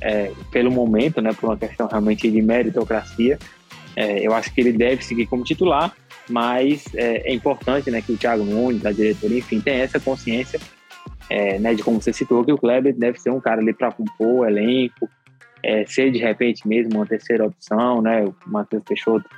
é, 0.00 0.32
pelo 0.50 0.70
momento, 0.70 1.20
né, 1.20 1.32
por 1.32 1.50
uma 1.50 1.56
questão 1.56 1.86
realmente 1.86 2.30
de 2.30 2.40
meritocracia, 2.40 3.38
é, 3.96 4.26
eu 4.26 4.34
acho 4.34 4.52
que 4.52 4.60
ele 4.60 4.72
deve 4.72 5.04
seguir 5.04 5.26
como 5.26 5.44
titular, 5.44 5.94
mas 6.28 6.84
é, 6.94 7.30
é, 7.30 7.34
importante 7.34 7.90
né, 7.90 8.00
que 8.00 8.12
o 8.12 8.16
Thiago 8.16 8.44
Nunes, 8.44 8.86
a 8.86 8.92
diretoria, 8.92 9.38
enfim, 9.38 9.60
tenha 9.60 9.82
essa 9.82 9.98
consciência 9.98 10.60
é, 11.30 11.58
né, 11.58 11.74
de 11.74 11.82
como 11.82 12.02
você 12.02 12.12
citou, 12.12 12.44
que 12.44 12.52
o 12.52 12.58
Kleber 12.58 12.94
deve 12.94 13.18
ser 13.20 13.30
um 13.30 13.40
cara 13.40 13.60
ali 13.60 13.72
para 13.72 13.92
compor 13.92 14.40
o 14.40 14.44
elenco, 14.44 15.08
é, 15.62 15.86
ser 15.86 16.10
de 16.10 16.18
repente 16.18 16.66
mesmo 16.66 16.96
uma 16.96 17.06
terceira 17.06 17.46
opção, 17.46 18.02
né, 18.02 18.24
o 18.24 18.34
Matheus 18.46 18.82
Peixoto 18.82 19.28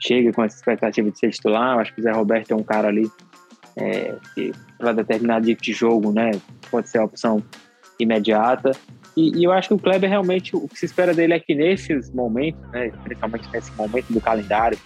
chega 0.00 0.32
com 0.32 0.42
essa 0.42 0.56
expectativa 0.56 1.10
de 1.10 1.18
ser 1.18 1.30
titular, 1.30 1.74
eu 1.74 1.80
acho 1.80 1.94
que 1.94 2.00
o 2.00 2.02
Zé 2.02 2.12
Roberto 2.12 2.50
é 2.52 2.56
um 2.56 2.62
cara 2.62 2.88
ali 2.88 3.10
é, 3.76 4.14
para 4.78 4.92
determinado 4.92 5.46
tipo 5.46 5.62
de 5.62 5.72
jogo, 5.72 6.12
né? 6.12 6.30
Pode 6.70 6.88
ser 6.88 6.98
a 6.98 7.04
opção 7.04 7.42
imediata. 7.98 8.72
E, 9.16 9.38
e, 9.38 9.44
eu 9.44 9.52
acho 9.52 9.68
que 9.68 9.74
o 9.74 9.78
Kleber 9.78 10.08
realmente, 10.08 10.56
o 10.56 10.66
que 10.66 10.78
se 10.78 10.86
espera 10.86 11.14
dele 11.14 11.34
é 11.34 11.40
que 11.40 11.54
nesses 11.54 12.10
momentos, 12.12 12.60
né, 12.70 12.90
principalmente 13.04 13.48
nesse 13.52 13.70
momento 13.72 14.12
do 14.12 14.20
calendário, 14.20 14.78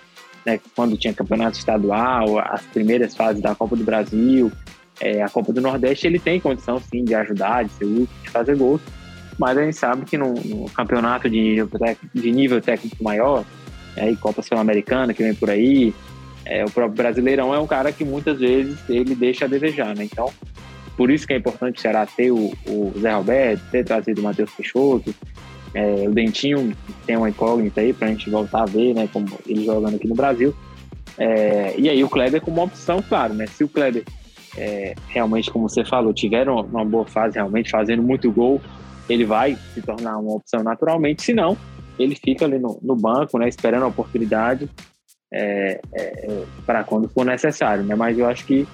né, 0.45 0.61
quando 0.75 0.97
tinha 0.97 1.15
campeonato 1.15 1.59
estadual, 1.59 2.39
as 2.39 2.63
primeiras 2.67 3.17
fases 3.17 3.41
da 3.41 3.55
Copa 3.55 3.77
do 3.77 3.85
Brasil, 3.85 4.51
é, 5.01 5.23
a 5.23 5.29
Copa 5.29 5.53
do 5.53 5.61
Nordeste, 5.61 6.07
ele 6.07 6.19
tem 6.19 6.41
condição 6.41 6.81
sim 6.81 7.05
de 7.05 7.15
ajudar, 7.15 7.65
de 7.65 7.73
ser 7.73 7.85
útil, 7.85 8.09
de 8.23 8.31
fazer 8.31 8.57
gols. 8.57 8.81
Mas 9.39 9.59
a 9.59 9.65
gente 9.65 9.77
sabe 9.77 10.05
que 10.05 10.17
no, 10.17 10.33
no 10.33 10.71
campeonato 10.71 11.29
de 11.29 11.39
nível, 11.39 11.69
de 12.15 12.33
nível 12.33 12.61
técnico 12.61 13.03
maior, 13.03 13.45
é, 13.97 14.11
e 14.11 14.17
Copa 14.17 14.43
Sul-Americana 14.43 15.13
que 15.13 15.23
vem 15.23 15.35
por 15.35 15.51
aí, 15.51 15.95
é, 16.45 16.65
o 16.65 16.71
próprio 16.71 16.97
Brasileirão 16.97 17.55
é 17.55 17.59
um 17.59 17.67
cara 17.67 17.93
que 17.93 18.05
muitas 18.05 18.39
vezes 18.39 18.79
ele 18.89 19.15
deixa 19.15 19.45
a 19.47 19.49
desejar, 19.49 19.95
né? 19.97 20.05
Então, 20.05 20.33
por 20.97 21.11
isso 21.11 21.27
que 21.27 21.35
é 21.35 21.37
importante 21.37 21.87
o 21.87 22.07
ter 22.17 22.31
o, 22.31 22.53
o 22.67 22.93
Zé 22.99 23.13
Roberto, 23.13 23.63
ter 23.71 23.85
trazido 23.85 24.21
o 24.21 24.25
Matheus 24.25 24.51
Peixoto, 24.53 25.15
é, 25.75 26.09
o 26.09 26.13
Dentinho 26.13 26.75
tem 27.07 27.17
uma 27.17 27.29
incógnita 27.29 27.81
aí 27.81 27.93
para 27.93 28.09
a 28.09 28.11
gente 28.11 28.31
voltar 28.31 28.63
a 28.63 28.67
ver, 28.67 28.95
né? 28.95 29.09
Como 29.13 29.27
ele 29.47 29.65
jogando 29.65 29.97
aqui 29.97 30.09
no 30.09 30.15
Brasil. 30.15 30.55
É, 31.19 31.75
e 31.77 31.89
aí 31.89 32.03
o 32.05 32.09
Kleber 32.09 32.41
como 32.41 32.59
uma 32.59 32.65
opção, 32.65 33.03
claro, 33.07 33.35
né? 33.35 33.47
Se 33.47 33.65
o 33.65 33.69
Kleber 33.69 34.05
é, 34.57 34.95
realmente, 35.09 35.51
como 35.51 35.69
você 35.69 35.85
falou, 35.85 36.13
tiver 36.13 36.49
uma 36.49 36.85
boa 36.85 37.07
fase, 37.07 37.37
realmente 37.37 37.71
fazendo 37.71 38.03
muito 38.03 38.31
gol, 38.31 38.61
ele 39.09 39.25
vai 39.25 39.57
se 39.75 39.83
tornar 39.83 40.19
uma 40.19 40.35
opção 40.35 40.63
naturalmente. 40.63 41.23
Se 41.23 41.33
não, 41.33 41.57
ele 41.99 42.15
fica 42.15 42.45
ali 42.45 42.59
no, 42.59 42.79
no 42.83 42.97
banco, 42.97 43.39
né? 43.39 43.49
Esperando 43.49 43.85
a 43.85 43.89
oportunidade 43.89 44.69
é, 45.33 45.81
é, 45.93 46.03
é 46.27 46.45
para 46.65 46.85
quando 46.85 47.09
for 47.09 47.25
necessário, 47.25 47.85
né? 47.85 47.95
Mas 47.95 48.19
eu 48.19 48.27
acho 48.27 48.45
que 48.47 48.67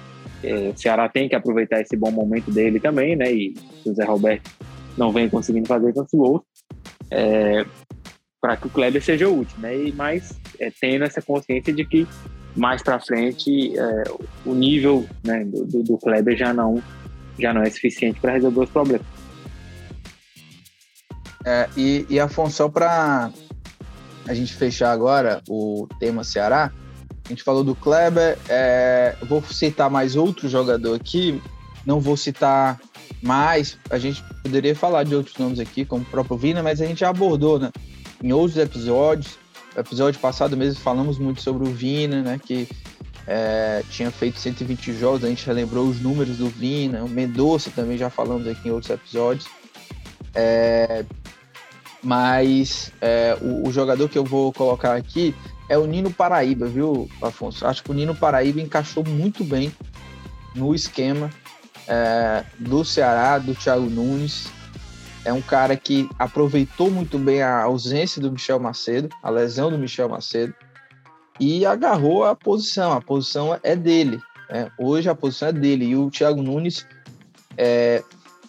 é, 0.43 0.69
o 0.69 0.77
Ceará 0.77 1.07
tem 1.07 1.29
que 1.29 1.35
aproveitar 1.35 1.81
esse 1.81 1.95
bom 1.95 2.11
momento 2.11 2.51
dele 2.51 2.79
também, 2.79 3.15
né? 3.15 3.31
E 3.31 3.53
o 3.85 3.93
Zé 3.93 4.03
Roberto 4.03 4.49
não 4.97 5.11
vem 5.11 5.29
conseguindo 5.29 5.67
fazer 5.67 5.93
tantos 5.93 6.13
gols, 6.13 6.41
é, 7.09 7.65
para 8.41 8.57
que 8.57 8.67
o 8.67 8.69
Kleber 8.69 9.01
seja 9.01 9.29
útil, 9.29 9.57
né? 9.59 9.75
E 9.75 9.91
mais 9.93 10.39
tendo 10.79 11.03
essa 11.03 11.21
consciência 11.21 11.73
de 11.73 11.85
que 11.85 12.07
mais 12.55 12.81
para 12.81 12.99
frente 12.99 13.77
é, 13.77 14.03
o 14.45 14.53
nível 14.53 15.05
né, 15.23 15.43
do, 15.45 15.83
do 15.83 15.97
Kleber 15.97 16.37
já 16.37 16.53
não 16.53 16.81
já 17.37 17.53
não 17.53 17.63
é 17.63 17.69
suficiente 17.69 18.19
para 18.19 18.33
resolver 18.33 18.61
os 18.61 18.69
problemas. 18.69 19.05
É, 21.45 21.67
e, 21.75 22.05
e 22.09 22.19
a 22.19 22.27
função 22.27 22.69
para 22.69 23.31
a 24.27 24.33
gente 24.33 24.53
fechar 24.53 24.91
agora 24.91 25.41
o 25.49 25.87
tema 25.99 26.23
Ceará, 26.23 26.71
a 27.25 27.29
gente 27.29 27.43
falou 27.43 27.63
do 27.63 27.75
Kleber, 27.75 28.37
é, 28.47 29.15
vou 29.27 29.41
citar 29.43 29.89
mais 29.89 30.15
outro 30.15 30.47
jogador 30.47 30.95
aqui, 30.95 31.41
não 31.85 31.99
vou 31.99 32.15
citar 32.15 32.79
mais, 33.21 33.77
a 33.89 33.97
gente 33.97 34.23
poderia 34.41 34.75
falar 34.75 35.03
de 35.03 35.15
outros 35.15 35.37
nomes 35.37 35.59
aqui, 35.59 35.85
como 35.85 36.03
o 36.03 36.05
próprio 36.05 36.37
Vina, 36.37 36.61
mas 36.61 36.81
a 36.81 36.85
gente 36.85 36.99
já 36.99 37.09
abordou 37.09 37.59
né, 37.59 37.71
em 38.21 38.31
outros 38.31 38.57
episódios. 38.57 39.37
Episódio 39.75 40.19
passado 40.19 40.55
mesmo 40.55 40.79
falamos 40.81 41.17
muito 41.17 41.41
sobre 41.41 41.67
o 41.67 41.71
Vina, 41.71 42.21
né, 42.21 42.39
que 42.43 42.67
é, 43.25 43.83
tinha 43.89 44.11
feito 44.11 44.39
120 44.39 44.93
jogos, 44.93 45.23
a 45.23 45.29
gente 45.29 45.45
relembrou 45.45 45.87
os 45.87 46.01
números 46.01 46.37
do 46.37 46.47
Vina, 46.49 47.03
o 47.03 47.09
Mendonça 47.09 47.71
também 47.71 47.97
já 47.97 48.09
falamos 48.09 48.47
aqui 48.47 48.67
em 48.67 48.71
outros 48.71 48.91
episódios. 48.91 49.47
É, 50.35 51.05
Mas 52.03 52.91
é, 53.01 53.37
o, 53.41 53.67
o, 53.67 53.71
jogador 53.71 54.09
que 54.09 54.17
eu 54.17 54.25
vou 54.25 54.51
colocar 54.51 54.95
aqui 54.95 55.33
é 55.69 55.77
o 55.77 55.85
Nino 55.85 56.11
Paraíba, 56.11 56.67
viu, 56.67 57.09
Afonso? 57.21 57.65
Acho 57.65 57.83
que 57.83 57.91
o 57.91 57.93
Nino 57.93 58.13
Paraíba 58.13 58.59
encaixou 58.59 59.03
muito 59.05 59.43
bem 59.43 59.71
no 60.53 60.75
esquema 60.75 61.29
é, 61.87 62.43
do 62.59 62.83
Ceará, 62.83 63.37
do 63.37 63.55
Thiago 63.55 63.89
Nunes. 63.89 64.51
É 65.25 65.31
um 65.31 65.41
cara 65.41 65.77
que 65.77 66.09
aproveitou 66.19 66.91
muito 66.91 67.17
bem 67.17 67.41
a 67.41 67.63
ausência 67.63 68.21
do 68.21 68.31
Michel 68.31 68.59
Macedo, 68.59 69.09
a 69.21 69.29
lesão 69.29 69.71
do 69.71 69.77
Michel 69.77 70.09
Macedo, 70.09 70.53
e 71.39 71.65
agarrou 71.65 72.25
a 72.25 72.35
posição. 72.35 72.91
A 72.91 73.01
posição 73.01 73.57
é 73.63 73.75
dele. 73.75 74.19
Né? 74.49 74.69
Hoje 74.77 75.09
a 75.09 75.15
posição 75.15 75.47
é 75.47 75.53
dele. 75.53 75.85
E 75.85 75.95
o 75.95 76.11
Thiago 76.11 76.41
Nunes 76.41 76.85
é, 77.57 78.03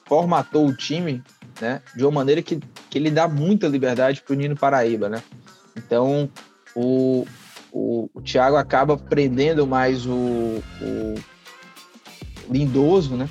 formatou 0.05 0.67
o 0.67 0.77
time 0.77 1.23
né, 1.61 1.81
de 1.95 2.05
uma 2.05 2.11
maneira 2.11 2.43
que, 2.43 2.61
que 2.91 2.99
ele 2.99 3.11
dá 3.11 3.29
muita 3.29 3.69
liberdade 3.69 4.21
para 4.21 4.35
o 4.35 4.37
Nino 4.37 4.57
Paraíba. 4.57 5.09
Né? 5.09 5.23
Então, 5.77 6.29
o, 6.75 7.25
o, 7.73 8.11
o 8.13 8.21
Thiago 8.21 8.57
acaba 8.57 8.97
prendendo 8.97 9.67
mais 9.67 10.07
o, 10.07 10.63
o 10.81 11.15
Lindoso, 12.51 13.17
né? 13.17 13.29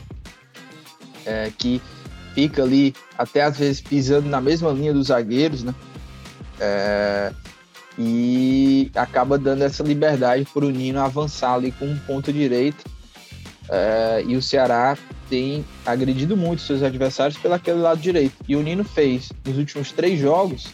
É, 1.25 1.51
que 1.57 1.81
fica 2.33 2.63
ali 2.63 2.93
até 3.17 3.43
às 3.43 3.57
vezes 3.57 3.81
pisando 3.81 4.27
na 4.29 4.41
mesma 4.41 4.71
linha 4.71 4.93
dos 4.93 5.07
zagueiros, 5.07 5.63
né? 5.63 5.73
É, 6.59 7.31
e 7.97 8.91
acaba 8.95 9.37
dando 9.37 9.63
essa 9.63 9.83
liberdade 9.83 10.47
para 10.51 10.65
o 10.65 10.69
Nino 10.69 10.99
avançar 10.99 11.53
ali 11.53 11.71
com 11.71 11.85
um 11.85 11.97
ponto 11.99 12.31
direito. 12.33 12.83
É, 13.69 14.23
e 14.27 14.35
o 14.35 14.41
Ceará 14.41 14.97
tem 15.29 15.63
agredido 15.85 16.35
muito 16.35 16.61
seus 16.61 16.83
adversários 16.83 17.37
pelo 17.37 17.53
aquele 17.53 17.79
lado 17.79 18.01
direito. 18.01 18.35
E 18.47 18.55
o 18.55 18.61
Nino 18.61 18.83
fez 18.83 19.31
nos 19.45 19.57
últimos 19.57 19.91
três 19.91 20.19
jogos, 20.19 20.73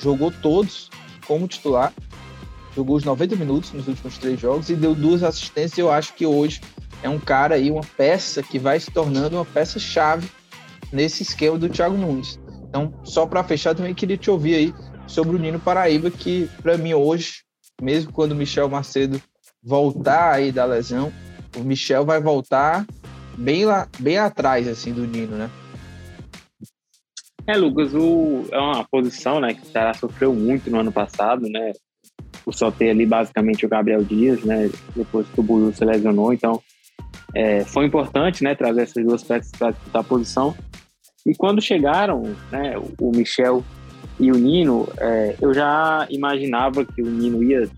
jogou 0.00 0.30
todos 0.30 0.90
como 1.26 1.46
titular, 1.46 1.92
jogou 2.74 2.96
os 2.96 3.04
90 3.04 3.36
minutos 3.36 3.72
nos 3.72 3.86
últimos 3.88 4.16
três 4.18 4.40
jogos 4.40 4.70
e 4.70 4.74
deu 4.74 4.94
duas 4.94 5.22
assistências. 5.22 5.78
Eu 5.78 5.90
acho 5.90 6.14
que 6.14 6.24
hoje 6.24 6.60
é 7.02 7.08
um 7.08 7.18
cara 7.18 7.56
aí, 7.56 7.70
uma 7.70 7.84
peça 7.96 8.42
que 8.42 8.58
vai 8.58 8.78
se 8.78 8.90
tornando 8.90 9.36
uma 9.36 9.44
peça-chave 9.44 10.28
nesse 10.92 11.22
esquema 11.22 11.58
do 11.58 11.68
Thiago 11.68 11.96
Nunes. 11.96 12.38
Então, 12.68 12.92
só 13.04 13.26
para 13.26 13.44
fechar, 13.44 13.74
também 13.74 13.94
queria 13.94 14.16
te 14.16 14.30
ouvir 14.30 14.54
aí 14.54 14.74
sobre 15.06 15.36
o 15.36 15.38
Nino 15.38 15.58
Paraíba, 15.58 16.10
que 16.10 16.48
para 16.62 16.78
mim 16.78 16.94
hoje, 16.94 17.42
mesmo 17.80 18.12
quando 18.12 18.32
o 18.32 18.36
Michel 18.36 18.68
Macedo 18.68 19.20
voltar 19.62 20.32
aí 20.32 20.52
da 20.52 20.64
lesão, 20.64 21.12
o 21.56 21.60
Michel 21.60 22.04
vai 22.04 22.20
voltar 22.20 22.86
bem 23.36 23.64
lá, 23.64 23.88
bem 23.98 24.18
atrás 24.18 24.68
assim 24.68 24.92
do 24.92 25.06
Nino, 25.06 25.36
né? 25.36 25.50
É, 27.46 27.56
Lucas, 27.56 27.92
o, 27.94 28.44
é 28.52 28.58
uma 28.58 28.84
posição, 28.84 29.40
né, 29.40 29.54
que 29.54 29.62
o 29.62 29.66
Ceará 29.66 29.92
sofreu 29.94 30.32
muito 30.32 30.70
no 30.70 30.78
ano 30.78 30.92
passado, 30.92 31.48
né? 31.48 31.72
Por 32.44 32.54
só 32.54 32.70
ter 32.70 32.90
ali 32.90 33.04
basicamente 33.04 33.66
o 33.66 33.68
Gabriel 33.68 34.04
Dias, 34.04 34.44
né? 34.44 34.70
Depois 34.94 35.26
que 35.26 35.40
o 35.40 35.42
Buiu 35.42 35.72
se 35.72 35.84
lesionou, 35.84 36.32
então 36.32 36.62
é, 37.34 37.64
foi 37.64 37.86
importante, 37.86 38.44
né, 38.44 38.54
trazer 38.54 38.82
essas 38.82 39.04
duas 39.04 39.22
peças 39.22 39.52
para 39.52 39.72
disputar 39.72 40.00
a 40.00 40.04
posição. 40.04 40.54
E 41.26 41.34
quando 41.34 41.60
chegaram, 41.60 42.34
né, 42.50 42.74
o 43.00 43.10
Michel 43.10 43.62
e 44.18 44.30
o 44.32 44.36
Nino, 44.36 44.88
é, 44.98 45.36
eu 45.40 45.52
já 45.52 46.06
imaginava 46.10 46.84
que 46.84 47.02
o 47.02 47.06
Nino 47.06 47.42
ia 47.42 47.68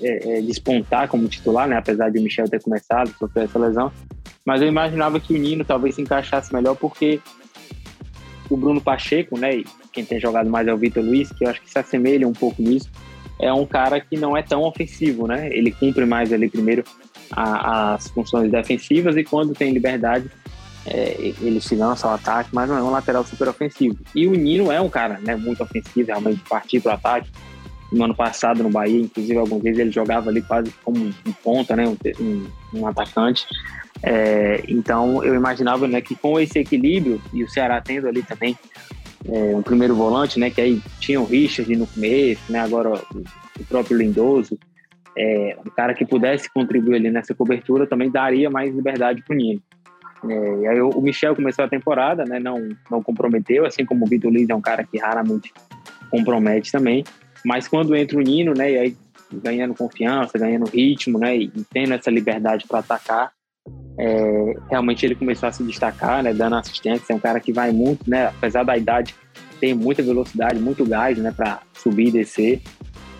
é, 0.00 0.38
é, 0.38 0.42
despontar 0.42 1.08
como 1.08 1.28
titular, 1.28 1.68
né, 1.68 1.76
apesar 1.76 2.10
de 2.10 2.18
o 2.18 2.22
Michel 2.22 2.48
ter 2.48 2.62
começado, 2.62 3.14
sofrer 3.18 3.44
essa 3.44 3.58
lesão. 3.58 3.92
Mas 4.44 4.60
eu 4.60 4.68
imaginava 4.68 5.20
que 5.20 5.34
o 5.34 5.38
Nino 5.38 5.64
talvez 5.64 5.94
se 5.94 6.02
encaixasse 6.02 6.52
melhor 6.52 6.76
porque 6.76 7.20
o 8.50 8.56
Bruno 8.56 8.80
Pacheco, 8.80 9.38
né, 9.38 9.62
quem 9.92 10.04
tem 10.04 10.18
jogado 10.18 10.50
mais 10.50 10.66
é 10.66 10.74
o 10.74 10.78
Vitor 10.78 11.02
Luiz, 11.02 11.30
que 11.30 11.44
eu 11.44 11.50
acho 11.50 11.60
que 11.60 11.70
se 11.70 11.78
assemelha 11.78 12.26
um 12.26 12.32
pouco 12.32 12.60
nisso, 12.60 12.90
é 13.40 13.52
um 13.52 13.66
cara 13.66 14.00
que 14.00 14.16
não 14.16 14.36
é 14.36 14.42
tão 14.42 14.62
ofensivo, 14.62 15.26
né? 15.26 15.48
Ele 15.50 15.72
cumpre 15.72 16.04
mais 16.04 16.32
ali 16.32 16.48
primeiro 16.48 16.84
a, 17.30 17.94
as 17.94 18.08
funções 18.08 18.50
defensivas 18.50 19.16
e 19.16 19.24
quando 19.24 19.52
tem 19.54 19.72
liberdade 19.72 20.30
é, 20.86 21.32
ele 21.40 21.60
se 21.60 21.76
lança 21.76 22.06
ao 22.06 22.14
ataque, 22.14 22.50
mas 22.52 22.68
não 22.68 22.76
é 22.76 22.82
um 22.82 22.90
lateral 22.90 23.24
super 23.24 23.48
ofensivo. 23.48 23.98
E 24.14 24.26
o 24.26 24.32
Nino 24.32 24.70
é 24.70 24.80
um 24.80 24.88
cara 24.88 25.18
né, 25.20 25.36
muito 25.36 25.62
ofensivo, 25.62 26.08
realmente 26.08 26.42
partir 26.48 26.80
para 26.80 26.92
o 26.92 26.94
ataque. 26.94 27.30
No 27.90 28.04
ano 28.04 28.14
passado 28.14 28.62
no 28.62 28.70
Bahia, 28.70 29.00
inclusive, 29.00 29.38
algumas 29.38 29.62
vezes 29.62 29.78
ele 29.78 29.90
jogava 29.90 30.30
ali 30.30 30.40
quase 30.40 30.72
como 30.82 30.98
um 31.04 31.32
ponta, 31.44 31.76
né, 31.76 31.84
um, 31.86 32.46
um 32.72 32.86
atacante. 32.86 33.46
É, 34.02 34.64
então 34.66 35.22
eu 35.22 35.34
imaginava 35.34 35.86
né, 35.86 36.00
que 36.00 36.16
com 36.16 36.40
esse 36.40 36.58
equilíbrio, 36.58 37.20
e 37.32 37.44
o 37.44 37.48
Ceará 37.48 37.80
tendo 37.80 38.08
ali 38.08 38.22
também 38.22 38.58
é, 39.28 39.54
um 39.54 39.62
primeiro 39.62 39.94
volante, 39.94 40.40
né, 40.40 40.50
que 40.50 40.60
aí 40.60 40.82
tinha 40.98 41.20
o 41.20 41.24
Richard 41.24 41.74
no 41.76 41.86
começo, 41.86 42.50
né, 42.50 42.60
agora 42.60 42.90
o, 42.90 43.18
o 43.60 43.64
próprio 43.68 43.96
Lindoso, 43.96 44.58
é, 45.16 45.56
um 45.64 45.70
cara 45.70 45.94
que 45.94 46.04
pudesse 46.04 46.50
contribuir 46.50 46.96
ali 46.96 47.10
nessa 47.10 47.34
cobertura 47.34 47.86
também 47.86 48.10
daria 48.10 48.50
mais 48.50 48.74
liberdade 48.74 49.22
para 49.22 49.34
o 49.34 49.36
Nino. 49.36 49.62
É, 50.28 50.60
e 50.60 50.66
aí 50.66 50.80
o 50.80 51.00
Michel 51.00 51.34
começou 51.34 51.64
a 51.64 51.68
temporada, 51.68 52.24
né, 52.24 52.38
não, 52.38 52.68
não 52.90 53.02
comprometeu, 53.02 53.66
assim 53.66 53.84
como 53.84 54.04
o 54.04 54.08
Vitor 54.08 54.30
Luiz 54.30 54.48
é 54.48 54.54
um 54.54 54.60
cara 54.60 54.84
que 54.84 54.98
raramente 54.98 55.52
compromete 56.10 56.70
também, 56.70 57.04
mas 57.44 57.66
quando 57.66 57.96
entra 57.96 58.16
o 58.18 58.20
Nino, 58.20 58.54
né, 58.54 58.70
e 58.70 58.78
aí 58.78 58.96
ganhando 59.32 59.74
confiança, 59.74 60.38
ganhando 60.38 60.68
ritmo, 60.68 61.18
né, 61.18 61.36
e 61.36 61.48
tendo 61.72 61.94
essa 61.94 62.10
liberdade 62.10 62.66
para 62.68 62.80
atacar, 62.80 63.32
é, 63.98 64.54
realmente 64.70 65.04
ele 65.04 65.14
começou 65.14 65.48
a 65.48 65.52
se 65.52 65.64
destacar, 65.64 66.22
né, 66.22 66.32
dando 66.32 66.56
assistência, 66.56 67.12
é 67.12 67.16
um 67.16 67.20
cara 67.20 67.40
que 67.40 67.52
vai 67.52 67.72
muito, 67.72 68.08
né, 68.08 68.26
apesar 68.26 68.62
da 68.62 68.76
idade, 68.76 69.14
tem 69.58 69.74
muita 69.74 70.02
velocidade, 70.02 70.60
muito 70.60 70.84
gás, 70.84 71.18
né, 71.18 71.32
para 71.36 71.60
subir 71.72 72.08
e 72.08 72.12
descer, 72.12 72.60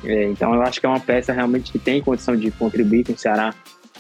é, 0.05 0.25
então 0.25 0.55
eu 0.55 0.63
acho 0.63 0.81
que 0.81 0.87
é 0.87 0.89
uma 0.89 1.01
peça 1.01 1.33
realmente 1.33 1.73
que 1.73 1.79
tem 1.79 2.03
condição 2.03 2.37
de 2.37 2.51
contribuir 2.53 3.05
com 3.05 3.13
o 3.13 3.19
Ceará 3.19 3.55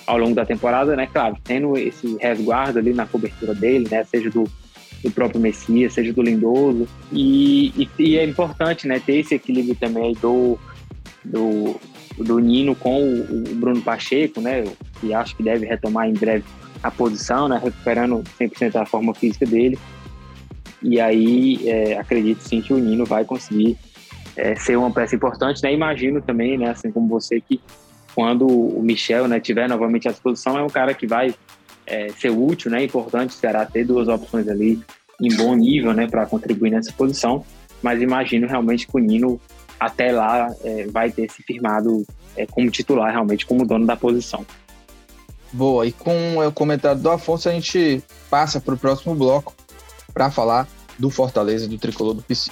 ao 0.06 0.18
longo 0.18 0.34
da 0.34 0.44
temporada, 0.44 0.96
né? 0.96 1.06
Claro, 1.06 1.36
tendo 1.44 1.76
esse 1.76 2.16
resguardo 2.20 2.78
ali 2.78 2.92
na 2.92 3.06
cobertura 3.06 3.54
dele, 3.54 3.88
né? 3.90 4.04
Seja 4.04 4.30
do, 4.30 4.44
do 5.02 5.10
próprio 5.10 5.40
Messias, 5.40 5.94
seja 5.94 6.12
do 6.12 6.22
Lindoso. 6.22 6.88
E, 7.12 7.68
e, 7.76 7.88
e, 7.98 8.18
é 8.18 8.24
importante, 8.24 8.86
né? 8.86 9.00
Ter 9.04 9.18
esse 9.18 9.34
equilíbrio 9.34 9.76
também 9.76 10.14
do, 10.14 10.58
do, 11.24 11.80
do 12.18 12.38
Nino 12.38 12.74
com 12.74 13.02
o, 13.02 13.52
o 13.52 13.54
Bruno 13.54 13.80
Pacheco, 13.82 14.40
né? 14.40 14.64
Que 15.00 15.14
acho 15.14 15.36
que 15.36 15.42
deve 15.42 15.66
retomar 15.66 16.08
em 16.08 16.14
breve 16.14 16.44
a 16.82 16.90
posição, 16.90 17.48
né? 17.48 17.60
Recuperando 17.62 18.22
100% 18.38 18.72
da 18.72 18.86
forma 18.86 19.14
física 19.14 19.46
dele. 19.46 19.78
E 20.82 21.00
aí, 21.00 21.60
é, 21.68 21.96
acredito 21.96 22.40
sim 22.40 22.60
que 22.60 22.72
o 22.72 22.78
Nino 22.78 23.04
vai 23.04 23.24
conseguir 23.24 23.78
é, 24.36 24.54
ser 24.56 24.76
uma 24.76 24.90
peça 24.90 25.14
importante, 25.14 25.62
né? 25.62 25.72
Imagino 25.72 26.20
também, 26.20 26.58
né, 26.58 26.70
assim 26.70 26.90
como 26.90 27.06
você, 27.08 27.40
que 27.40 27.60
quando 28.14 28.46
o 28.46 28.82
Michel 28.82 29.26
né, 29.26 29.40
tiver 29.40 29.68
novamente 29.68 30.08
à 30.08 30.10
disposição, 30.10 30.58
é 30.58 30.62
um 30.62 30.68
cara 30.68 30.94
que 30.94 31.06
vai 31.06 31.34
é, 31.86 32.10
ser 32.12 32.30
útil, 32.30 32.70
né? 32.70 32.84
Importante 32.84 33.34
será 33.34 33.64
ter 33.64 33.84
duas 33.84 34.08
opções 34.08 34.48
ali 34.48 34.80
em 35.20 35.34
bom 35.36 35.54
nível, 35.54 35.92
né, 35.92 36.06
para 36.06 36.26
contribuir 36.26 36.70
nessa 36.70 36.92
posição. 36.92 37.44
Mas 37.82 38.00
imagino 38.00 38.46
realmente 38.46 38.86
que 38.86 38.96
o 38.96 38.98
Nino 38.98 39.40
até 39.78 40.12
lá 40.12 40.48
é, 40.62 40.86
vai 40.86 41.10
ter 41.10 41.30
se 41.30 41.42
firmado 41.42 42.04
é, 42.36 42.46
como 42.46 42.70
titular, 42.70 43.10
realmente 43.10 43.44
como 43.44 43.66
dono 43.66 43.86
da 43.86 43.96
posição. 43.96 44.46
Boa, 45.52 45.86
e 45.86 45.92
com 45.92 46.38
o 46.38 46.52
comentário 46.52 47.00
do 47.00 47.10
Afonso, 47.10 47.48
a 47.48 47.52
gente 47.52 48.02
passa 48.30 48.60
para 48.60 48.74
o 48.74 48.78
próximo 48.78 49.14
bloco 49.14 49.54
para 50.14 50.30
falar 50.30 50.66
do 50.98 51.10
Fortaleza 51.10 51.68
do 51.68 51.76
Tricolor 51.76 52.14
do 52.14 52.22
PC. 52.22 52.50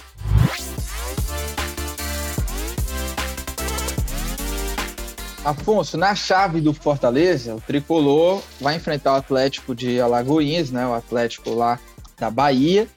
Afonso, 5.43 5.97
na 5.97 6.13
chave 6.13 6.61
do 6.61 6.71
Fortaleza, 6.71 7.55
o 7.55 7.61
tricolor 7.61 8.43
vai 8.59 8.75
enfrentar 8.75 9.13
o 9.13 9.15
Atlético 9.15 9.73
de 9.73 9.99
Alagoinhas, 9.99 10.69
né? 10.69 10.85
O 10.85 10.93
Atlético 10.93 11.49
lá 11.49 11.79
da 12.17 12.29
Bahia. 12.29 12.87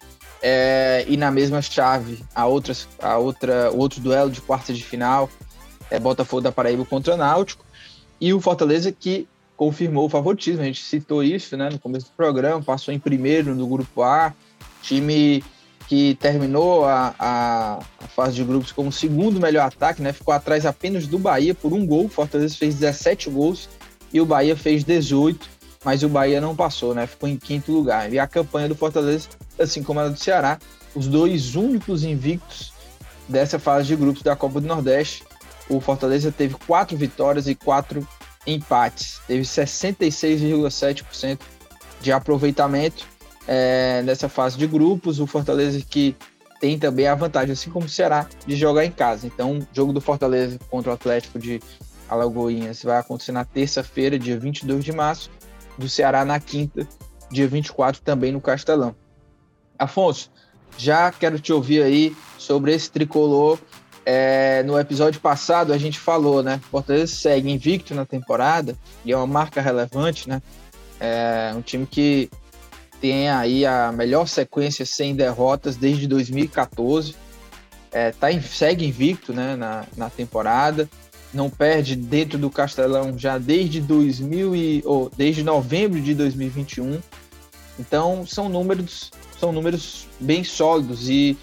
É, 0.43 1.07
e 1.09 1.17
na 1.17 1.31
mesma 1.31 1.63
chave, 1.63 2.23
a 2.35 2.45
outra, 2.45 2.75
a 3.01 3.17
outra, 3.17 3.71
o 3.73 3.79
outro 3.79 3.99
duelo 3.99 4.31
de 4.31 4.43
quarta 4.43 4.75
de 4.75 4.85
final 4.85 5.31
é 5.91 5.99
Botafogo 5.99 6.43
da 6.43 6.53
Paraíba 6.53 6.85
contra 6.85 7.17
Náutico. 7.17 7.65
E 8.21 8.35
o 8.35 8.41
Fortaleza 8.41 8.93
que 8.93 9.27
confirmou 9.57 10.05
o 10.05 10.11
favoritismo, 10.11 10.61
a 10.61 10.67
gente 10.67 10.85
citou 10.85 11.23
isso 11.23 11.57
né, 11.57 11.71
no 11.71 11.79
começo 11.79 12.07
do 12.07 12.13
programa, 12.13 12.63
passou 12.63 12.93
em 12.93 12.99
primeiro 12.99 13.55
no 13.55 13.67
grupo 13.67 14.03
A, 14.03 14.35
time 14.83 15.43
que 15.89 16.15
terminou 16.17 16.85
a, 16.85 17.15
a, 17.19 17.79
a, 18.03 18.09
fase 18.09 18.35
de 18.35 18.45
grupos 18.45 18.73
como 18.73 18.91
segundo 18.91 19.41
melhor 19.41 19.67
ataque, 19.67 20.01
né? 20.01 20.13
Ficou 20.13 20.33
atrás 20.33 20.65
apenas 20.65 21.07
do 21.07 21.19
Bahia 21.19 21.55
por 21.55 21.73
um 21.73 21.87
gol. 21.87 22.09
Fortaleza 22.09 22.57
fez 22.57 22.75
17 22.77 23.29
gols 23.31 23.69
e 24.13 24.21
o 24.21 24.27
Bahia 24.27 24.57
fez 24.57 24.85
18, 24.85 25.47
mas 25.85 26.03
o 26.03 26.09
Bahia 26.09 26.41
não 26.41 26.57
passou, 26.57 26.95
né? 26.95 27.07
Ficou 27.07 27.29
em 27.29 27.37
quinto 27.37 27.71
lugar. 27.71 28.13
E 28.13 28.19
a 28.19 28.27
campanha 28.27 28.69
do 28.69 28.75
Fortaleza, 28.75 29.29
assim 29.59 29.83
como 29.83 30.01
a 30.01 30.09
do 30.09 30.19
Ceará, 30.19 30.59
os 30.95 31.07
dois 31.07 31.55
únicos 31.55 32.03
invictos 32.03 32.73
dessa 33.29 33.59
fase 33.59 33.89
de 33.89 33.97
grupos 33.97 34.23
da 34.23 34.35
Copa 34.35 34.61
do 34.61 34.67
Nordeste. 34.67 35.25
O 35.69 35.81
Fortaleza 35.81 36.33
teve 36.33 36.55
quatro 36.67 36.97
vitórias 36.97 37.47
e 37.47 37.55
quatro 37.55 38.07
empates. 38.47 39.21
Teve 39.27 39.43
66,7% 39.43 41.41
de 42.01 42.13
aproveitamento 42.13 43.07
é, 43.47 44.03
nessa 44.03 44.29
fase 44.29 44.57
de 44.57 44.67
grupos. 44.67 45.21
O 45.21 45.27
Fortaleza 45.27 45.81
que 45.89 46.17
tem 46.61 46.79
também 46.79 47.07
a 47.07 47.15
vantagem, 47.15 47.53
assim 47.53 47.71
como 47.71 47.87
o 47.87 47.89
Ceará, 47.89 48.27
de 48.47 48.57
jogar 48.57 48.85
em 48.85 48.91
casa. 48.91 49.27
Então, 49.27 49.59
o 49.59 49.67
jogo 49.73 49.93
do 49.93 50.01
Fortaleza 50.01 50.59
contra 50.71 50.91
o 50.91 50.95
Atlético 50.95 51.39
de 51.39 51.61
Alagoinhas 52.09 52.83
vai 52.83 52.99
acontecer 52.99 53.33
na 53.33 53.45
terça-feira, 53.45 54.19
dia 54.19 54.39
22 54.39 54.85
de 54.85 54.93
março, 54.93 55.31
do 55.77 55.89
Ceará 55.89 56.25
na 56.25 56.39
quinta, 56.41 56.89
dia 57.31 57.47
24, 57.49 58.01
também 58.03 58.33
no 58.33 58.41
Castelão. 58.41 58.95
Afonso, 59.79 60.31
já 60.77 61.11
quero 61.11 61.39
te 61.39 61.53
ouvir 61.53 61.83
aí 61.83 62.17
sobre 62.39 62.73
esse 62.73 62.91
tricolor. 62.91 63.59
É, 64.07 64.63
no 64.65 64.79
episódio 64.79 65.21
passado 65.21 65.73
a 65.73 65.79
gente 65.79 65.99
falou, 65.99 66.43
né? 66.43 66.61
Fortaleza 66.71 67.15
segue 67.15 67.51
invicto 67.51 67.95
na 67.95 68.05
temporada 68.05 68.77
e 69.05 69.13
é 69.13 69.17
uma 69.17 69.27
marca 69.27 69.61
relevante, 69.61 70.29
né? 70.29 70.43
É 71.01 71.53
um 71.57 71.63
time 71.63 71.87
que 71.87 72.31
tem 73.05 73.29
aí 73.29 73.67
a 73.67 73.93
melhor 73.93 74.27
sequência 74.27 74.87
sem 74.87 75.15
derrotas 75.15 75.77
desde 75.77 76.07
2014. 76.07 77.15
É, 77.93 78.13
tá 78.13 78.33
em, 78.33 78.41
segue 78.41 78.87
invicto 78.87 79.31
né, 79.35 79.55
na, 79.57 79.85
na 79.95 80.09
temporada. 80.09 80.89
Não 81.31 81.51
perde 81.51 81.97
dentro 81.97 82.39
do 82.39 82.49
Castelão 82.49 83.19
já 83.19 83.37
desde 83.37 83.79
2000 83.83 84.57
e, 84.57 84.83
ou, 84.87 85.11
desde 85.15 85.43
novembro 85.43 86.01
de 86.01 86.15
2021. 86.15 86.99
Então 87.79 88.27
são 88.27 88.49
números 88.49 89.11
são 89.39 89.53
números 89.53 90.09
bem 90.19 90.43
sólidos 90.43 91.07
e 91.07 91.37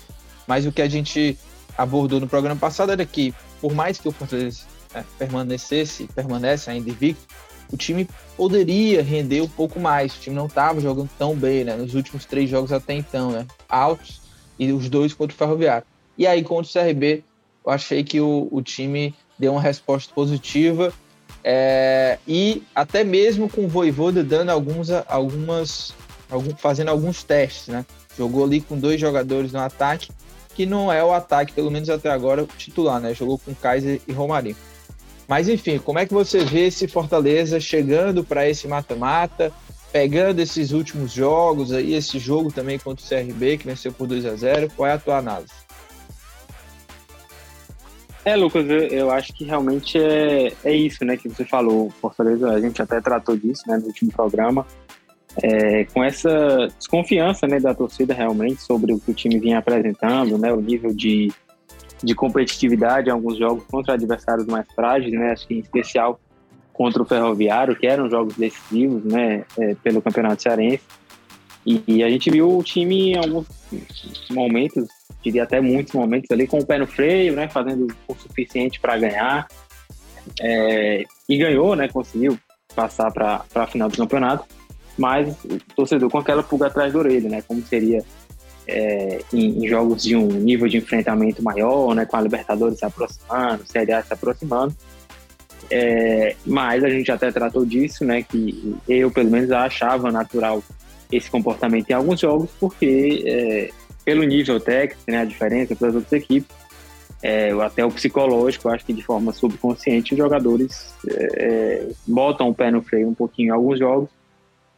mas 0.47 0.65
o 0.65 0.71
que 0.71 0.81
a 0.81 0.89
gente 0.89 1.37
abordou 1.77 2.19
no 2.19 2.27
programa 2.27 2.59
passado 2.59 2.91
era 2.91 3.05
que 3.05 3.35
por 3.61 3.75
mais 3.75 3.99
que 3.99 4.07
o 4.07 4.11
Fortaleza 4.11 4.63
né, 4.95 5.05
permanecesse 5.19 6.09
permanece 6.15 6.71
ainda 6.71 6.89
invicto, 6.89 7.21
o 7.71 7.77
time 7.77 8.07
poderia 8.35 9.01
render 9.01 9.41
um 9.41 9.47
pouco 9.47 9.79
mais. 9.79 10.15
O 10.15 10.19
time 10.19 10.35
não 10.35 10.47
estava 10.47 10.79
jogando 10.81 11.09
tão 11.17 11.35
bem, 11.35 11.63
né? 11.63 11.75
Nos 11.75 11.95
últimos 11.95 12.25
três 12.25 12.49
jogos 12.49 12.71
até 12.71 12.93
então, 12.93 13.31
né? 13.31 13.45
Altos 13.69 14.21
e 14.59 14.71
os 14.71 14.89
dois 14.89 15.13
contra 15.13 15.33
o 15.33 15.37
Ferroviário. 15.37 15.85
E 16.17 16.27
aí 16.27 16.43
contra 16.43 16.69
o 16.69 16.85
CRB, 16.85 17.23
eu 17.65 17.71
achei 17.71 18.03
que 18.03 18.19
o, 18.19 18.47
o 18.51 18.61
time 18.61 19.15
deu 19.37 19.53
uma 19.53 19.61
resposta 19.61 20.13
positiva 20.13 20.93
é, 21.43 22.19
e 22.27 22.63
até 22.75 23.03
mesmo 23.03 23.49
com 23.49 23.65
o 23.65 23.67
Voivoda 23.67 24.23
dando 24.23 24.49
alguns, 24.49 24.89
algumas, 25.07 25.93
algum, 26.29 26.55
fazendo 26.55 26.89
alguns 26.89 27.23
testes, 27.23 27.67
né? 27.67 27.85
Jogou 28.17 28.43
ali 28.43 28.61
com 28.61 28.77
dois 28.77 28.99
jogadores 28.99 29.51
no 29.51 29.59
ataque, 29.59 30.09
que 30.53 30.65
não 30.65 30.91
é 30.91 31.03
o 31.03 31.13
ataque, 31.13 31.53
pelo 31.53 31.71
menos 31.71 31.89
até 31.89 32.09
agora, 32.09 32.45
titular, 32.57 32.99
né? 32.99 33.13
Jogou 33.13 33.39
com 33.39 33.55
Kaiser 33.55 34.01
e 34.07 34.11
Romarinho. 34.11 34.55
Mas 35.31 35.47
enfim, 35.47 35.79
como 35.79 35.97
é 35.97 36.05
que 36.05 36.13
você 36.13 36.43
vê 36.43 36.67
esse 36.67 36.89
Fortaleza 36.89 37.57
chegando 37.57 38.21
para 38.21 38.49
esse 38.49 38.67
mata-mata, 38.67 39.49
pegando 39.89 40.41
esses 40.41 40.73
últimos 40.73 41.13
jogos 41.13 41.71
aí, 41.71 41.93
esse 41.93 42.19
jogo 42.19 42.51
também 42.51 42.77
contra 42.77 43.05
o 43.05 43.07
CRB, 43.07 43.57
que 43.57 43.65
venceu 43.65 43.93
por 43.93 44.07
2 44.07 44.25
a 44.25 44.35
0 44.35 44.69
Qual 44.75 44.85
é 44.85 44.91
a 44.91 44.97
tua 44.97 45.19
análise? 45.19 45.53
É, 48.25 48.35
Lucas, 48.35 48.69
eu, 48.69 48.81
eu, 48.87 49.09
acho 49.09 49.31
que 49.31 49.45
realmente 49.45 49.97
é, 49.97 50.51
é 50.65 50.75
isso, 50.75 51.05
né, 51.05 51.15
que 51.15 51.29
você 51.29 51.45
falou. 51.45 51.89
Fortaleza, 52.01 52.51
a 52.51 52.59
gente 52.59 52.81
até 52.81 52.99
tratou 52.99 53.37
disso, 53.37 53.63
né, 53.67 53.77
no 53.77 53.85
último 53.85 54.11
programa. 54.11 54.67
É, 55.41 55.85
com 55.93 56.03
essa 56.03 56.67
desconfiança, 56.77 57.47
né, 57.47 57.57
da 57.57 57.73
torcida 57.73 58.13
realmente 58.13 58.61
sobre 58.61 58.91
o 58.91 58.99
que 58.99 59.11
o 59.11 59.13
time 59.13 59.39
vinha 59.39 59.59
apresentando, 59.59 60.37
né, 60.37 60.51
o 60.51 60.59
nível 60.59 60.93
de 60.93 61.31
de 62.03 62.15
competitividade 62.15 63.09
em 63.09 63.11
alguns 63.11 63.37
jogos 63.37 63.63
contra 63.65 63.93
adversários 63.93 64.47
mais 64.47 64.65
frágeis, 64.73 65.13
né? 65.13 65.31
Acho 65.31 65.47
que 65.47 65.53
em 65.53 65.59
especial 65.59 66.19
contra 66.73 67.01
o 67.01 67.05
Ferroviário, 67.05 67.75
que 67.75 67.85
eram 67.85 68.09
jogos 68.09 68.35
decisivos, 68.35 69.03
né? 69.03 69.45
É, 69.57 69.75
pelo 69.75 70.01
Campeonato 70.01 70.41
Cearense. 70.41 70.83
E, 71.65 71.83
e, 71.87 72.03
a 72.03 72.09
gente 72.09 72.31
viu 72.31 72.57
o 72.57 72.63
time 72.63 73.11
em 73.11 73.17
alguns 73.17 73.45
momentos, 74.31 74.87
diria 75.21 75.43
até 75.43 75.61
muitos 75.61 75.93
momentos 75.93 76.31
ali, 76.31 76.47
com 76.47 76.57
o 76.57 76.65
pé 76.65 76.79
no 76.79 76.87
freio, 76.87 77.35
né? 77.35 77.47
Fazendo 77.47 77.87
o 78.07 78.15
suficiente 78.15 78.79
para 78.79 78.97
ganhar. 78.97 79.47
É, 80.39 81.03
e 81.29 81.37
ganhou, 81.37 81.75
né? 81.75 81.87
Conseguiu 81.87 82.37
passar 82.75 83.11
para 83.11 83.43
a 83.53 83.67
final 83.67 83.89
do 83.89 83.97
campeonato. 83.97 84.45
Mas 84.97 85.35
o 85.45 85.59
torcedor 85.75 86.09
com 86.09 86.17
aquela 86.17 86.43
pulga 86.43 86.67
atrás 86.67 86.91
da 86.91 86.99
orelha, 86.99 87.29
né? 87.29 87.41
Como 87.43 87.61
seria 87.61 88.03
é, 88.71 89.19
em, 89.33 89.63
em, 89.63 89.67
jogos 89.67 90.03
de 90.03 90.15
um 90.15 90.27
nível 90.27 90.67
de 90.67 90.77
enfrentamento 90.77 91.43
maior, 91.43 91.93
né, 91.93 92.05
com 92.05 92.15
a 92.15 92.21
Libertadores 92.21 92.79
se 92.79 92.85
aproximando, 92.85 93.65
Série 93.65 93.91
A 93.91 94.01
se 94.01 94.13
aproximando. 94.13 94.75
É, 95.69 96.35
mas 96.45 96.83
a 96.83 96.89
gente 96.89 97.11
até 97.11 97.31
tratou 97.31 97.65
disso, 97.65 98.03
né, 98.03 98.23
que 98.23 98.75
eu 98.87 99.11
pelo 99.11 99.29
menos 99.29 99.51
achava 99.51 100.11
natural 100.11 100.63
esse 101.11 101.29
comportamento 101.29 101.89
em 101.89 101.93
alguns 101.93 102.19
jogos, 102.19 102.49
porque 102.59 103.23
é, 103.25 103.69
pelo 104.05 104.23
nível 104.23 104.59
técnico, 104.59 105.01
né, 105.07 105.19
a 105.19 105.25
diferença 105.25 105.75
para 105.75 105.89
as 105.89 105.95
outras 105.95 106.13
equipes, 106.13 106.49
é, 107.21 107.51
até 107.51 107.85
o 107.85 107.91
psicológico, 107.91 108.69
acho 108.69 108.85
que 108.85 108.93
de 108.93 109.03
forma 109.03 109.31
subconsciente 109.31 110.13
os 110.13 110.17
jogadores 110.17 110.95
é, 111.07 111.87
botam 112.07 112.49
o 112.49 112.53
pé 112.53 112.71
no 112.71 112.81
freio 112.81 113.09
um 113.09 113.13
pouquinho 113.13 113.49
em 113.49 113.51
alguns 113.51 113.77
jogos, 113.77 114.09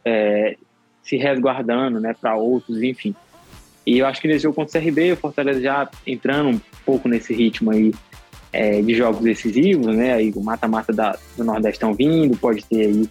é, 0.04 0.56
se 1.02 1.16
resguardando 1.16 2.00
né, 2.00 2.14
para 2.18 2.36
outros, 2.36 2.82
enfim. 2.82 3.14
E 3.86 3.98
eu 3.98 4.06
acho 4.06 4.20
que 4.20 4.28
nesse 4.28 4.44
jogo 4.44 4.54
contra 4.54 4.78
o 4.78 4.82
CRB, 4.82 5.12
o 5.12 5.16
Fortaleza 5.16 5.60
já 5.60 5.90
entrando 6.06 6.50
um 6.50 6.60
pouco 6.86 7.08
nesse 7.08 7.34
ritmo 7.34 7.70
aí 7.70 7.92
é, 8.52 8.80
de 8.80 8.94
jogos 8.94 9.22
decisivos, 9.22 9.94
né? 9.94 10.14
Aí 10.14 10.32
o 10.34 10.42
mata-mata 10.42 10.92
do 11.36 11.44
Nordeste 11.44 11.76
estão 11.76 11.92
vindo, 11.92 12.36
pode 12.36 12.64
ter 12.64 12.86
aí 12.86 13.08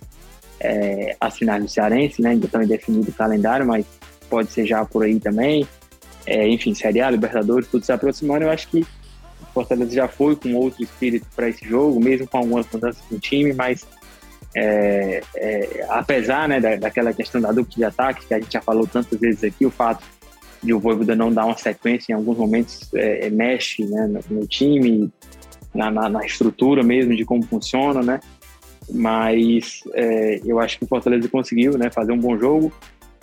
é, 0.60 1.16
as 1.20 1.38
finais 1.38 1.62
do 1.62 1.70
Cearense, 1.70 2.22
né? 2.22 2.32
Ainda 2.32 2.46
estão 2.46 2.64
indefinido 2.64 3.10
o 3.10 3.14
calendário, 3.14 3.68
mas 3.68 3.86
pode 4.30 4.52
ser 4.52 4.66
já 4.66 4.84
por 4.84 5.04
aí 5.04 5.20
também. 5.20 5.68
É, 6.26 6.48
enfim, 6.48 6.74
Série 6.74 7.02
A, 7.02 7.10
Libertadores, 7.12 7.68
tudo 7.68 7.86
se 7.86 7.92
aproximando. 7.92 8.46
Eu 8.46 8.50
acho 8.50 8.68
que 8.70 8.80
o 8.80 9.46
Fortaleza 9.54 9.94
já 9.94 10.08
foi 10.08 10.36
com 10.36 10.56
outro 10.56 10.82
espírito 10.82 11.28
para 11.36 11.50
esse 11.50 11.68
jogo, 11.68 12.00
mesmo 12.00 12.26
com 12.28 12.38
algumas 12.38 12.66
mudanças 12.72 13.04
no 13.12 13.20
time, 13.20 13.54
mas 13.54 13.86
é, 14.56 15.22
é, 15.36 15.86
apesar 15.90 16.48
né, 16.48 16.60
da, 16.60 16.76
daquela 16.78 17.14
questão 17.14 17.42
da 17.42 17.52
dupla 17.52 17.76
de 17.76 17.84
ataque, 17.84 18.26
que 18.26 18.34
a 18.34 18.40
gente 18.40 18.54
já 18.54 18.62
falou 18.62 18.88
tantas 18.88 19.20
vezes 19.20 19.44
aqui, 19.44 19.66
o 19.66 19.72
fato 19.72 20.04
de 20.64 20.74
o 20.74 20.80
Voivoda 20.80 21.16
não 21.16 21.32
dar 21.32 21.46
uma 21.46 21.58
sequência 21.58 22.14
em 22.14 22.16
alguns 22.16 22.38
momentos 22.38 22.94
é, 22.94 23.28
é, 23.28 23.30
mexe 23.30 23.86
né, 23.86 24.08
no, 24.08 24.40
no 24.40 24.48
time, 24.48 25.12
na, 25.74 25.92
na, 25.92 26.10
na, 26.10 26.26
estrutura 26.26 26.82
mesmo 26.84 27.16
de 27.16 27.26
como 27.26 27.44
funciona, 27.44 28.02
né? 28.02 28.20
Mas 28.90 29.82
é, 29.94 30.42
eu 30.46 30.60
acho 30.60 30.78
que 30.78 30.86
o 30.86 30.88
Fortaleza 30.88 31.28
conseguiu 31.28 31.78
né, 31.78 31.90
fazer 31.90 32.12
um 32.12 32.18
bom 32.18 32.38
jogo. 32.38 32.72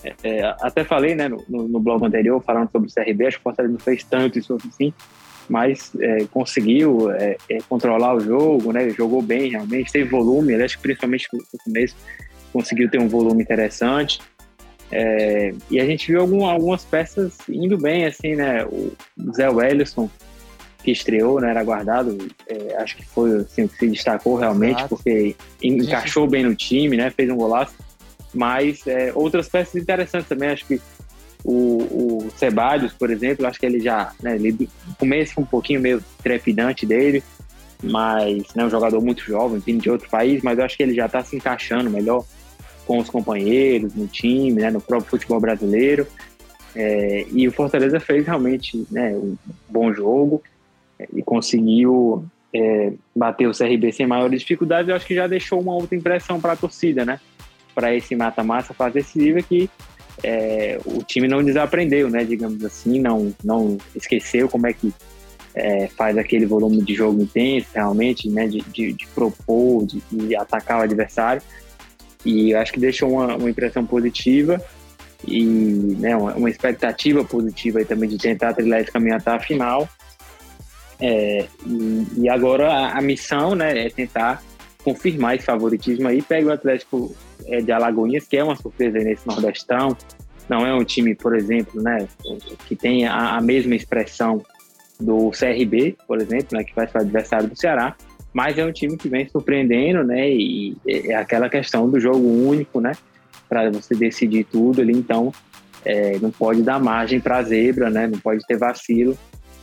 É, 0.04 0.14
é 0.22 0.54
até 0.60 0.84
falei 0.84 1.14
né, 1.14 1.28
no, 1.28 1.42
no 1.48 1.80
blog 1.80 2.04
anterior, 2.04 2.42
falando 2.42 2.70
sobre 2.70 2.88
o 2.88 2.92
CRB, 2.92 3.26
acho 3.26 3.36
que 3.36 3.42
o 3.42 3.44
Fortaleza 3.44 3.72
não 3.72 3.80
fez 3.80 4.04
tanto 4.04 4.38
isso 4.38 4.56
assim, 4.68 4.92
mas 5.48 5.92
é, 5.98 6.24
conseguiu 6.26 7.08
controlar 7.68 8.14
o 8.14 8.20
jogo, 8.20 8.72
né? 8.72 8.88
Jogou 8.90 9.20
bem 9.20 9.50
realmente, 9.50 9.90
teve 9.90 10.08
volume, 10.08 10.54
acho 10.54 10.76
que 10.76 10.82
principalmente 10.82 11.28
no 11.32 11.58
começo 11.64 11.96
conseguiu 12.52 12.90
ter 12.90 13.00
um 13.00 13.08
volume 13.08 13.42
interessante. 13.42 14.20
É, 14.92 15.54
e 15.70 15.80
a 15.80 15.84
gente 15.84 16.10
viu 16.10 16.20
algum, 16.20 16.46
algumas 16.46 16.84
peças 16.84 17.36
indo 17.48 17.78
bem, 17.78 18.06
assim, 18.06 18.34
né? 18.34 18.64
O 18.64 18.92
Zé 19.34 19.48
Wellison, 19.48 20.10
que 20.82 20.90
estreou, 20.90 21.40
né? 21.40 21.50
Era 21.50 21.62
guardado, 21.62 22.18
é, 22.48 22.76
acho 22.76 22.96
que 22.96 23.06
foi 23.06 23.36
assim, 23.38 23.66
que 23.68 23.76
se 23.76 23.88
destacou 23.88 24.36
realmente, 24.36 24.78
Exato. 24.78 24.96
porque 24.96 25.36
encaixou 25.62 26.26
bem 26.26 26.44
no 26.44 26.54
time, 26.54 26.96
né? 26.96 27.10
Fez 27.10 27.30
um 27.30 27.36
golaço. 27.36 27.74
Mas 28.32 28.86
é, 28.86 29.12
outras 29.14 29.48
peças 29.48 29.80
interessantes 29.80 30.28
também, 30.28 30.50
acho 30.50 30.64
que 30.66 30.80
o, 31.44 32.24
o 32.26 32.30
Ceballos, 32.36 32.92
por 32.92 33.10
exemplo, 33.10 33.46
acho 33.46 33.58
que 33.58 33.66
ele 33.66 33.80
já, 33.80 34.12
né, 34.22 34.36
ele 34.36 34.68
um 35.38 35.44
pouquinho 35.44 35.80
meio 35.80 36.02
trepidante 36.22 36.84
dele, 36.84 37.22
mas 37.82 38.44
é 38.54 38.58
né, 38.58 38.64
um 38.64 38.70
jogador 38.70 39.00
muito 39.00 39.24
jovem, 39.24 39.58
vindo 39.58 39.82
de 39.82 39.90
outro 39.90 40.08
país, 40.08 40.42
mas 40.42 40.58
eu 40.58 40.64
acho 40.64 40.76
que 40.76 40.82
ele 40.82 40.94
já 40.94 41.06
está 41.06 41.24
se 41.24 41.36
encaixando 41.36 41.90
melhor 41.90 42.24
com 42.90 42.98
os 42.98 43.08
companheiros, 43.08 43.94
no 43.94 44.08
time, 44.08 44.60
né, 44.60 44.68
no 44.68 44.80
próprio 44.80 45.10
futebol 45.10 45.38
brasileiro. 45.38 46.08
É, 46.74 47.24
e 47.32 47.46
o 47.46 47.52
Fortaleza 47.52 48.00
fez 48.00 48.26
realmente 48.26 48.84
né, 48.90 49.12
um 49.14 49.36
bom 49.68 49.92
jogo 49.92 50.42
é, 50.98 51.06
e 51.14 51.22
conseguiu 51.22 52.24
é, 52.52 52.92
bater 53.14 53.46
o 53.46 53.56
CRB 53.56 53.92
sem 53.92 54.08
maiores 54.08 54.40
dificuldades. 54.40 54.88
Eu 54.88 54.96
acho 54.96 55.06
que 55.06 55.14
já 55.14 55.28
deixou 55.28 55.60
uma 55.60 55.72
outra 55.72 55.96
impressão 55.96 56.40
para 56.40 56.54
a 56.54 56.56
torcida, 56.56 57.04
né? 57.04 57.20
Para 57.76 57.94
esse 57.94 58.16
mata-mata 58.16 58.74
fase 58.74 58.94
decisiva 58.94 59.40
que 59.40 59.70
é, 60.24 60.80
o 60.84 61.00
time 61.04 61.28
não 61.28 61.44
desaprendeu, 61.44 62.10
né? 62.10 62.24
Digamos 62.24 62.64
assim, 62.64 62.98
não, 62.98 63.32
não 63.44 63.78
esqueceu 63.94 64.48
como 64.48 64.66
é 64.66 64.72
que 64.72 64.92
é, 65.54 65.86
faz 65.86 66.18
aquele 66.18 66.44
volume 66.44 66.82
de 66.82 66.92
jogo 66.96 67.22
intenso, 67.22 67.68
realmente, 67.72 68.28
né? 68.28 68.48
De, 68.48 68.60
de, 68.62 68.92
de 68.94 69.06
propor, 69.14 69.86
de, 69.86 70.02
de 70.10 70.34
atacar 70.34 70.80
o 70.80 70.82
adversário 70.82 71.40
e 72.24 72.54
acho 72.54 72.72
que 72.72 72.80
deixou 72.80 73.12
uma, 73.12 73.36
uma 73.36 73.50
impressão 73.50 73.84
positiva 73.84 74.62
e 75.26 75.44
né, 75.98 76.16
uma, 76.16 76.34
uma, 76.34 76.50
expectativa 76.50 77.24
positiva 77.24 77.84
também 77.84 78.08
de 78.08 78.18
tentar 78.18 78.54
trilhar 78.54 78.80
esse 78.80 78.90
caminho 78.90 79.16
até 79.16 79.30
a 79.30 79.38
final. 79.38 79.88
É, 80.98 81.46
e, 81.66 82.06
e, 82.18 82.28
agora 82.28 82.70
a, 82.70 82.98
a, 82.98 83.00
missão 83.00 83.54
né, 83.54 83.86
é 83.86 83.90
tentar 83.90 84.42
confirmar 84.84 85.36
esse 85.36 85.44
favoritismo 85.44 86.08
aí. 86.08 86.22
Pega 86.22 86.48
o 86.48 86.52
Atlético 86.52 87.14
é, 87.46 87.60
de 87.60 87.72
Alagoinhas, 87.72 88.26
que 88.26 88.36
é 88.36 88.44
uma 88.44 88.56
surpresa 88.56 88.98
nesse 88.98 89.26
Nordestão, 89.26 89.96
não 90.50 90.66
é 90.66 90.74
um 90.74 90.82
time, 90.82 91.14
por 91.14 91.36
exemplo, 91.36 91.80
né, 91.80 92.08
que 92.66 92.74
tem 92.74 93.06
a, 93.06 93.36
a 93.36 93.40
mesma 93.40 93.76
expressão 93.76 94.42
do 94.98 95.30
CRB, 95.30 95.96
por 96.08 96.20
exemplo, 96.20 96.58
né, 96.58 96.64
que 96.64 96.74
vai 96.74 96.88
ser 96.88 96.98
o 96.98 97.00
adversário 97.02 97.48
do 97.48 97.56
Ceará, 97.56 97.96
mas 98.32 98.58
é 98.58 98.64
um 98.64 98.72
time 98.72 98.96
que 98.96 99.08
vem 99.08 99.28
surpreendendo, 99.28 100.04
né, 100.04 100.30
e 100.30 100.76
é 100.86 101.14
aquela 101.14 101.48
questão 101.48 101.88
do 101.88 101.98
jogo 101.98 102.26
único, 102.26 102.80
né, 102.80 102.92
para 103.48 103.70
você 103.70 103.94
decidir 103.94 104.44
tudo 104.44 104.80
ali, 104.80 104.92
então 104.92 105.32
é, 105.84 106.18
não 106.18 106.30
pode 106.30 106.62
dar 106.62 106.78
margem 106.78 107.20
para 107.20 107.42
zebra, 107.42 107.90
né, 107.90 108.06
não 108.06 108.18
pode 108.18 108.46
ter 108.46 108.56
vacilo 108.56 109.16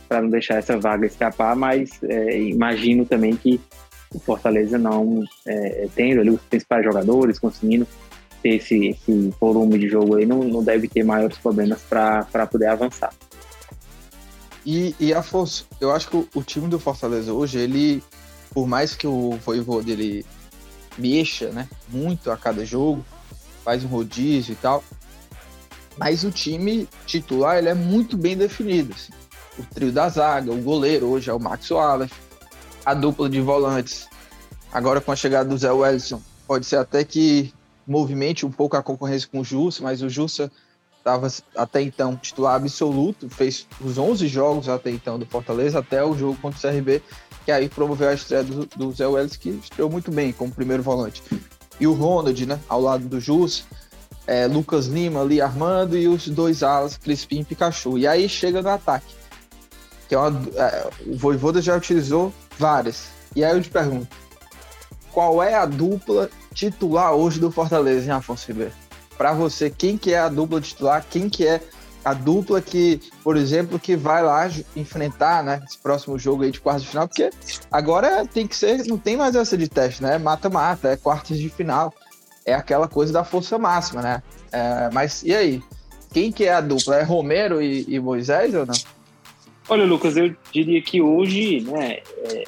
para 0.08 0.22
não 0.22 0.30
deixar 0.30 0.56
essa 0.56 0.78
vaga 0.78 1.06
escapar, 1.06 1.54
mas 1.54 2.02
é, 2.02 2.40
imagino 2.40 3.04
também 3.04 3.36
que 3.36 3.60
o 4.14 4.18
Fortaleza 4.18 4.78
não 4.78 5.22
é, 5.46 5.86
tendo 5.94 6.20
ali 6.20 6.30
os 6.30 6.40
principais 6.40 6.84
jogadores, 6.84 7.38
conseguindo 7.38 7.86
ter 8.42 8.56
esse, 8.56 8.88
esse 8.88 9.34
volume 9.40 9.78
de 9.78 9.88
jogo 9.88 10.16
aí, 10.16 10.24
não, 10.24 10.42
não 10.44 10.62
deve 10.62 10.88
ter 10.88 11.04
maiores 11.04 11.36
problemas 11.38 11.82
para 11.82 12.46
poder 12.50 12.66
avançar. 12.66 13.12
E, 14.64 14.94
e 14.98 15.14
Afonso, 15.14 15.66
eu 15.80 15.90
acho 15.92 16.08
que 16.08 16.16
o, 16.16 16.28
o, 16.34 16.42
time 16.42 16.68
do 16.68 16.78
Fortaleza 16.78 17.32
hoje, 17.32 17.58
ele, 17.58 18.02
por 18.50 18.66
mais 18.66 18.94
que 18.94 19.06
o 19.06 19.38
voivô 19.44 19.82
dele 19.82 20.24
mexa, 20.96 21.50
né, 21.50 21.68
muito 21.88 22.30
a 22.30 22.36
cada 22.36 22.64
jogo, 22.64 23.04
faz 23.64 23.84
um 23.84 23.88
rodízio 23.88 24.52
e 24.52 24.56
tal, 24.56 24.82
mas 25.96 26.24
o 26.24 26.30
time 26.30 26.88
titular, 27.06 27.58
ele 27.58 27.68
é 27.68 27.74
muito 27.74 28.16
bem 28.16 28.36
definido, 28.36 28.94
assim. 28.94 29.12
O 29.58 29.62
trio 29.74 29.92
da 29.92 30.08
zaga, 30.08 30.52
o 30.52 30.62
goleiro 30.62 31.06
hoje 31.06 31.30
é 31.30 31.32
o 31.34 31.40
Max 31.40 31.70
Wallace, 31.70 32.14
a 32.84 32.94
dupla 32.94 33.28
de 33.28 33.40
volantes, 33.40 34.08
agora 34.72 35.00
com 35.00 35.10
a 35.10 35.16
chegada 35.16 35.48
do 35.48 35.58
Zé 35.58 35.70
Wellison, 35.70 36.22
pode 36.46 36.66
ser 36.66 36.76
até 36.76 37.04
que 37.04 37.52
movimente 37.86 38.46
um 38.46 38.50
pouco 38.50 38.76
a 38.76 38.82
concorrência 38.82 39.28
com 39.30 39.40
o 39.40 39.44
Jussa, 39.44 39.82
mas 39.82 40.02
o 40.02 40.08
Jussa 40.08 40.50
estava 40.98 41.28
até 41.56 41.80
então 41.80 42.16
titular 42.16 42.54
absoluto, 42.54 43.28
fez 43.30 43.66
os 43.80 43.98
11 43.98 44.28
jogos 44.28 44.68
até 44.68 44.90
então 44.90 45.18
do 45.18 45.26
Fortaleza, 45.26 45.78
até 45.78 46.04
o 46.04 46.16
jogo 46.16 46.38
contra 46.40 46.58
o 46.58 46.72
CRB, 46.72 47.02
que 47.48 47.52
aí 47.52 47.66
promoveu 47.66 48.10
a 48.10 48.12
estreia 48.12 48.44
do, 48.44 48.66
do 48.76 48.92
Zé 48.92 49.06
Welles, 49.06 49.34
que 49.34 49.48
estreou 49.48 49.88
muito 49.88 50.10
bem 50.10 50.32
como 50.34 50.52
primeiro 50.52 50.82
volante. 50.82 51.22
E 51.80 51.86
o 51.86 51.94
Ronald, 51.94 52.44
né, 52.44 52.60
ao 52.68 52.78
lado 52.78 53.08
do 53.08 53.18
Jussa, 53.18 53.62
é, 54.26 54.46
Lucas 54.46 54.84
Lima 54.84 55.22
ali 55.22 55.40
armando 55.40 55.96
e 55.96 56.06
os 56.08 56.28
dois 56.28 56.62
alas, 56.62 56.98
Crispim 56.98 57.40
e 57.40 57.44
Pikachu. 57.44 57.96
E 57.96 58.06
aí 58.06 58.28
chega 58.28 58.60
no 58.60 58.68
ataque, 58.68 59.14
que 60.10 60.14
é 60.14 60.18
uma, 60.18 60.28
é, 60.56 60.90
o 61.06 61.16
Voivoda 61.16 61.62
já 61.62 61.74
utilizou 61.74 62.34
várias. 62.58 63.06
E 63.34 63.42
aí 63.42 63.56
eu 63.56 63.62
te 63.62 63.70
pergunto, 63.70 64.14
qual 65.10 65.42
é 65.42 65.54
a 65.54 65.64
dupla 65.64 66.28
titular 66.52 67.14
hoje 67.14 67.40
do 67.40 67.50
Fortaleza, 67.50 68.04
hein, 68.04 68.10
Afonso 68.10 68.46
Ribeiro? 68.46 68.74
Para 69.16 69.32
você, 69.32 69.70
quem 69.70 69.96
que 69.96 70.12
é 70.12 70.18
a 70.18 70.28
dupla 70.28 70.60
titular? 70.60 71.02
Quem 71.08 71.30
que 71.30 71.46
é 71.46 71.62
a 72.04 72.14
dupla 72.14 72.60
que, 72.60 73.00
por 73.22 73.36
exemplo, 73.36 73.78
que 73.78 73.96
vai 73.96 74.22
lá 74.22 74.48
enfrentar, 74.74 75.42
né, 75.42 75.62
esse 75.66 75.78
próximo 75.78 76.18
jogo 76.18 76.42
aí 76.42 76.50
de 76.50 76.60
quartas 76.60 76.82
de 76.82 76.88
final? 76.88 77.08
Porque 77.08 77.30
agora 77.70 78.26
tem 78.26 78.46
que 78.46 78.56
ser, 78.56 78.86
não 78.86 78.98
tem 78.98 79.16
mais 79.16 79.34
essa 79.34 79.56
de 79.56 79.68
teste, 79.68 80.02
né? 80.02 80.18
Mata-mata, 80.18 80.88
é 80.88 80.96
quartas 80.96 81.38
de 81.38 81.48
final. 81.48 81.92
É 82.44 82.54
aquela 82.54 82.88
coisa 82.88 83.12
da 83.12 83.24
força 83.24 83.58
máxima, 83.58 84.00
né? 84.00 84.22
É, 84.52 84.90
mas 84.92 85.22
e 85.22 85.34
aí? 85.34 85.62
Quem 86.12 86.32
que 86.32 86.44
é 86.44 86.54
a 86.54 86.60
dupla? 86.60 86.96
É 86.96 87.02
Romero 87.02 87.60
e, 87.60 87.84
e 87.86 88.00
Moisés 88.00 88.54
ou 88.54 88.64
não? 88.64 88.74
Olha, 89.68 89.84
Lucas, 89.84 90.16
eu 90.16 90.34
diria 90.50 90.80
que 90.80 91.02
hoje, 91.02 91.60
né, 91.60 91.98
é, 92.24 92.44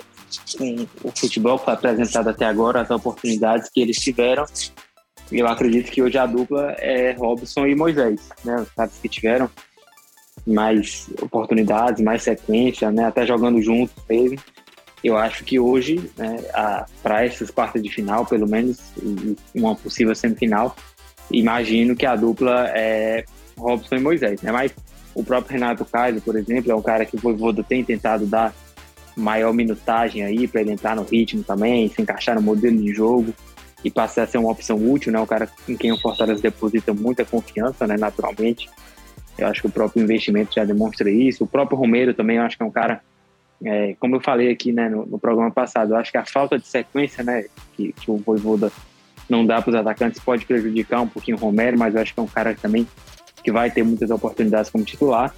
o 1.04 1.10
futebol 1.10 1.62
apresentado 1.66 2.28
até 2.28 2.46
agora, 2.46 2.80
as 2.80 2.90
oportunidades 2.90 3.68
que 3.68 3.80
eles 3.80 3.98
tiveram. 3.98 4.44
Eu 5.30 5.46
acredito 5.46 5.90
que 5.90 6.02
hoje 6.02 6.18
a 6.18 6.26
dupla 6.26 6.72
é 6.78 7.12
Robson 7.12 7.66
e 7.66 7.74
Moisés, 7.74 8.28
né? 8.44 8.56
Os 8.56 8.70
caras 8.70 8.92
que 9.00 9.08
tiveram 9.08 9.48
mais 10.46 11.08
oportunidades, 11.22 12.02
mais 12.02 12.22
sequência, 12.22 12.90
né? 12.90 13.04
Até 13.04 13.24
jogando 13.24 13.62
juntos 13.62 13.94
mesmo. 14.08 14.38
Eu 15.02 15.16
acho 15.16 15.44
que 15.44 15.58
hoje, 15.58 16.10
né, 16.16 16.36
para 17.02 17.24
essas 17.24 17.50
quartas 17.50 17.82
de 17.82 17.88
final, 17.88 18.26
pelo 18.26 18.46
menos, 18.46 18.78
uma 19.54 19.74
possível 19.74 20.14
semifinal, 20.14 20.76
imagino 21.30 21.96
que 21.96 22.04
a 22.04 22.14
dupla 22.16 22.68
é 22.74 23.24
Robson 23.56 23.96
e 23.96 24.00
Moisés, 24.00 24.42
né? 24.42 24.52
Mas 24.52 24.74
o 25.14 25.24
próprio 25.24 25.54
Renato 25.54 25.84
Kaiser, 25.86 26.20
por 26.20 26.36
exemplo, 26.36 26.70
é 26.70 26.74
um 26.74 26.82
cara 26.82 27.06
que 27.06 27.16
o 27.16 27.18
Voivoda 27.18 27.62
tem 27.62 27.82
tentado 27.82 28.26
dar 28.26 28.54
maior 29.16 29.54
minutagem 29.54 30.22
aí 30.22 30.46
para 30.46 30.60
ele 30.60 30.72
entrar 30.72 30.94
no 30.96 31.02
ritmo 31.02 31.42
também, 31.42 31.88
se 31.88 32.02
encaixar 32.02 32.34
no 32.34 32.42
modelo 32.42 32.76
de 32.76 32.92
jogo 32.92 33.34
e 33.84 33.90
passar 33.90 34.24
a 34.24 34.26
ser 34.26 34.38
uma 34.38 34.50
opção 34.50 34.76
útil, 34.90 35.12
né? 35.12 35.18
Um 35.20 35.26
cara 35.26 35.48
em 35.68 35.76
quem 35.76 35.92
o 35.92 35.98
Fortaleza 35.98 36.42
deposita 36.42 36.92
muita 36.92 37.24
confiança, 37.24 37.86
né? 37.86 37.96
Naturalmente. 37.96 38.68
Eu 39.38 39.46
acho 39.46 39.62
que 39.62 39.68
o 39.68 39.70
próprio 39.70 40.02
investimento 40.02 40.54
já 40.54 40.64
demonstra 40.64 41.10
isso. 41.10 41.44
O 41.44 41.46
próprio 41.46 41.78
Romero 41.78 42.12
também, 42.12 42.36
eu 42.36 42.42
acho 42.42 42.56
que 42.56 42.62
é 42.62 42.66
um 42.66 42.70
cara, 42.70 43.00
é, 43.64 43.94
como 43.98 44.16
eu 44.16 44.20
falei 44.20 44.50
aqui 44.50 44.70
né, 44.72 44.88
no, 44.88 45.06
no, 45.06 45.18
programa 45.18 45.50
passado, 45.50 45.94
eu 45.94 45.96
acho 45.96 46.10
que 46.10 46.18
a 46.18 46.26
falta 46.26 46.58
de 46.58 46.66
sequência, 46.66 47.24
né? 47.24 47.46
Que, 47.74 47.92
que 47.92 48.10
o 48.10 48.16
Voivoda 48.18 48.70
não 49.28 49.46
dá 49.46 49.62
para 49.62 49.70
os 49.70 49.76
atacantes 49.76 50.20
pode 50.20 50.44
prejudicar 50.44 51.00
um 51.00 51.08
pouquinho 51.08 51.36
o 51.38 51.40
Romero, 51.40 51.78
mas 51.78 51.94
eu 51.94 52.02
acho 52.02 52.12
que 52.12 52.20
é 52.20 52.22
um 52.22 52.26
cara 52.26 52.54
também 52.54 52.86
que 53.42 53.50
vai 53.50 53.70
ter 53.70 53.82
muitas 53.82 54.10
oportunidades 54.10 54.70
como 54.70 54.84
titular. 54.84 55.34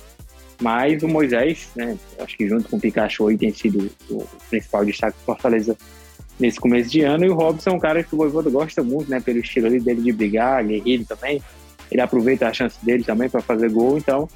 Mas 0.61 1.03
o 1.03 1.09
Moisés, 1.09 1.71
né, 1.75 1.97
acho 2.21 2.37
que 2.37 2.49
junto 2.49 2.69
com 2.69 2.77
o 2.77 2.81
Pikachu 2.81 3.29
aí 3.29 3.37
tem 3.37 3.53
sido 3.53 3.91
o 4.11 4.25
principal 4.49 4.85
destaque 4.85 5.19
do 5.19 5.25
Fortaleza 5.25 5.77
nesse 6.43 6.59
começo 6.59 6.91
de 6.91 7.03
ano. 7.03 7.25
E 7.25 7.31
o 7.31 7.35
Robson 7.35 7.71
é 7.71 7.73
um 7.73 7.79
cara 7.79 8.03
que 8.03 8.15
o 8.15 8.19
Voivoda 8.19 8.51
gosta 8.51 8.83
muito, 8.83 9.09
né, 9.09 9.21
pelo 9.21 9.39
estilo 9.39 9.71
dele 9.71 10.03
de 10.03 10.13
brigar, 10.13 10.67
guerreiro 10.67 11.05
também. 11.05 11.41
Ele 11.91 12.01
aproveita 12.01 12.49
a 12.49 12.53
chance 12.53 12.77
dele 12.85 13.05
também 13.05 13.29
para 13.29 13.41
fazer 13.41 13.71
gol. 13.71 13.97
Então, 13.97 14.29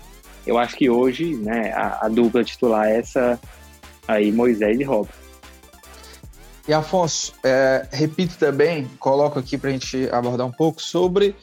eu 0.46 0.56
acho 0.56 0.76
que 0.76 0.88
hoje, 0.88 1.34
né, 1.36 1.72
a, 1.72 2.06
a 2.06 2.08
dupla 2.08 2.44
titular 2.44 2.86
é 2.86 2.98
essa 2.98 3.40
aí, 4.06 4.30
Moisés 4.30 4.78
e 4.78 4.84
Robson. 4.84 5.12
E 6.68 6.72
Afonso, 6.72 7.32
é, 7.44 7.86
repito 7.92 8.36
também, 8.38 8.88
coloco 8.98 9.38
aqui 9.38 9.58
para 9.58 9.70
a 9.70 9.72
gente 9.72 10.08
abordar 10.10 10.46
um 10.46 10.52
pouco 10.52 10.80
sobre 10.82 11.34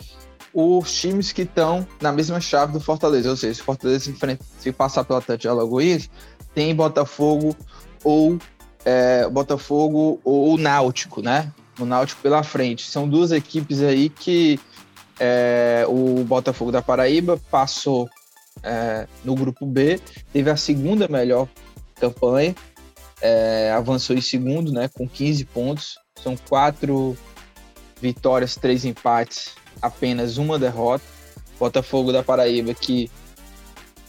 os 0.53 0.93
times 0.93 1.31
que 1.31 1.43
estão 1.43 1.85
na 2.01 2.11
mesma 2.11 2.39
chave 2.39 2.73
do 2.73 2.79
Fortaleza. 2.79 3.29
Ou 3.29 3.35
seja, 3.35 3.55
se 3.55 3.61
o 3.61 3.63
Fortaleza 3.63 3.99
se, 3.99 4.39
se 4.59 4.71
passar 4.71 5.03
pelo 5.03 5.19
Atlético 5.19 5.41
de 5.41 5.47
Alagoas, 5.47 6.09
tem 6.53 6.75
Botafogo 6.75 7.55
ou 8.03 8.37
é, 8.85 9.27
Botafogo 9.29 10.19
ou 10.23 10.57
Náutico, 10.57 11.21
né? 11.21 11.51
O 11.79 11.85
Náutico 11.85 12.21
pela 12.21 12.43
frente. 12.43 12.89
São 12.89 13.07
duas 13.07 13.31
equipes 13.31 13.81
aí 13.81 14.09
que 14.09 14.59
é, 15.19 15.85
o 15.87 16.23
Botafogo 16.23 16.71
da 16.71 16.81
Paraíba 16.81 17.39
passou 17.49 18.09
é, 18.61 19.07
no 19.23 19.35
grupo 19.35 19.65
B, 19.65 19.99
teve 20.31 20.49
a 20.49 20.57
segunda 20.57 21.07
melhor 21.07 21.47
campanha, 21.99 22.55
é, 23.21 23.71
avançou 23.71 24.15
em 24.15 24.21
segundo, 24.21 24.71
né? 24.71 24.89
Com 24.93 25.07
15 25.07 25.45
pontos. 25.45 25.97
São 26.21 26.35
quatro 26.37 27.17
vitórias, 28.01 28.55
três 28.55 28.85
empates 28.85 29.55
apenas 29.81 30.37
uma 30.37 30.59
derrota. 30.59 31.03
Botafogo 31.59 32.11
da 32.11 32.23
Paraíba, 32.23 32.73
que 32.73 33.09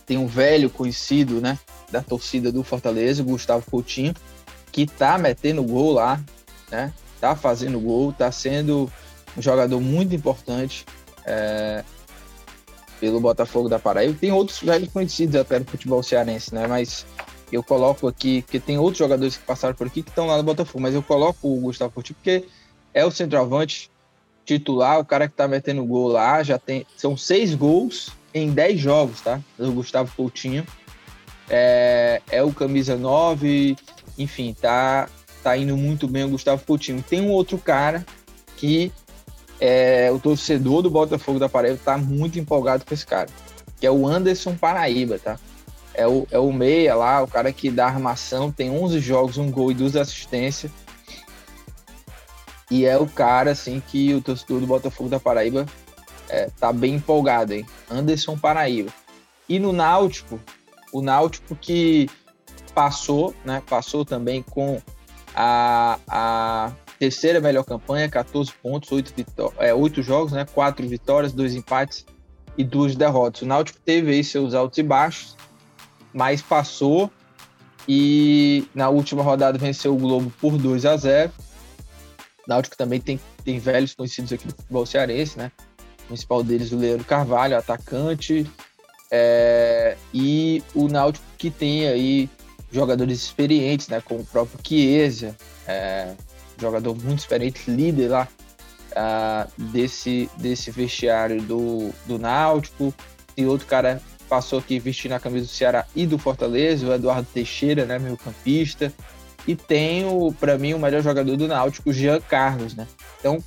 tem 0.07 0.19
um 0.19 0.27
velho 0.27 0.69
conhecido, 0.69 1.41
né, 1.41 1.59
da 1.91 2.03
torcida 2.03 2.51
do 2.51 2.63
Fortaleza, 2.63 3.23
Gustavo 3.23 3.65
Coutinho, 3.71 4.15
que 4.75 4.87
tá 4.87 5.17
metendo 5.17 5.63
gol 5.63 5.93
lá, 5.93 6.21
né, 6.69 6.93
tá 7.21 7.37
fazendo 7.37 7.79
gol, 7.79 8.13
tá 8.13 8.33
sendo 8.33 8.91
um 9.39 9.41
jogador 9.41 9.81
muito 9.81 10.13
importante 10.17 10.85
é, 11.25 11.85
pelo 12.99 13.21
Botafogo 13.21 13.69
da 13.69 13.79
Paraíba. 13.79 14.19
Tem 14.21 14.33
outros 14.33 14.59
velhos 14.59 14.89
conhecidos 14.89 15.37
até 15.37 15.61
do 15.61 15.71
futebol 15.71 16.03
cearense, 16.03 16.53
né, 16.53 16.67
mas 16.67 17.07
eu 17.53 17.63
coloco 17.63 18.09
aqui, 18.09 18.43
porque 18.43 18.59
tem 18.59 18.77
outros 18.77 18.99
jogadores 18.99 19.37
que 19.37 19.45
passaram 19.45 19.77
por 19.77 19.87
aqui 19.87 20.03
que 20.03 20.11
estão 20.11 20.27
lá 20.27 20.37
no 20.37 20.43
Botafogo, 20.43 20.81
mas 20.81 20.93
eu 20.93 21.05
coloco 21.05 21.47
o 21.47 21.61
Gustavo 21.61 21.93
Coutinho 21.93 22.17
porque 22.17 22.45
é 22.93 23.05
o 23.05 23.13
centroavante 23.13 23.89
titular, 24.45 24.99
o 24.99 25.05
cara 25.05 25.29
que 25.29 25.37
tá 25.37 25.47
metendo 25.47 25.85
gol 25.85 26.09
lá, 26.09 26.43
já 26.43 26.59
tem. 26.59 26.85
São 26.97 27.17
seis 27.17 27.55
gols 27.55 28.11
em 28.35 28.51
dez 28.51 28.81
jogos, 28.81 29.21
tá? 29.21 29.41
Do 29.57 29.71
Gustavo 29.71 30.13
Coutinho. 30.17 30.67
É, 31.49 32.21
é 32.29 32.43
o 32.43 32.53
camisa 32.53 32.97
9, 32.97 33.77
enfim, 34.19 34.55
tá, 34.59 35.09
tá 35.43 35.57
indo 35.57 35.77
muito 35.77 36.07
bem 36.09 36.25
o 36.25 36.31
Gustavo 36.31 36.65
Coutinho. 36.65 37.03
Tem 37.03 37.21
um 37.21 37.31
outro 37.31 37.59
cara 37.59 38.05
que 38.57 38.93
é, 39.61 40.11
o 40.13 40.19
torcedor 40.19 40.83
do 40.83 40.91
Botafogo 40.91 41.39
da 41.39 41.49
Paraíba 41.49 41.79
tá 41.85 41.97
muito 41.99 42.39
empolgado 42.39 42.85
com 42.85 42.95
esse 42.95 43.07
cara, 43.07 43.29
que 43.79 43.87
é 43.87 43.91
o 43.91 44.07
Anderson 44.07 44.55
Paraíba, 44.57 45.19
tá? 45.19 45.39
É 45.93 46.07
o, 46.07 46.27
é 46.31 46.39
o 46.39 46.53
meia 46.53 46.95
lá, 46.95 47.23
o 47.23 47.29
cara 47.29 47.53
que 47.53 47.71
dá 47.71 47.87
armação, 47.87 48.51
tem 48.51 48.71
11 48.71 48.99
jogos, 49.01 49.39
um 49.39 49.51
gol 49.51 49.71
e 49.71 49.75
duas 49.75 49.95
assistências 49.95 50.71
e 52.71 52.85
é 52.87 52.97
o 52.97 53.07
cara, 53.07 53.53
assim, 53.53 53.83
que 53.87 54.15
o 54.15 54.23
torcedor 54.23 54.61
do 54.61 54.67
Botafogo 54.67 55.09
da 55.09 55.21
Paraíba 55.21 55.67
é, 56.29 56.49
tá 56.59 56.73
bem 56.73 56.95
empolgado, 56.95 57.53
hein? 57.53 57.67
Anderson 57.91 58.37
Paraíba. 58.37 58.91
E 59.49 59.59
no 59.59 59.73
Náutico, 59.73 60.41
o 60.93 61.03
Náutico 61.03 61.55
que 61.55 62.09
passou, 62.75 63.35
né? 63.45 63.63
Passou 63.69 64.05
também 64.05 64.43
com 64.43 64.81
a, 65.35 65.99
a 66.09 66.73
terceira 66.99 67.41
melhor 67.41 67.65
campanha, 67.65 68.09
14 68.09 68.53
pontos, 68.63 68.91
8, 68.91 69.13
vitó 69.17 69.53
é, 69.59 69.73
8 69.73 70.03
jogos, 70.03 70.33
né? 70.33 70.45
4 70.45 70.87
vitórias, 70.89 71.33
2 71.33 71.55
empates 71.55 72.05
e 72.57 72.65
duas 72.65 72.95
derrotas. 72.95 73.43
O 73.43 73.47
Náutico 73.47 73.79
teve 73.85 74.13
aí 74.13 74.25
seus 74.25 74.55
altos 74.55 74.79
e 74.79 74.83
baixos, 74.83 75.37
mas 76.13 76.41
passou 76.41 77.11
e 77.89 78.67
na 78.75 78.89
última 78.89 79.23
rodada 79.23 79.59
venceu 79.59 79.95
o 79.95 79.99
Globo 79.99 80.33
por 80.41 80.57
2 80.57 80.87
a 80.87 80.97
0. 80.97 81.33
O 82.47 82.49
Náutico 82.49 82.77
também 82.77 83.01
tem, 83.01 83.21
tem 83.45 83.59
velhos 83.59 83.95
conhecidos 83.95 84.33
aqui 84.33 84.47
do 84.47 84.55
futebol 84.55 84.87
cearense, 84.87 85.39
né? 85.39 85.51
O 86.05 86.09
principal 86.09 86.43
deles, 86.43 86.73
o 86.73 86.77
Leandro 86.77 87.05
Carvalho, 87.05 87.57
atacante. 87.57 88.47
É, 89.11 89.97
e 90.13 90.63
o 90.75 90.89
Náutico 90.89 91.25
que 91.37 91.51
tem 91.51 91.87
aí 91.89 92.29
jogadores 92.75 93.23
experientes, 93.23 93.89
né? 93.89 94.03
Como 94.05 94.21
o 94.21 94.27
próprio 94.27 94.59
Chiesa, 94.67 95.37
é, 95.67 96.13
jogador 96.61 96.95
muito 96.97 97.21
experiente, 97.21 97.71
líder 97.71 98.09
lá 98.09 98.29
uh, 98.93 99.63
desse, 99.71 100.29
desse 100.37 100.71
vestiário 100.73 101.41
do, 101.43 101.91
do 102.05 102.19
Náutico. 102.19 102.93
E 103.37 103.47
outro 103.47 103.67
cara 103.67 104.03
passou 104.29 104.59
aqui 104.59 104.79
vestindo 104.79 105.13
a 105.13 105.21
camisa 105.21 105.47
do 105.47 105.53
Ceará 105.53 105.87
e 105.95 106.07
do 106.07 106.19
Fortaleza, 106.19 106.87
o 106.87 106.93
Eduardo 106.93 107.29
Teixeira, 107.33 107.85
né, 107.85 107.99
meu 107.99 108.17
campista. 108.17 108.93
E 109.47 109.55
tem, 109.55 110.05
para 110.41 110.59
mim, 110.59 110.75
o 110.75 110.79
melhor 110.79 111.03
jogador 111.03 111.37
do 111.37 111.47
Náutico, 111.47 111.93
Jean 111.93 112.21
Carlos, 112.21 112.75
né? 112.75 112.89
Então, 113.21 113.43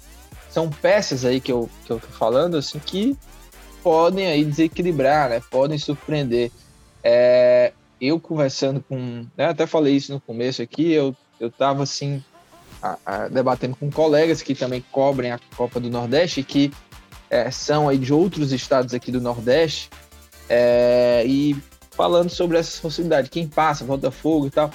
são 0.49 0.69
peças 0.69 1.25
aí 1.25 1.41
que 1.41 1.51
eu, 1.51 1.69
que 1.85 1.91
eu 1.91 1.99
tô 1.99 2.07
falando, 2.07 2.55
assim, 2.55 2.79
que 2.79 3.17
podem 3.81 4.27
aí 4.27 4.45
desequilibrar, 4.45 5.29
né? 5.29 5.41
Podem 5.49 5.77
surpreender. 5.77 6.51
É, 7.03 7.73
eu 7.99 8.19
conversando 8.19 8.83
com... 8.87 9.25
Né, 9.35 9.45
até 9.45 9.65
falei 9.65 9.95
isso 9.95 10.13
no 10.13 10.19
começo 10.19 10.61
aqui, 10.61 10.91
eu, 10.91 11.15
eu 11.39 11.49
tava, 11.49 11.83
assim, 11.83 12.23
a, 12.81 12.97
a, 13.05 13.27
debatendo 13.27 13.75
com 13.75 13.91
colegas 13.91 14.41
que 14.41 14.55
também 14.55 14.83
cobrem 14.91 15.31
a 15.31 15.39
Copa 15.55 15.79
do 15.79 15.89
Nordeste, 15.89 16.43
que 16.43 16.71
é, 17.29 17.49
são 17.51 17.89
aí 17.89 17.97
de 17.97 18.13
outros 18.13 18.51
estados 18.51 18.93
aqui 18.93 19.11
do 19.11 19.21
Nordeste, 19.21 19.89
é, 20.49 21.23
e 21.25 21.55
falando 21.91 22.29
sobre 22.29 22.57
essa 22.57 22.79
possibilidade, 22.81 23.29
quem 23.29 23.47
passa, 23.47 23.83
Botafogo 23.83 24.47
e 24.47 24.51
tal. 24.51 24.71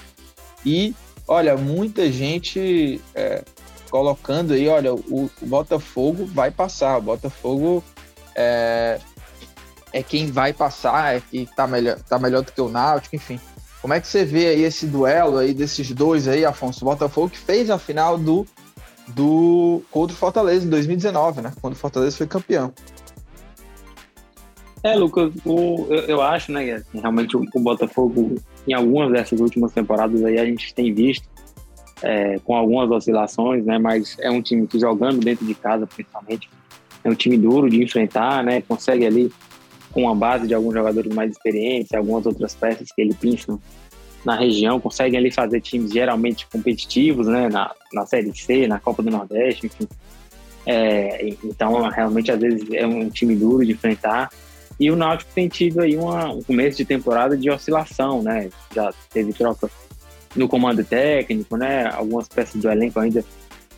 E, 0.64 0.94
olha, 1.26 1.56
muita 1.56 2.10
gente 2.10 3.00
é, 3.14 3.42
colocando 3.90 4.54
aí, 4.54 4.68
olha, 4.68 4.92
o, 4.92 5.30
Botafogo 5.42 6.26
vai 6.26 6.50
passar, 6.50 6.98
o 6.98 7.02
Botafogo 7.02 7.82
é, 9.93 10.03
quem 10.03 10.26
vai 10.26 10.53
passar, 10.53 11.16
é 11.16 11.20
que 11.20 11.47
tá 11.55 11.66
melhor, 11.66 11.99
tá 12.01 12.18
melhor 12.18 12.43
do 12.43 12.53
que 12.53 12.61
o 12.61 12.68
Náutico, 12.68 13.16
enfim. 13.16 13.38
Como 13.80 13.93
é 13.93 14.01
que 14.01 14.07
você 14.07 14.24
vê 14.24 14.47
aí 14.49 14.62
esse 14.62 14.86
duelo 14.86 15.38
aí 15.38 15.53
desses 15.53 15.90
dois 15.90 16.28
aí, 16.28 16.45
Afonso? 16.45 16.84
O 16.84 16.88
Botafogo 16.88 17.30
que 17.30 17.38
fez 17.38 17.68
a 17.68 17.78
final 17.78 18.16
do, 18.16 18.47
do 19.09 19.82
contra 19.90 20.14
o 20.14 20.18
Fortaleza 20.18 20.64
em 20.64 20.70
2019, 20.70 21.43
né? 21.43 21.53
Quando 21.61 21.74
o 21.74 21.76
Fortaleza 21.76 22.16
foi 22.16 22.26
campeão. 22.26 22.72
É, 24.84 24.97
Lucas, 24.97 25.32
o, 25.45 25.86
eu, 25.90 26.01
eu, 26.07 26.22
acho, 26.22 26.51
né, 26.51 26.82
realmente 26.93 27.36
o, 27.36 27.45
o, 27.55 27.61
Botafogo, 27.61 28.34
em 28.66 28.74
algumas 28.74 29.12
dessas 29.12 29.38
últimas 29.38 29.70
temporadas 29.72 30.24
aí, 30.24 30.38
a 30.38 30.45
gente 30.45 30.74
tem 30.74 30.93
visto 30.93 31.28
é, 32.03 32.40
com 32.40 32.57
algumas 32.57 32.90
oscilações, 32.90 33.64
né, 33.64 33.78
mas 33.78 34.16
é 34.18 34.28
um 34.28 34.43
time 34.43 34.66
que 34.66 34.80
jogando 34.80 35.20
dentro 35.20 35.47
de 35.47 35.55
casa, 35.55 35.86
principalmente, 35.86 36.51
é 37.05 37.09
um 37.09 37.14
time 37.14 37.38
duro 37.38 37.70
de 37.70 37.80
enfrentar, 37.80 38.43
né, 38.43 38.61
consegue 38.61 39.07
ali, 39.07 39.32
com 39.93 40.09
a 40.09 40.14
base 40.14 40.47
de 40.47 40.55
alguns 40.55 40.74
jogadores 40.74 41.12
mais 41.14 41.30
experientes, 41.30 41.93
algumas 41.93 42.26
outras 42.26 42.55
peças 42.55 42.90
que 42.90 43.01
ele 43.01 43.14
pinça 43.14 43.59
na 44.24 44.36
região, 44.36 44.80
conseguem 44.80 45.18
ali 45.18 45.30
fazer 45.30 45.61
times 45.61 45.93
geralmente 45.93 46.47
competitivos, 46.47 47.26
né, 47.26 47.49
na, 47.49 47.72
na 47.93 48.07
Série 48.07 48.32
C, 48.36 48.66
na 48.66 48.78
Copa 48.78 49.03
do 49.03 49.11
Nordeste, 49.11 49.66
enfim. 49.66 49.88
É, 50.64 51.34
então, 51.43 51.88
realmente, 51.88 52.30
às 52.30 52.40
vezes, 52.40 52.68
é 52.72 52.86
um 52.86 53.11
time 53.11 53.34
duro 53.34 53.66
de 53.66 53.72
enfrentar, 53.72 54.30
e 54.78 54.90
o 54.90 54.97
Náutico 54.97 55.30
tem 55.34 55.49
tido 55.49 55.80
aí 55.80 55.97
uma, 55.97 56.32
um 56.32 56.43
começo 56.43 56.78
de 56.78 56.84
temporada 56.84 57.36
de 57.36 57.51
oscilação, 57.51 58.22
né? 58.22 58.51
Já 58.74 58.93
teve 59.12 59.32
troca 59.32 59.70
no 60.34 60.49
comando 60.49 60.82
técnico, 60.82 61.57
né? 61.57 61.86
Algumas 61.86 62.26
peças 62.28 62.61
do 62.61 62.70
elenco 62.70 62.99
ainda 62.99 63.24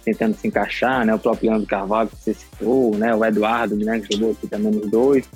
tentando 0.05 0.35
se 0.35 0.47
encaixar, 0.47 1.05
né? 1.05 1.15
O 1.15 1.19
próprio 1.19 1.51
Leandro 1.51 1.67
Carvalho 1.67 2.09
que 2.09 2.17
você 2.17 2.35
citou, 2.35 2.97
né? 2.97 3.15
O 3.15 3.25
Eduardo, 3.25 3.77
né? 3.77 4.01
Que 4.01 4.17
jogou 4.17 4.33
aqui 4.33 4.47
também 4.47 4.73
nos 4.73 4.91
dois. 4.91 5.29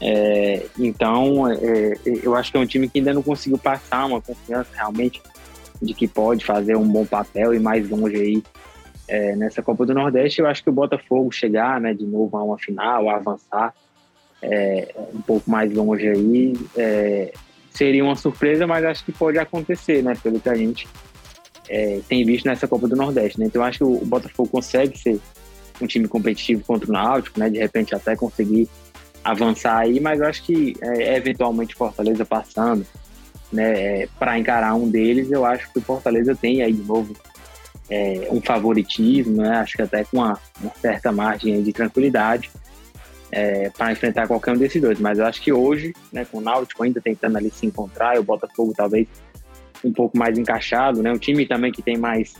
É, 0.00 0.66
então, 0.78 1.50
é, 1.50 1.94
eu 2.04 2.34
acho 2.34 2.50
que 2.50 2.56
é 2.56 2.60
um 2.60 2.66
time 2.66 2.88
que 2.88 2.98
ainda 2.98 3.14
não 3.14 3.22
conseguiu 3.22 3.58
passar 3.58 4.04
uma 4.06 4.20
confiança 4.20 4.68
realmente 4.74 5.22
de 5.80 5.94
que 5.94 6.06
pode 6.06 6.44
fazer 6.44 6.76
um 6.76 6.86
bom 6.86 7.04
papel 7.04 7.54
e 7.54 7.58
mais 7.58 7.88
longe 7.88 8.16
aí 8.16 8.42
é, 9.08 9.36
nessa 9.36 9.62
Copa 9.62 9.86
do 9.86 9.94
Nordeste. 9.94 10.40
Eu 10.40 10.46
acho 10.46 10.62
que 10.62 10.70
o 10.70 10.72
Botafogo 10.72 11.30
chegar, 11.32 11.80
né? 11.80 11.94
De 11.94 12.04
novo 12.04 12.36
a 12.36 12.42
uma 12.42 12.58
final, 12.58 13.08
a 13.08 13.16
avançar, 13.16 13.74
é, 14.42 14.94
um 15.14 15.20
pouco 15.20 15.50
mais 15.50 15.72
longe 15.72 16.08
aí, 16.08 16.54
é, 16.76 17.32
seria 17.70 18.04
uma 18.04 18.16
surpresa, 18.16 18.66
mas 18.66 18.84
acho 18.84 19.04
que 19.04 19.12
pode 19.12 19.38
acontecer, 19.38 20.02
né? 20.02 20.14
Pelo 20.22 20.40
que 20.40 20.48
a 20.48 20.54
gente 20.54 20.88
é, 21.68 22.00
tem 22.08 22.24
visto 22.24 22.46
nessa 22.46 22.66
Copa 22.66 22.88
do 22.88 22.96
Nordeste, 22.96 23.38
né? 23.38 23.46
Então 23.46 23.62
acho 23.62 23.78
que 23.78 23.84
o 23.84 24.04
Botafogo 24.04 24.48
consegue 24.48 24.98
ser 24.98 25.20
um 25.80 25.86
time 25.86 26.08
competitivo 26.08 26.64
contra 26.64 26.88
o 26.88 26.92
Náutico, 26.92 27.38
né? 27.38 27.50
De 27.50 27.58
repente 27.58 27.94
até 27.94 28.16
conseguir 28.16 28.68
avançar 29.26 29.78
aí, 29.78 29.98
mas 29.98 30.22
acho 30.22 30.42
que 30.44 30.76
é, 30.80 31.16
eventualmente 31.16 31.74
Fortaleza 31.74 32.24
passando, 32.24 32.86
né? 33.52 34.02
É, 34.02 34.08
para 34.18 34.38
encarar 34.38 34.74
um 34.74 34.88
deles, 34.88 35.30
eu 35.30 35.44
acho 35.44 35.70
que 35.72 35.78
o 35.78 35.82
Fortaleza 35.82 36.34
tem 36.34 36.62
aí 36.62 36.72
de 36.72 36.82
novo 36.82 37.14
é, 37.90 38.28
um 38.30 38.40
favoritismo, 38.40 39.42
né? 39.42 39.58
Acho 39.58 39.76
que 39.76 39.82
até 39.82 40.04
com 40.04 40.18
uma, 40.18 40.38
uma 40.60 40.72
certa 40.80 41.10
margem 41.10 41.60
de 41.60 41.72
tranquilidade 41.72 42.50
é, 43.32 43.68
para 43.70 43.90
enfrentar 43.90 44.28
qualquer 44.28 44.52
um 44.52 44.58
desses 44.58 44.80
dois. 44.80 45.00
Mas 45.00 45.18
eu 45.18 45.26
acho 45.26 45.42
que 45.42 45.52
hoje, 45.52 45.92
né, 46.12 46.24
com 46.24 46.38
o 46.38 46.40
Náutico 46.40 46.84
ainda 46.84 47.00
tentando 47.00 47.36
ali 47.36 47.50
se 47.50 47.66
encontrar, 47.66 48.16
e 48.16 48.18
o 48.20 48.22
Botafogo 48.22 48.72
talvez 48.76 49.08
um 49.84 49.92
pouco 49.92 50.16
mais 50.16 50.38
encaixado, 50.38 51.02
né, 51.02 51.12
um 51.12 51.18
time 51.18 51.46
também 51.46 51.72
que 51.72 51.82
tem 51.82 51.96
mais 51.96 52.34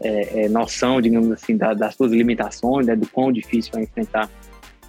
é, 0.00 0.44
é, 0.44 0.48
noção, 0.48 1.00
digamos 1.00 1.30
assim, 1.32 1.56
da, 1.56 1.74
das 1.74 1.94
suas 1.94 2.12
limitações, 2.12 2.86
né, 2.86 2.94
do 2.94 3.08
quão 3.08 3.32
difícil 3.32 3.72
é 3.76 3.82
enfrentar 3.82 4.30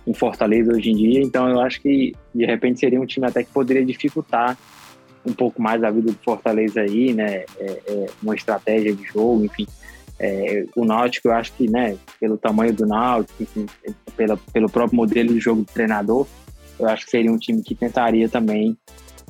um 0.06 0.14
Fortaleza 0.14 0.72
hoje 0.72 0.92
em 0.92 0.96
dia. 0.96 1.22
Então 1.22 1.50
eu 1.50 1.60
acho 1.60 1.82
que 1.82 2.14
de 2.34 2.46
repente 2.46 2.80
seria 2.80 3.00
um 3.00 3.06
time 3.06 3.26
até 3.26 3.44
que 3.44 3.52
poderia 3.52 3.86
dificultar 3.86 4.58
um 5.26 5.34
pouco 5.34 5.62
mais 5.62 5.84
a 5.84 5.90
vida 5.90 6.12
do 6.12 6.20
Fortaleza 6.24 6.82
aí, 6.82 7.14
né, 7.14 7.46
é, 7.58 7.82
é, 7.88 8.06
uma 8.22 8.36
estratégia 8.36 8.94
de 8.94 9.04
jogo, 9.04 9.44
enfim. 9.44 9.66
É, 10.20 10.66
o 10.76 10.86
Náutico, 10.86 11.28
eu 11.28 11.34
acho 11.34 11.52
que, 11.54 11.70
né, 11.70 11.98
pelo 12.20 12.38
tamanho 12.38 12.72
do 12.72 12.86
Náutico, 12.86 13.42
enfim, 13.42 13.66
pela, 14.16 14.38
pelo 14.54 14.70
próprio 14.70 14.96
modelo 14.96 15.34
de 15.34 15.40
jogo 15.40 15.62
do 15.62 15.74
treinador, 15.74 16.28
eu 16.80 16.88
acho 16.88 17.06
que 17.06 17.12
seria 17.12 17.32
um 17.32 17.38
time 17.38 17.62
que 17.64 17.74
tentaria 17.74 18.30
também 18.30 18.78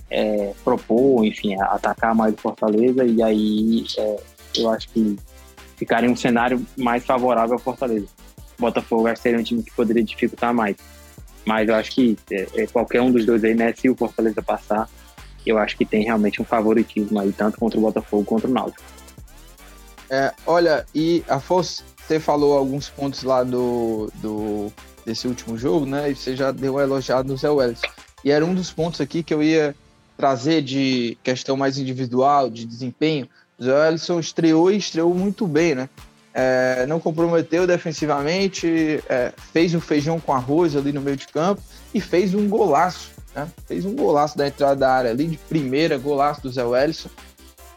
é, 0.10 0.54
propor, 0.64 1.26
enfim, 1.26 1.56
atacar 1.60 2.14
mais 2.14 2.34
o 2.34 2.38
Fortaleza 2.38 3.06
e 3.06 3.24
aí 3.24 3.86
é, 3.98 4.18
eu 4.58 4.70
acho 4.70 4.90
que 4.90 5.16
ficaria 5.78 6.10
um 6.10 6.16
cenário 6.16 6.66
mais 6.78 7.06
favorável 7.06 7.54
ao 7.54 7.60
Fortaleza. 7.60 8.08
Botafogo 8.62 9.08
acho 9.08 9.16
que 9.16 9.22
seria 9.22 9.40
um 9.40 9.44
time 9.44 9.64
que 9.64 9.72
poderia 9.72 10.04
dificultar 10.04 10.54
mais. 10.54 10.76
Mas 11.46 11.70
eu 11.70 11.76
acho 11.76 11.92
que 11.92 12.18
é, 12.32 12.48
é, 12.56 12.68
qualquer 12.68 13.02
um 13.02 13.12
dos 13.12 13.26
dois 13.26 13.44
aí, 13.44 13.54
né, 13.54 13.74
se 13.76 13.90
o 13.90 13.96
Fortaleza 13.96 14.42
passar, 14.42 14.90
eu 15.46 15.58
acho 15.60 15.78
que 15.78 15.86
tem 15.86 16.04
realmente 16.04 16.42
um 16.42 16.46
favoritismo 16.46 17.20
aí, 17.20 17.32
tanto 17.32 17.60
contra 17.60 17.78
o 17.78 17.82
Botafogo 17.82 18.24
quanto 18.26 18.48
o 18.48 18.52
Náutico. 18.52 18.84
É, 20.10 20.34
olha, 20.46 20.86
e 20.94 21.24
Afonso, 21.28 21.84
você 21.98 22.20
falou 22.20 22.58
alguns 22.58 22.90
pontos 22.90 23.24
lá 23.24 23.44
do, 23.44 24.12
do 24.16 24.72
desse 25.06 25.28
último 25.28 25.58
jogo, 25.58 25.86
né? 25.86 26.12
E 26.12 26.16
você 26.16 26.36
já 26.36 26.52
deu 26.52 26.74
uma 26.74 26.82
elogiada 26.82 27.24
no 27.24 27.38
Zé 27.38 27.50
Welles. 27.50 27.82
E 28.24 28.32
era 28.32 28.44
um 28.44 28.56
dos 28.56 28.72
pontos 28.72 29.00
aqui 29.02 29.22
que 29.22 29.34
eu 29.34 29.42
ia 29.42 29.76
trazer 30.18 30.62
de 30.62 31.18
questão 31.24 31.56
mais 31.56 31.78
individual, 31.78 32.50
de 32.50 32.66
desempenho. 32.66 33.28
O 33.60 33.64
Zé 33.64 33.74
Wellison 33.74 34.20
estreou 34.20 34.72
e 34.72 34.78
estreou 34.78 35.14
muito 35.14 35.46
bem, 35.48 35.76
né? 35.76 35.90
É, 36.38 36.86
não 36.86 37.00
comprometeu 37.00 37.66
defensivamente, 37.66 39.02
é, 39.08 39.32
fez 39.54 39.74
um 39.74 39.80
feijão 39.80 40.20
com 40.20 40.34
arroz 40.34 40.76
ali 40.76 40.92
no 40.92 41.00
meio 41.00 41.16
de 41.16 41.28
campo 41.30 41.62
e 41.94 42.02
fez 42.02 42.36
um 42.36 42.50
golaço, 42.50 43.12
né? 43.34 43.48
Fez 43.66 43.86
um 43.86 43.96
golaço 43.96 44.38
da 44.38 44.46
entrada 44.46 44.76
da 44.76 44.92
área 44.92 45.12
ali, 45.12 45.28
de 45.28 45.38
primeira, 45.38 45.98
golaço 45.98 46.42
do 46.42 46.52
Zé 46.52 46.66
Wellison. 46.66 47.08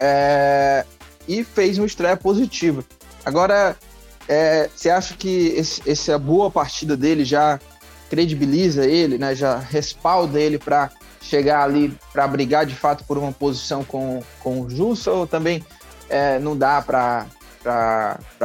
É, 0.01 0.85
e 1.29 1.45
fez 1.45 1.79
uma 1.79 1.87
estreia 1.87 2.17
positiva. 2.17 2.85
Agora, 3.25 3.77
é, 4.27 4.69
você 4.75 4.91
acha 4.91 5.15
que 5.15 5.55
esse, 5.57 5.89
essa 5.89 6.19
boa 6.19 6.51
partida 6.51 6.97
dele 6.97 7.25
já 7.25 7.61
credibiliza 8.11 8.85
ele, 8.85 9.19
né? 9.19 9.37
Já 9.37 9.57
respalda 9.57 10.41
ele 10.41 10.59
para 10.59 10.91
chegar 11.23 11.63
ali 11.63 11.97
para 12.13 12.27
brigar 12.27 12.67
de 12.67 12.75
fato 12.75 13.05
por 13.05 13.19
uma 13.19 13.31
posição 13.31 13.85
com, 13.85 14.21
com 14.41 14.63
o 14.63 14.71
Jussa 14.71 15.13
ou 15.13 15.27
também 15.29 15.65
é, 16.09 16.39
não 16.39 16.57
dá 16.57 16.81
para 16.81 17.27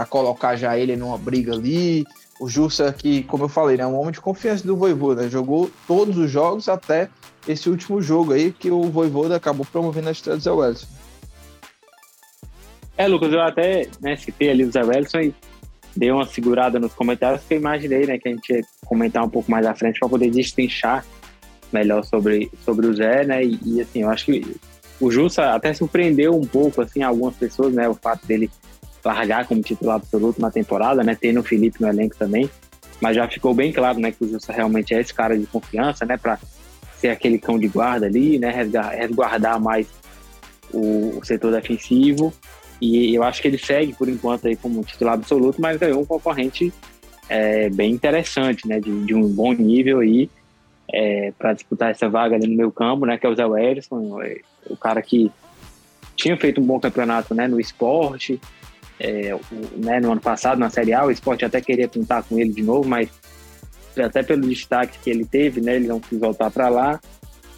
colocar 0.09 0.55
já 0.55 0.77
ele 0.77 0.95
numa 0.95 1.17
briga 1.17 1.53
ali? 1.53 2.05
O 2.39 2.49
Jussa, 2.49 2.91
que, 2.91 3.23
como 3.23 3.45
eu 3.45 3.49
falei, 3.49 3.77
né, 3.77 3.83
é 3.83 3.87
um 3.87 3.97
homem 3.97 4.11
de 4.11 4.19
confiança 4.19 4.65
do 4.65 4.75
Voivoda, 4.75 5.29
jogou 5.29 5.69
todos 5.87 6.17
os 6.17 6.29
jogos 6.29 6.67
até 6.67 7.09
esse 7.47 7.69
último 7.69 8.01
jogo 8.01 8.33
aí 8.33 8.51
que 8.51 8.71
o 8.71 8.83
Voivoda 8.83 9.35
acabou 9.35 9.65
promovendo 9.65 10.09
a 10.09 10.11
estreia 10.11 10.37
do 10.37 10.43
Zé 10.43 10.51
Wellison. 10.51 10.87
É, 12.97 13.07
Lucas, 13.07 13.31
eu 13.31 13.41
até 13.41 13.87
né, 14.01 14.15
citei 14.15 14.49
ali 14.49 14.63
o 14.63 14.71
Zé 14.71 14.83
Wellison 14.83 15.19
e 15.19 15.35
dei 15.95 16.11
uma 16.11 16.25
segurada 16.25 16.79
nos 16.79 16.93
comentários, 16.93 17.41
porque 17.41 17.55
eu 17.55 17.59
imaginei, 17.59 18.05
né, 18.05 18.17
que 18.17 18.27
a 18.27 18.31
gente 18.31 18.51
ia 18.51 18.61
comentar 18.85 19.23
um 19.23 19.29
pouco 19.29 19.49
mais 19.49 19.65
à 19.65 19.73
frente 19.75 19.99
para 19.99 20.09
poder 20.09 20.29
destrinchar 20.29 21.05
melhor 21.71 22.03
sobre, 22.03 22.51
sobre 22.63 22.87
o 22.87 22.93
Zé, 22.95 23.25
né, 23.25 23.43
e, 23.43 23.59
e, 23.65 23.81
assim, 23.81 24.01
eu 24.01 24.09
acho 24.09 24.25
que 24.25 24.55
o 24.99 25.11
Jussa 25.11 25.53
até 25.53 25.73
surpreendeu 25.73 26.35
um 26.35 26.45
pouco, 26.45 26.81
assim, 26.81 27.03
algumas 27.03 27.35
pessoas, 27.35 27.73
né, 27.73 27.87
o 27.89 27.95
fato 27.95 28.25
dele 28.25 28.49
largar 29.03 29.47
como 29.47 29.61
titular 29.61 29.97
absoluto 29.97 30.41
na 30.41 30.51
temporada, 30.51 31.03
né, 31.03 31.17
tendo 31.19 31.39
o 31.39 31.43
Felipe 31.43 31.81
no 31.81 31.87
elenco 31.87 32.15
também, 32.17 32.49
mas 33.01 33.15
já 33.15 33.27
ficou 33.27 33.53
bem 33.53 33.71
claro, 33.71 33.99
né, 33.99 34.11
que 34.11 34.23
o 34.23 34.29
Jussa 34.29 34.53
realmente 34.53 34.93
é 34.93 35.01
esse 35.01 35.13
cara 35.13 35.37
de 35.37 35.45
confiança, 35.45 36.05
né, 36.05 36.17
para 36.17 36.39
ser 36.97 37.09
aquele 37.09 37.37
cão 37.37 37.59
de 37.59 37.67
guarda 37.67 38.05
ali, 38.05 38.39
né, 38.39 38.49
resguardar 38.95 39.59
mais 39.59 39.87
o, 40.73 41.19
o 41.19 41.25
setor 41.25 41.51
defensivo 41.51 42.33
e 42.85 43.15
eu 43.15 43.23
acho 43.23 43.41
que 43.41 43.47
ele 43.47 43.57
segue, 43.57 43.93
por 43.93 44.09
enquanto, 44.09 44.45
aí 44.45 44.57
como 44.57 44.83
titular 44.83 45.13
absoluto, 45.13 45.61
mas 45.61 45.77
ganhou 45.77 46.01
um 46.01 46.05
concorrente 46.05 46.73
é, 47.29 47.69
bem 47.69 47.93
interessante, 47.93 48.67
né? 48.67 48.77
De, 48.79 49.05
de, 49.05 49.15
um 49.15 49.25
bom 49.25 49.53
nível 49.53 49.99
aí 50.01 50.29
é, 50.91 51.31
para 51.37 51.53
disputar 51.53 51.91
essa 51.91 52.09
vaga 52.09 52.35
ali 52.35 52.45
no 52.45 52.57
meu 52.57 52.71
campo, 52.73 53.05
né? 53.05 53.17
Que 53.17 53.25
é 53.25 53.29
o 53.29 53.35
Zé 53.35 53.45
Werson, 53.45 54.21
é, 54.21 54.41
o 54.69 54.75
cara 54.75 55.01
que 55.01 55.31
tinha 56.15 56.35
feito 56.35 56.59
um 56.59 56.65
bom 56.65 56.77
campeonato 56.77 57.33
né, 57.33 57.47
no 57.47 57.57
esporte, 57.57 58.37
é, 59.03 59.37
né, 59.75 59.99
no 59.99 60.13
ano 60.13 60.21
passado, 60.21 60.57
na 60.57 60.69
Série 60.69 60.93
A, 60.93 61.05
o 61.05 61.11
esporte 61.11 61.43
até 61.43 61.59
queria 61.59 61.89
contar 61.89 62.23
com 62.23 62.39
ele 62.39 62.53
de 62.53 62.63
novo, 62.63 62.87
mas 62.87 63.09
até 63.97 64.23
pelo 64.23 64.47
destaque 64.47 64.97
que 64.99 65.09
ele 65.09 65.25
teve, 65.25 65.59
né, 65.59 65.75
ele 65.75 65.87
não 65.87 65.99
quis 65.99 66.17
voltar 66.17 66.49
para 66.49 66.69
lá. 66.69 66.99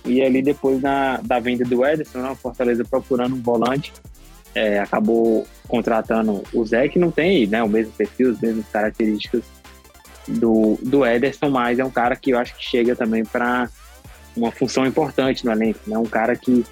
E 0.03 0.21
ali 0.21 0.41
depois 0.41 0.81
na, 0.81 1.17
da 1.17 1.39
venda 1.39 1.63
do 1.63 1.85
Ederson, 1.85 2.19
né, 2.19 2.35
Fortaleza 2.35 2.83
procurando 2.83 3.35
um 3.35 3.41
volante, 3.41 3.93
é, 4.55 4.79
acabou 4.79 5.45
contratando 5.67 6.43
o 6.51 6.65
Zé, 6.65 6.87
que 6.87 6.97
não 6.97 7.11
tem 7.11 7.45
né, 7.45 7.61
o 7.61 7.69
mesmo 7.69 7.91
perfil, 7.93 8.31
as 8.31 8.39
mesmas 8.39 8.65
características 8.71 9.43
do, 10.27 10.79
do 10.81 11.05
Ederson, 11.05 11.49
mas 11.49 11.77
é 11.77 11.85
um 11.85 11.91
cara 11.91 12.15
que 12.15 12.31
eu 12.31 12.39
acho 12.39 12.55
que 12.55 12.63
chega 12.63 12.95
também 12.95 13.23
para 13.23 13.69
uma 14.35 14.51
função 14.51 14.85
importante 14.85 15.45
no 15.45 15.51
elenco. 15.51 15.79
Né? 15.85 15.97
Um 15.97 16.05
cara 16.05 16.35
que 16.35 16.65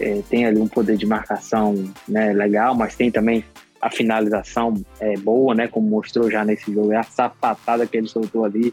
é, 0.00 0.22
tem 0.28 0.46
ali 0.46 0.58
um 0.58 0.68
poder 0.68 0.96
de 0.96 1.06
marcação 1.06 1.74
né, 2.08 2.32
legal, 2.32 2.74
mas 2.74 2.94
tem 2.94 3.10
também 3.10 3.44
a 3.80 3.90
finalização 3.90 4.74
é, 5.00 5.16
boa, 5.16 5.54
né, 5.54 5.68
como 5.68 5.88
mostrou 5.88 6.30
já 6.30 6.44
nesse 6.44 6.72
jogo, 6.72 6.92
é 6.92 6.96
a 6.96 7.02
sapatada 7.02 7.86
que 7.86 7.96
ele 7.96 8.08
soltou 8.08 8.44
ali 8.44 8.72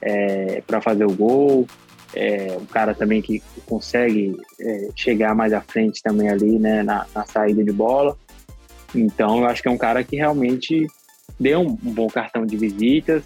é, 0.00 0.62
para 0.66 0.80
fazer 0.80 1.04
o 1.04 1.12
gol. 1.12 1.66
É 2.14 2.58
um 2.60 2.66
cara 2.66 2.94
também 2.94 3.22
que 3.22 3.42
consegue 3.64 4.36
é, 4.60 4.88
chegar 4.94 5.34
mais 5.34 5.52
à 5.52 5.62
frente 5.62 6.02
também 6.02 6.28
ali, 6.28 6.58
né, 6.58 6.82
na, 6.82 7.06
na, 7.14 7.24
saída 7.24 7.64
de 7.64 7.72
bola. 7.72 8.16
Então, 8.94 9.38
eu 9.38 9.46
acho 9.46 9.62
que 9.62 9.68
é 9.68 9.70
um 9.70 9.78
cara 9.78 10.04
que 10.04 10.16
realmente 10.16 10.86
deu 11.40 11.60
um, 11.60 11.78
um 11.82 11.92
bom 11.92 12.08
cartão 12.08 12.44
de 12.44 12.56
visitas, 12.56 13.22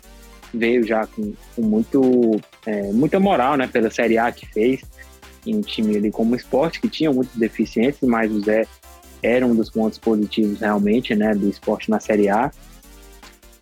veio 0.55 0.87
já 0.87 1.05
com, 1.07 1.33
com 1.57 1.63
muito, 1.63 2.41
é, 2.65 2.93
muita 2.93 3.19
moral, 3.19 3.57
né, 3.57 3.67
pela 3.67 3.91
Série 3.91 4.19
A 4.19 4.31
que 4.31 4.47
fez, 4.47 4.83
em 5.45 5.57
um 5.57 5.61
time 5.61 5.97
ali 5.97 6.13
como 6.13 6.37
esporte, 6.37 6.81
que 6.81 6.89
tinha 6.89 7.13
muitos 7.13 7.35
deficientes, 7.37 8.01
mas 8.03 8.31
o 8.31 8.41
Zé 8.41 8.67
era 9.23 9.47
um 9.47 9.55
dos 9.55 9.71
pontos 9.71 9.99
positivos 9.99 10.61
realmente, 10.61 11.15
né, 11.15 11.35
do 11.35 11.49
esporte 11.49 11.91
na 11.91 12.01
Série 12.01 12.29
A. 12.29 12.51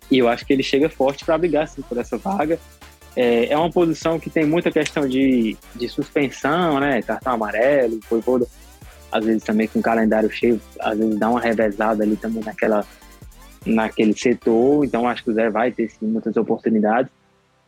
E 0.09 0.19
eu 0.19 0.29
acho 0.29 0.45
que 0.45 0.53
ele 0.53 0.63
chega 0.63 0.89
forte 0.89 1.25
para 1.25 1.37
brigar 1.37 1.63
assim, 1.63 1.81
por 1.81 1.97
essa 1.97 2.17
vaga. 2.17 2.59
É, 3.15 3.47
é 3.51 3.57
uma 3.57 3.71
posição 3.71 4.19
que 4.19 4.29
tem 4.29 4.45
muita 4.45 4.71
questão 4.71 5.07
de, 5.07 5.57
de 5.75 5.89
suspensão, 5.89 6.79
né? 6.79 7.01
Cartão 7.01 7.33
amarelo, 7.33 7.99
foi 8.03 8.21
todo, 8.21 8.47
às 9.11 9.23
vezes 9.23 9.43
também 9.43 9.67
com 9.67 9.81
calendário 9.81 10.29
cheio, 10.29 10.61
às 10.79 10.97
vezes 10.97 11.17
dá 11.17 11.29
uma 11.29 11.39
revezada 11.39 12.03
ali 12.03 12.17
também 12.17 12.43
naquela, 12.43 12.85
naquele 13.65 14.15
setor. 14.15 14.85
Então 14.85 15.07
acho 15.07 15.23
que 15.23 15.31
o 15.31 15.33
Zé 15.33 15.49
vai 15.49 15.71
ter 15.71 15.89
sim, 15.89 16.05
muitas 16.05 16.35
oportunidades. 16.35 17.11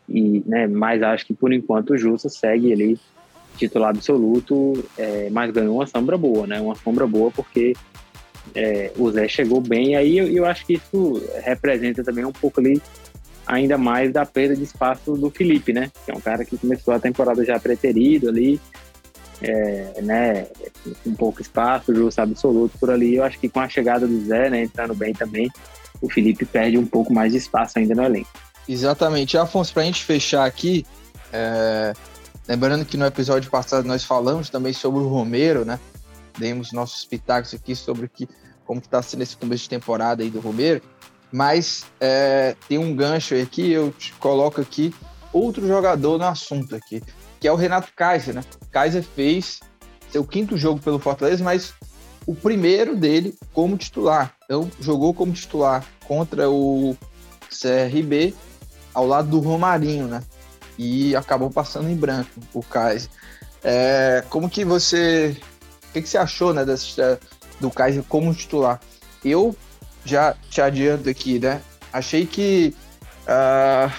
E, 0.08 0.42
né, 0.46 0.66
mas 0.66 1.02
acho 1.02 1.26
que 1.26 1.34
por 1.34 1.52
enquanto 1.52 1.90
o 1.90 1.98
Justa 1.98 2.28
segue 2.28 2.72
ali 2.72 2.98
titular 3.58 3.90
absoluto, 3.90 4.84
é, 4.96 5.28
mas 5.30 5.50
ganhou 5.50 5.76
uma 5.76 5.86
sombra 5.86 6.16
boa, 6.16 6.46
né? 6.46 6.60
Uma 6.60 6.74
sombra 6.74 7.06
boa 7.06 7.30
porque 7.30 7.74
é, 8.54 8.92
o 8.96 9.10
Zé 9.10 9.28
chegou 9.28 9.60
bem. 9.60 9.96
Aí 9.96 10.18
eu, 10.18 10.28
eu 10.28 10.46
acho 10.46 10.64
que 10.64 10.74
isso 10.74 11.22
representa 11.42 12.02
também 12.02 12.24
um 12.24 12.32
pouco 12.32 12.60
ali 12.60 12.80
ainda 13.46 13.78
mais 13.78 14.12
da 14.12 14.26
perda 14.26 14.54
de 14.54 14.62
espaço 14.62 15.14
do 15.14 15.30
Felipe, 15.30 15.72
né? 15.72 15.90
Que 16.04 16.12
é 16.12 16.14
um 16.14 16.20
cara 16.20 16.44
que 16.44 16.56
começou 16.56 16.92
a 16.92 17.00
temporada 17.00 17.42
já 17.44 17.58
preterido 17.58 18.28
ali, 18.28 18.60
é, 19.40 20.02
né? 20.02 20.46
Com 21.02 21.14
pouco 21.14 21.40
espaço, 21.40 21.94
justo 21.94 22.20
absoluto 22.20 22.78
por 22.78 22.90
ali. 22.90 23.16
Eu 23.16 23.24
acho 23.24 23.38
que 23.38 23.48
com 23.48 23.60
a 23.60 23.68
chegada 23.68 24.06
do 24.06 24.20
Zé, 24.26 24.50
né, 24.50 24.62
entrando 24.62 24.94
bem 24.94 25.14
também, 25.14 25.50
o 26.00 26.10
Felipe 26.10 26.44
perde 26.44 26.76
um 26.76 26.86
pouco 26.86 27.12
mais 27.12 27.32
de 27.32 27.38
espaço 27.38 27.78
ainda 27.78 27.94
no 27.94 28.04
elenco. 28.04 28.28
Exatamente. 28.68 29.38
Afonso, 29.38 29.72
para 29.72 29.82
a 29.82 29.86
gente 29.86 30.04
fechar 30.04 30.44
aqui, 30.44 30.84
é... 31.32 31.94
lembrando 32.48 32.84
que 32.84 32.96
no 32.96 33.04
episódio 33.04 33.50
passado 33.50 33.86
nós 33.86 34.02
falamos 34.02 34.48
também 34.48 34.72
sobre 34.72 35.00
o 35.00 35.08
Romero, 35.08 35.64
né? 35.64 35.78
Demos 36.38 36.72
nossos 36.72 37.04
pitacos 37.04 37.52
aqui 37.52 37.76
sobre 37.76 38.08
que, 38.08 38.26
como 38.64 38.80
está 38.80 39.02
sendo 39.02 39.22
esse 39.22 39.36
começo 39.36 39.64
de 39.64 39.68
temporada 39.68 40.22
aí 40.22 40.30
do 40.30 40.40
Romero. 40.40 40.82
Mas 41.30 41.84
é, 42.00 42.56
tem 42.66 42.78
um 42.78 42.96
gancho 42.96 43.34
aqui, 43.34 43.70
eu 43.70 43.92
te 43.92 44.14
coloco 44.14 44.60
aqui 44.60 44.94
outro 45.30 45.66
jogador 45.68 46.16
no 46.16 46.24
assunto 46.24 46.74
aqui, 46.74 47.02
que 47.38 47.46
é 47.46 47.52
o 47.52 47.56
Renato 47.56 47.92
Kaiser, 47.94 48.34
né? 48.34 48.42
Kaiser 48.72 49.02
fez 49.02 49.60
seu 50.10 50.24
quinto 50.24 50.56
jogo 50.56 50.80
pelo 50.80 50.98
Fortaleza, 50.98 51.44
mas 51.44 51.74
o 52.26 52.34
primeiro 52.34 52.96
dele 52.96 53.36
como 53.52 53.76
titular. 53.76 54.34
Então, 54.44 54.70
jogou 54.80 55.12
como 55.12 55.32
titular 55.32 55.84
contra 56.06 56.48
o 56.48 56.96
CRB 57.50 58.34
ao 58.94 59.06
lado 59.06 59.28
do 59.28 59.40
Romarinho, 59.40 60.06
né? 60.06 60.22
E 60.78 61.16
acabou 61.16 61.50
passando 61.50 61.90
em 61.90 61.96
branco 61.96 62.30
o 62.54 62.62
Kaiser. 62.62 63.10
É, 63.62 64.24
como 64.30 64.48
que 64.48 64.64
você. 64.64 65.36
O 65.88 65.92
que, 65.92 66.02
que 66.02 66.08
você 66.08 66.18
achou, 66.18 66.54
né, 66.54 66.64
dessa, 66.64 67.18
do 67.58 67.70
Kaiser 67.70 68.04
como 68.04 68.32
titular? 68.32 68.80
Eu 69.24 69.56
já 70.04 70.34
te 70.48 70.60
adianto 70.60 71.08
aqui, 71.08 71.38
né? 71.38 71.60
Achei 71.92 72.24
que 72.24 72.74
uh, 73.24 73.92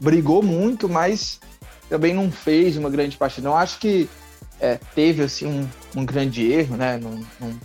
brigou 0.00 0.42
muito, 0.42 0.88
mas 0.88 1.40
também 1.88 2.12
não 2.12 2.30
fez 2.30 2.76
uma 2.76 2.90
grande 2.90 3.16
partida. 3.16 3.48
Não 3.48 3.56
acho 3.56 3.78
que 3.78 4.08
é, 4.60 4.78
teve 4.94 5.22
assim 5.22 5.46
um, 5.46 6.00
um, 6.00 6.04
grande 6.04 6.50
erro, 6.50 6.76
né? 6.76 6.98
Não, 6.98 7.10
não, 7.40 7.60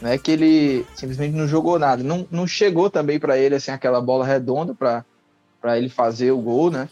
não, 0.00 0.10
é 0.10 0.18
que 0.18 0.30
ele 0.30 0.86
simplesmente 0.94 1.34
não 1.34 1.48
jogou 1.48 1.78
nada. 1.78 2.02
Não, 2.02 2.26
não 2.30 2.46
chegou 2.46 2.90
também 2.90 3.18
para 3.18 3.38
ele 3.38 3.54
assim 3.54 3.70
aquela 3.70 4.00
bola 4.00 4.26
redonda 4.26 4.74
para 4.74 5.78
ele 5.78 5.88
fazer 5.88 6.30
o 6.30 6.38
gol, 6.38 6.70
né? 6.70 6.88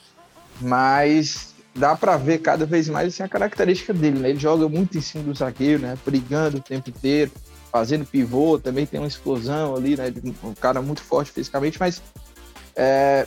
Mas 0.63 1.55
dá 1.75 1.97
para 1.97 2.17
ver 2.17 2.39
cada 2.39 2.65
vez 2.65 2.89
mais 2.89 3.09
assim, 3.09 3.23
a 3.23 3.29
característica 3.29 3.93
dele, 3.93 4.19
né? 4.19 4.31
Ele 4.31 4.39
joga 4.39 4.69
muito 4.69 4.97
em 4.97 5.01
cima 5.01 5.25
do 5.25 5.35
zagueiro, 5.35 5.83
né? 5.83 5.99
Brigando 6.05 6.59
o 6.59 6.63
tempo 6.63 6.89
inteiro 6.91 7.31
fazendo 7.73 8.05
pivô, 8.05 8.59
também 8.59 8.85
tem 8.85 9.01
uma 9.01 9.09
explosão 9.09 9.75
ali, 9.75 9.97
né? 9.97 10.13
Um 10.45 10.53
cara 10.53 10.83
muito 10.83 11.03
forte 11.03 11.33
fisicamente, 11.33 11.81
mas 11.81 12.03
é, 12.77 13.27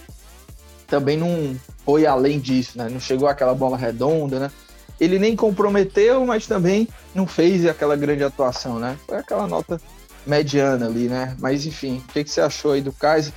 também 0.86 1.18
não 1.18 1.60
foi 1.84 2.06
além 2.06 2.40
disso, 2.40 2.78
né? 2.78 2.88
Não 2.88 3.00
chegou 3.00 3.28
aquela 3.28 3.56
bola 3.56 3.76
redonda, 3.76 4.40
né? 4.40 4.52
Ele 5.00 5.18
nem 5.18 5.36
comprometeu, 5.36 6.24
mas 6.26 6.46
também 6.46 6.88
não 7.14 7.26
fez 7.26 7.66
aquela 7.66 7.96
grande 7.96 8.24
atuação, 8.24 8.80
né? 8.80 8.98
Foi 9.08 9.18
aquela 9.18 9.48
nota 9.48 9.82
mediana 10.26 10.86
ali, 10.86 11.08
né? 11.08 11.36
Mas 11.40 11.66
enfim, 11.66 12.02
o 12.08 12.14
que, 12.14 12.24
que 12.24 12.30
você 12.30 12.42
achou 12.42 12.74
aí 12.74 12.82
do 12.82 12.94
Kaiser 12.94 13.34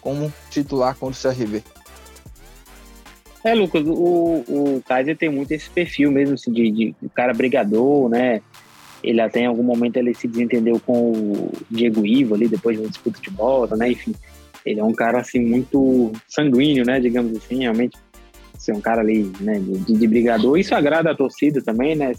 como 0.00 0.32
titular 0.48 0.94
contra 0.94 1.30
o 1.30 1.34
CRB? 1.34 1.62
É, 3.44 3.54
Lucas, 3.54 3.84
o, 3.84 4.44
o 4.48 4.82
Kaiser 4.86 5.16
tem 5.16 5.28
muito 5.28 5.50
esse 5.50 5.68
perfil 5.68 6.12
mesmo, 6.12 6.34
assim, 6.34 6.52
de, 6.52 6.70
de, 6.70 6.94
cara 7.14 7.34
brigador, 7.34 8.08
né? 8.08 8.40
Ele 9.02 9.20
até 9.20 9.40
em 9.40 9.46
algum 9.46 9.64
momento 9.64 9.96
ele 9.96 10.14
se 10.14 10.28
desentendeu 10.28 10.78
com 10.78 11.10
o 11.10 11.52
Diego 11.68 12.06
Ivo 12.06 12.34
ali, 12.34 12.46
depois 12.46 12.76
de 12.76 12.84
uma 12.84 12.88
disputa 12.88 13.20
de 13.20 13.30
bola, 13.30 13.76
né? 13.76 13.90
Enfim, 13.90 14.14
ele 14.64 14.78
é 14.78 14.84
um 14.84 14.92
cara 14.92 15.20
assim 15.20 15.40
muito 15.40 16.12
sanguíneo, 16.28 16.84
né? 16.84 17.00
Digamos 17.00 17.36
assim, 17.36 17.60
realmente 17.60 17.98
ser 18.56 18.72
um 18.72 18.80
cara 18.80 19.00
ali, 19.00 19.32
né? 19.40 19.58
De, 19.58 19.92
de 19.92 20.06
brigador. 20.06 20.56
Isso 20.56 20.72
agrada 20.74 21.10
a 21.10 21.16
torcida 21.16 21.60
também, 21.60 21.96
né? 21.96 22.12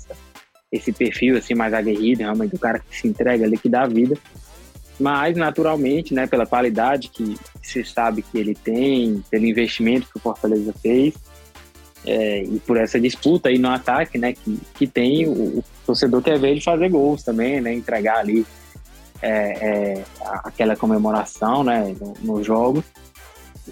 Esse 0.69 0.91
perfil 0.91 1.37
assim 1.37 1.53
mais 1.53 1.73
aguerrido, 1.73 2.23
realmente 2.23 2.55
o 2.55 2.59
cara 2.59 2.79
que 2.79 2.99
se 2.99 3.07
entrega 3.07 3.45
ali, 3.45 3.57
que 3.57 3.69
dá 3.69 3.83
a 3.83 3.87
vida. 3.87 4.17
Mas 4.99 5.35
naturalmente, 5.35 6.13
né? 6.13 6.27
Pela 6.27 6.45
qualidade 6.45 7.09
que 7.09 7.35
se 7.61 7.83
sabe 7.83 8.21
que 8.21 8.37
ele 8.37 8.55
tem, 8.55 9.23
pelo 9.29 9.45
investimento 9.45 10.07
que 10.11 10.17
o 10.17 10.21
Fortaleza 10.21 10.73
fez 10.81 11.15
é, 12.05 12.43
e 12.43 12.59
por 12.59 12.77
essa 12.77 12.99
disputa 12.99 13.49
aí 13.49 13.57
no 13.57 13.69
ataque, 13.69 14.17
né, 14.17 14.33
que, 14.33 14.59
que 14.75 14.87
tem, 14.87 15.27
o, 15.27 15.59
o 15.59 15.63
torcedor 15.85 16.21
quer 16.21 16.37
ver 16.37 16.51
ele 16.51 16.61
fazer 16.61 16.89
gols 16.89 17.23
também, 17.23 17.61
né, 17.61 17.73
entregar 17.73 18.17
ali 18.17 18.45
é, 19.21 19.31
é, 19.31 20.03
aquela 20.43 20.75
comemoração, 20.75 21.63
né, 21.63 21.95
nos 21.99 22.19
no 22.19 22.43
jogo. 22.43 22.83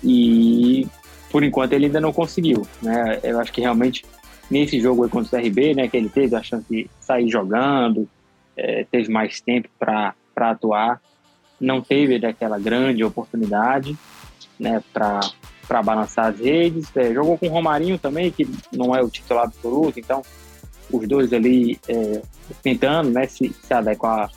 E 0.01 0.87
por 1.29 1.43
enquanto 1.43 1.73
ele 1.73 1.85
ainda 1.87 1.99
não 1.99 2.13
conseguiu, 2.13 2.65
né. 2.81 3.19
Eu 3.21 3.39
acho 3.39 3.51
que 3.51 3.61
realmente 3.61 4.05
nesse 4.49 4.79
jogo 4.79 5.03
aí 5.03 5.09
contra 5.09 5.37
o 5.37 5.41
CRB, 5.41 5.75
né, 5.75 5.87
que 5.89 5.97
ele 5.97 6.09
teve 6.09 6.35
a 6.35 6.43
chance 6.43 6.65
de 6.69 6.89
sair 7.01 7.29
jogando, 7.29 8.07
é, 8.55 8.85
teve 8.89 9.11
mais 9.11 9.41
tempo 9.41 9.67
para 9.77 10.15
atuar, 10.37 11.01
não 11.61 11.81
teve 11.81 12.19
daquela 12.19 12.59
grande 12.59 13.03
oportunidade. 13.03 13.97
né, 14.59 14.83
para 14.93 15.81
balançar 15.81 16.27
as 16.27 16.39
redes. 16.39 16.85
É, 16.95 17.13
jogou 17.13 17.37
com 17.37 17.47
o 17.47 17.49
Romarinho 17.49 17.97
também, 17.97 18.31
que 18.31 18.47
não 18.71 18.95
é 18.95 19.01
o 19.01 19.09
titular 19.09 19.45
absoluto, 19.45 19.99
então 19.99 20.21
os 20.91 21.07
dois 21.07 21.31
ali 21.33 21.79
é, 21.87 22.21
tentando 22.61 23.09
né, 23.09 23.25
se, 23.27 23.55
se 23.63 23.73
adequar 23.73 24.29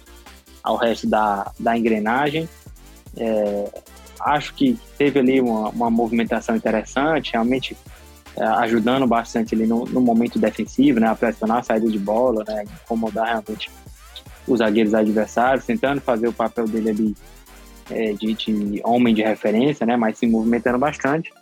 ao 0.62 0.76
resto 0.76 1.06
da, 1.06 1.50
da 1.58 1.76
engrenagem. 1.76 2.48
É, 3.16 3.82
acho 4.20 4.54
que 4.54 4.78
teve 4.96 5.18
ali 5.18 5.40
uma, 5.40 5.68
uma 5.68 5.90
movimentação 5.90 6.56
interessante, 6.56 7.32
realmente 7.32 7.76
é, 8.36 8.44
ajudando 8.44 9.06
bastante 9.06 9.54
ali 9.54 9.66
no, 9.66 9.84
no, 9.84 10.00
momento 10.00 10.38
defensivo, 10.38 10.98
né, 10.98 11.08
a 11.08 11.14
pressionar 11.14 11.58
a 11.58 11.62
saída 11.62 11.88
de 11.88 11.98
bola, 11.98 12.42
né, 12.46 12.64
incomodar 12.84 13.26
realmente 13.26 13.70
os 14.47 14.59
zagueiros 14.59 14.95
adversários, 14.95 15.64
tentando 15.64 16.01
fazer 16.01 16.28
o 16.28 16.32
papel 16.32 16.66
dele 16.66 16.90
ali 16.90 17.16
é, 17.90 18.12
de, 18.12 18.34
de, 18.34 18.80
homem 18.84 19.14
de 19.14 19.22
referência, 19.22 19.86
né, 19.86 19.97
mas 19.97 20.18
se 20.18 20.26
movimentando 20.26 20.78
bastante. 20.78 21.32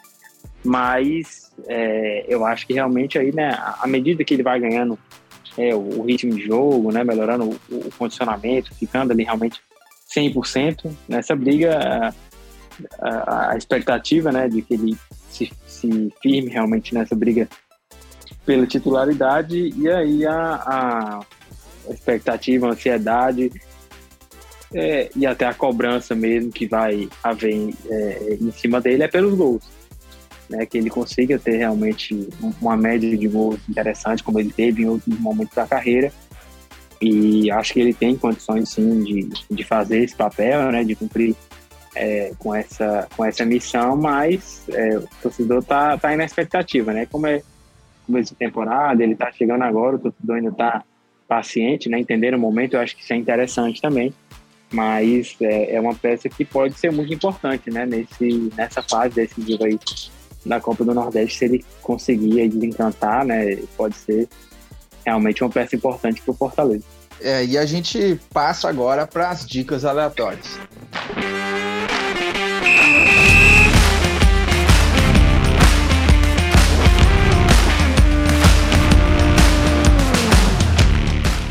Mas 0.64 1.50
é, 1.66 2.24
eu 2.28 2.44
acho 2.44 2.66
que 2.66 2.72
realmente 2.72 3.18
aí, 3.18 3.34
né, 3.34 3.56
à 3.80 3.86
medida 3.86 4.24
que 4.24 4.34
ele 4.34 4.42
vai 4.42 4.60
ganhando 4.60 4.98
é, 5.56 5.74
o, 5.74 6.00
o, 6.00 6.02
ritmo 6.02 6.34
de 6.34 6.46
jogo, 6.46 6.92
né, 6.92 7.04
melhorando 7.04 7.44
o, 7.44 7.74
o, 7.74 7.90
condicionamento, 7.98 8.74
ficando 8.74 9.12
ali 9.12 9.24
realmente 9.24 9.60
100%, 10.16 10.90
nessa 11.08 11.34
briga, 11.34 12.14
a, 13.00 13.08
a, 13.08 13.52
a 13.52 13.56
expectativa 13.56 14.30
né, 14.30 14.48
de 14.48 14.62
que 14.62 14.74
ele 14.74 14.96
se, 15.28 15.50
se, 15.66 16.12
firme 16.22 16.50
realmente 16.50 16.94
nessa 16.94 17.14
briga 17.14 17.48
pela 18.46 18.66
titularidade, 18.66 19.72
e 19.76 19.88
aí 19.88 20.26
a, 20.26 20.54
a 20.54 21.20
expectativa, 21.90 22.68
ansiedade 22.68 23.50
é, 24.74 25.10
e 25.14 25.26
até 25.26 25.46
a 25.46 25.54
cobrança 25.54 26.14
mesmo 26.14 26.50
que 26.50 26.66
vai 26.66 27.08
haver 27.22 27.74
é, 27.90 28.38
em 28.40 28.50
cima 28.52 28.80
dele 28.80 29.02
é 29.02 29.08
pelos 29.08 29.34
gols. 29.34 29.62
Né, 30.50 30.66
que 30.66 30.76
ele 30.76 30.90
consiga 30.90 31.38
ter 31.38 31.56
realmente 31.56 32.28
uma 32.60 32.76
média 32.76 33.16
de 33.16 33.26
gols 33.26 33.58
interessante, 33.68 34.22
como 34.22 34.38
ele 34.38 34.52
teve 34.52 34.82
em 34.82 34.88
outros 34.88 35.18
momentos 35.18 35.54
da 35.54 35.66
carreira. 35.66 36.12
E 37.00 37.50
acho 37.50 37.72
que 37.72 37.80
ele 37.80 37.94
tem 37.94 38.16
condições, 38.16 38.68
sim, 38.68 39.02
de, 39.02 39.30
de 39.50 39.64
fazer 39.64 40.04
esse 40.04 40.14
papel, 40.14 40.70
né, 40.70 40.84
de 40.84 40.94
cumprir 40.94 41.34
é, 41.94 42.32
com, 42.38 42.54
essa, 42.54 43.08
com 43.16 43.24
essa 43.24 43.46
missão, 43.46 43.96
mas 43.96 44.64
é, 44.68 44.98
o 44.98 45.08
torcedor 45.22 45.60
está 45.60 45.96
tá 45.96 46.08
aí 46.08 46.16
na 46.16 46.24
expectativa, 46.24 46.92
né? 46.92 47.06
Como 47.06 47.26
é 47.26 47.42
começo 48.06 48.32
de 48.32 48.38
temporada, 48.38 49.02
ele 49.02 49.12
está 49.12 49.30
chegando 49.32 49.62
agora, 49.62 49.96
o 49.96 49.98
torcedor 49.98 50.36
ainda 50.36 50.50
está 50.50 50.84
paciente, 51.32 51.88
né? 51.88 51.98
Entender 51.98 52.34
o 52.34 52.38
momento, 52.38 52.74
eu 52.74 52.80
acho 52.80 52.94
que 52.94 53.02
isso 53.02 53.12
é 53.12 53.16
interessante 53.16 53.80
também 53.80 54.12
mas 54.72 55.36
é, 55.40 55.76
é, 55.76 55.80
uma 55.80 55.94
peça 55.94 56.28
que 56.28 56.44
pode 56.44 56.74
ser 56.78 56.90
muito 56.90 57.12
importante, 57.12 57.70
né? 57.70 57.84
Nesse, 57.84 58.50
nessa 58.56 58.82
fase 58.82 59.14
decisiva 59.14 59.66
aí 59.66 59.78
da 60.46 60.60
Copa 60.60 60.82
do 60.82 60.94
Nordeste, 60.94 61.38
se 61.38 61.44
ele 61.44 61.64
conseguir 61.82 62.48
desencantar, 62.48 63.24
né? 63.24 63.56
Pode 63.76 63.94
ser 63.96 64.28
realmente 65.04 65.44
uma 65.44 65.50
peça 65.50 65.76
importante 65.76 66.22
para 66.22 66.32
o 66.32 66.34
Fortaleza. 66.34 66.84
É, 67.20 67.44
e 67.44 67.58
a 67.58 67.66
gente 67.66 68.18
passa 68.32 68.68
agora 68.68 69.06
para 69.06 69.28
as 69.28 69.46
dicas 69.46 69.84
aleatórias. 69.84 70.58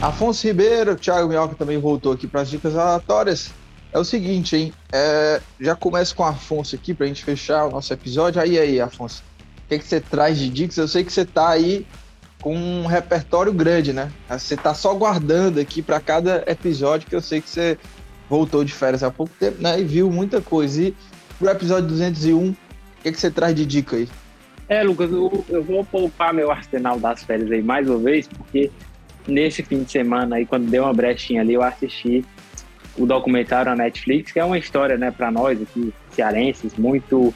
Afonso 0.01 0.47
Ribeiro, 0.47 0.95
Thiago 0.95 1.29
Minhoca 1.29 1.53
também 1.53 1.77
voltou 1.77 2.11
aqui 2.13 2.25
para 2.25 2.41
as 2.41 2.49
dicas 2.49 2.75
aleatórias. 2.75 3.53
É 3.93 3.99
o 3.99 4.03
seguinte, 4.03 4.55
hein? 4.55 4.73
É, 4.91 5.39
já 5.59 5.75
começo 5.75 6.15
com 6.15 6.23
o 6.23 6.25
Afonso 6.25 6.75
aqui 6.75 6.91
para 6.91 7.05
a 7.05 7.07
gente 7.07 7.23
fechar 7.23 7.65
o 7.65 7.71
nosso 7.71 7.93
episódio. 7.93 8.41
Aí, 8.41 8.57
aí, 8.57 8.81
Afonso, 8.81 9.21
o 9.63 9.67
que, 9.69 9.75
é 9.75 9.77
que 9.77 9.85
você 9.85 10.01
traz 10.01 10.39
de 10.39 10.49
dicas? 10.49 10.77
Eu 10.77 10.87
sei 10.87 11.03
que 11.03 11.13
você 11.13 11.21
está 11.21 11.49
aí 11.49 11.85
com 12.41 12.55
um 12.55 12.87
repertório 12.87 13.53
grande, 13.53 13.93
né? 13.93 14.11
Você 14.27 14.55
está 14.55 14.73
só 14.73 14.91
guardando 14.95 15.59
aqui 15.59 15.83
para 15.83 15.99
cada 15.99 16.43
episódio, 16.47 17.07
que 17.07 17.15
eu 17.15 17.21
sei 17.21 17.39
que 17.39 17.49
você 17.49 17.77
voltou 18.27 18.63
de 18.63 18.73
férias 18.73 19.03
há 19.03 19.11
pouco 19.11 19.31
tempo, 19.39 19.61
né? 19.61 19.79
E 19.79 19.83
viu 19.83 20.09
muita 20.09 20.41
coisa. 20.41 20.81
E 20.81 20.95
pro 21.37 21.47
episódio 21.47 21.87
201, 21.89 22.49
o 22.49 22.55
que, 23.03 23.09
é 23.09 23.11
que 23.11 23.19
você 23.19 23.29
traz 23.29 23.53
de 23.53 23.67
dica 23.67 23.97
aí? 23.97 24.09
É, 24.67 24.81
Lucas, 24.81 25.11
eu, 25.11 25.45
eu 25.47 25.63
vou 25.63 25.85
poupar 25.85 26.33
meu 26.33 26.49
arsenal 26.49 26.99
das 26.99 27.23
férias 27.23 27.51
aí 27.51 27.61
mais 27.61 27.87
uma 27.87 27.99
vez, 27.99 28.27
porque 28.27 28.71
nesse 29.27 29.63
fim 29.63 29.83
de 29.83 29.91
semana 29.91 30.37
aí, 30.37 30.45
quando 30.45 30.69
deu 30.69 30.83
uma 30.83 30.93
brechinha 30.93 31.41
ali, 31.41 31.53
eu 31.53 31.63
assisti 31.63 32.23
o 32.97 33.05
documentário 33.05 33.71
na 33.71 33.83
Netflix, 33.83 34.31
que 34.31 34.39
é 34.39 34.45
uma 34.45 34.57
história, 34.57 34.97
né, 34.97 35.11
para 35.11 35.31
nós 35.31 35.61
aqui, 35.61 35.93
cearenses, 36.11 36.75
muito 36.75 37.33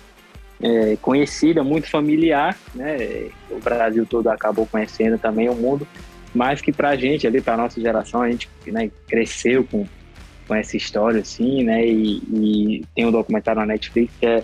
é, 0.61 0.97
conhecida, 1.01 1.63
muito 1.63 1.89
familiar, 1.89 2.57
né? 2.73 3.29
O 3.49 3.59
Brasil 3.59 4.05
todo 4.05 4.29
acabou 4.29 4.65
conhecendo 4.65 5.17
também 5.17 5.49
o 5.49 5.55
mundo, 5.55 5.87
mas 6.33 6.61
que 6.61 6.71
pra 6.71 6.95
gente 6.95 7.25
ali, 7.27 7.41
pra 7.41 7.57
nossa 7.57 7.79
geração, 7.79 8.21
a 8.21 8.29
gente 8.29 8.49
né, 8.67 8.89
cresceu 9.07 9.63
com, 9.63 9.85
com 10.47 10.55
essa 10.55 10.75
história, 10.75 11.21
assim, 11.21 11.63
né? 11.63 11.85
E, 11.85 12.17
e 12.17 12.85
tem 12.95 13.05
um 13.05 13.11
documentário 13.11 13.61
na 13.61 13.67
Netflix 13.67 14.13
que 14.19 14.25
é 14.25 14.43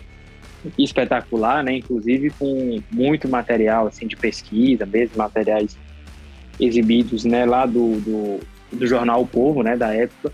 espetacular, 0.77 1.63
né? 1.63 1.73
Inclusive 1.73 2.29
com 2.31 2.81
muito 2.91 3.27
material, 3.27 3.87
assim, 3.87 4.07
de 4.07 4.15
pesquisa, 4.15 4.85
mesmo 4.85 5.17
materiais 5.17 5.77
exibidos 6.59 7.25
né, 7.25 7.45
lá 7.45 7.65
do, 7.65 7.99
do, 7.99 8.39
do 8.71 8.87
jornal 8.87 9.21
O 9.21 9.27
Povo, 9.27 9.63
né, 9.63 9.75
da 9.75 9.93
época, 9.93 10.31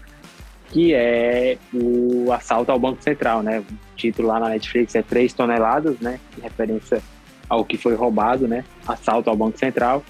que 0.70 0.94
é 0.94 1.58
o 1.74 2.32
assalto 2.32 2.72
ao 2.72 2.80
Banco 2.80 3.02
Central, 3.02 3.42
né? 3.42 3.60
O 3.60 3.66
título 3.96 4.28
lá 4.28 4.40
na 4.40 4.50
Netflix 4.50 4.96
é 4.96 5.02
3 5.02 5.34
toneladas, 5.34 6.00
né? 6.00 6.20
Em 6.38 6.42
referência 6.42 7.02
ao 7.48 7.64
que 7.64 7.78
foi 7.78 7.96
roubado, 7.96 8.48
né? 8.48 8.66
Assalto 8.86 9.30
ao 9.30 9.36
Banco 9.36 9.58
Central, 9.58 10.04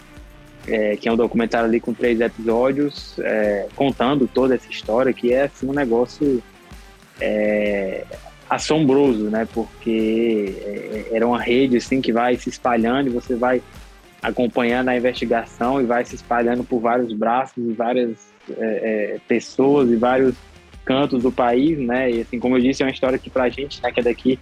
é, 0.67 0.95
que 0.97 1.07
é 1.07 1.11
um 1.11 1.15
documentário 1.15 1.67
ali 1.67 1.79
com 1.79 1.93
três 1.93 2.19
episódios, 2.19 3.17
é, 3.19 3.67
contando 3.75 4.27
toda 4.27 4.55
essa 4.55 4.69
história, 4.69 5.13
que 5.13 5.31
é 5.31 5.43
assim, 5.43 5.67
um 5.69 5.73
negócio 5.73 6.41
é, 7.21 8.03
assombroso, 8.49 9.29
né? 9.29 9.47
Porque 9.53 10.55
é, 10.59 11.15
era 11.15 11.27
uma 11.27 11.39
rede 11.39 11.77
assim 11.77 12.01
que 12.01 12.11
vai 12.11 12.35
se 12.35 12.49
espalhando 12.49 13.07
e 13.07 13.11
você 13.11 13.35
vai 13.35 13.61
acompanhando 14.21 14.89
a 14.89 14.97
investigação 14.97 15.81
e 15.81 15.85
vai 15.85 16.03
se 16.05 16.15
espalhando 16.15 16.63
por 16.63 16.79
vários 16.79 17.13
braços 17.13 17.57
e 17.57 17.73
várias 17.73 18.17
é, 18.49 19.15
é, 19.15 19.19
pessoas 19.27 19.89
e 19.89 19.95
vários 19.95 20.35
cantos 20.85 21.21
do 21.21 21.31
país, 21.31 21.77
né? 21.77 22.09
E 22.11 22.21
assim, 22.21 22.39
como 22.39 22.57
eu 22.57 22.61
disse, 22.61 22.81
é 22.81 22.85
uma 22.85 22.91
história 22.91 23.19
que 23.19 23.29
pra 23.29 23.49
gente, 23.49 23.81
né, 23.83 23.91
que 23.91 23.99
é 23.99 24.03
daqui, 24.03 24.39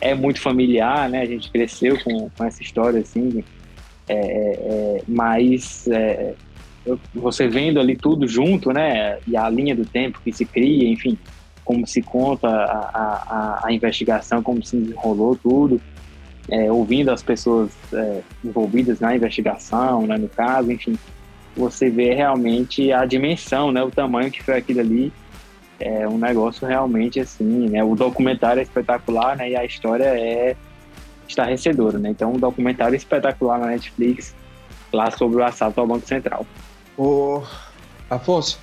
é 0.00 0.14
muito 0.14 0.40
familiar, 0.40 1.08
né? 1.08 1.20
A 1.22 1.26
gente 1.26 1.50
cresceu 1.50 1.98
com, 2.02 2.28
com 2.30 2.44
essa 2.44 2.62
história, 2.62 3.00
assim, 3.00 3.44
é, 4.08 4.14
é, 4.14 4.18
é 4.18 5.02
mas 5.06 5.86
é, 5.88 6.34
você 7.14 7.48
vendo 7.48 7.80
ali 7.80 7.96
tudo 7.96 8.26
junto, 8.26 8.72
né? 8.72 9.18
E 9.26 9.36
a 9.36 9.48
linha 9.48 9.74
do 9.74 9.86
tempo 9.86 10.20
que 10.22 10.32
se 10.32 10.44
cria, 10.44 10.88
enfim, 10.88 11.16
como 11.64 11.86
se 11.86 12.02
conta 12.02 12.48
a, 12.48 13.60
a, 13.62 13.66
a 13.66 13.72
investigação, 13.72 14.42
como 14.42 14.62
se 14.62 14.76
desenrolou 14.76 15.34
tudo, 15.36 15.80
é, 16.48 16.70
ouvindo 16.70 17.10
as 17.10 17.22
pessoas 17.22 17.70
é, 17.92 18.20
envolvidas 18.44 19.00
na 19.00 19.14
investigação, 19.14 20.06
né, 20.06 20.16
no 20.18 20.28
caso, 20.28 20.70
enfim, 20.70 20.98
você 21.56 21.88
vê 21.88 22.12
realmente 22.14 22.92
a 22.92 23.04
dimensão, 23.06 23.72
né, 23.72 23.82
o 23.82 23.90
tamanho 23.90 24.30
que 24.30 24.42
foi 24.42 24.56
aquilo 24.56 24.80
ali, 24.80 25.12
é 25.80 26.06
um 26.06 26.18
negócio 26.18 26.66
realmente 26.66 27.18
assim, 27.20 27.68
né, 27.68 27.82
o 27.82 27.94
documentário 27.94 28.60
é 28.60 28.62
espetacular, 28.62 29.36
né, 29.36 29.50
e 29.50 29.56
a 29.56 29.64
história 29.64 30.04
é 30.04 30.56
estarrecedora, 31.26 31.98
né, 31.98 32.10
então 32.10 32.32
um 32.32 32.38
documentário 32.38 32.94
espetacular 32.94 33.58
na 33.58 33.66
Netflix, 33.66 34.34
lá 34.92 35.10
sobre 35.10 35.38
o 35.38 35.44
assalto 35.44 35.80
ao 35.80 35.86
Banco 35.86 36.06
Central. 36.06 36.46
Ô, 36.96 37.42
Afonso, 38.08 38.60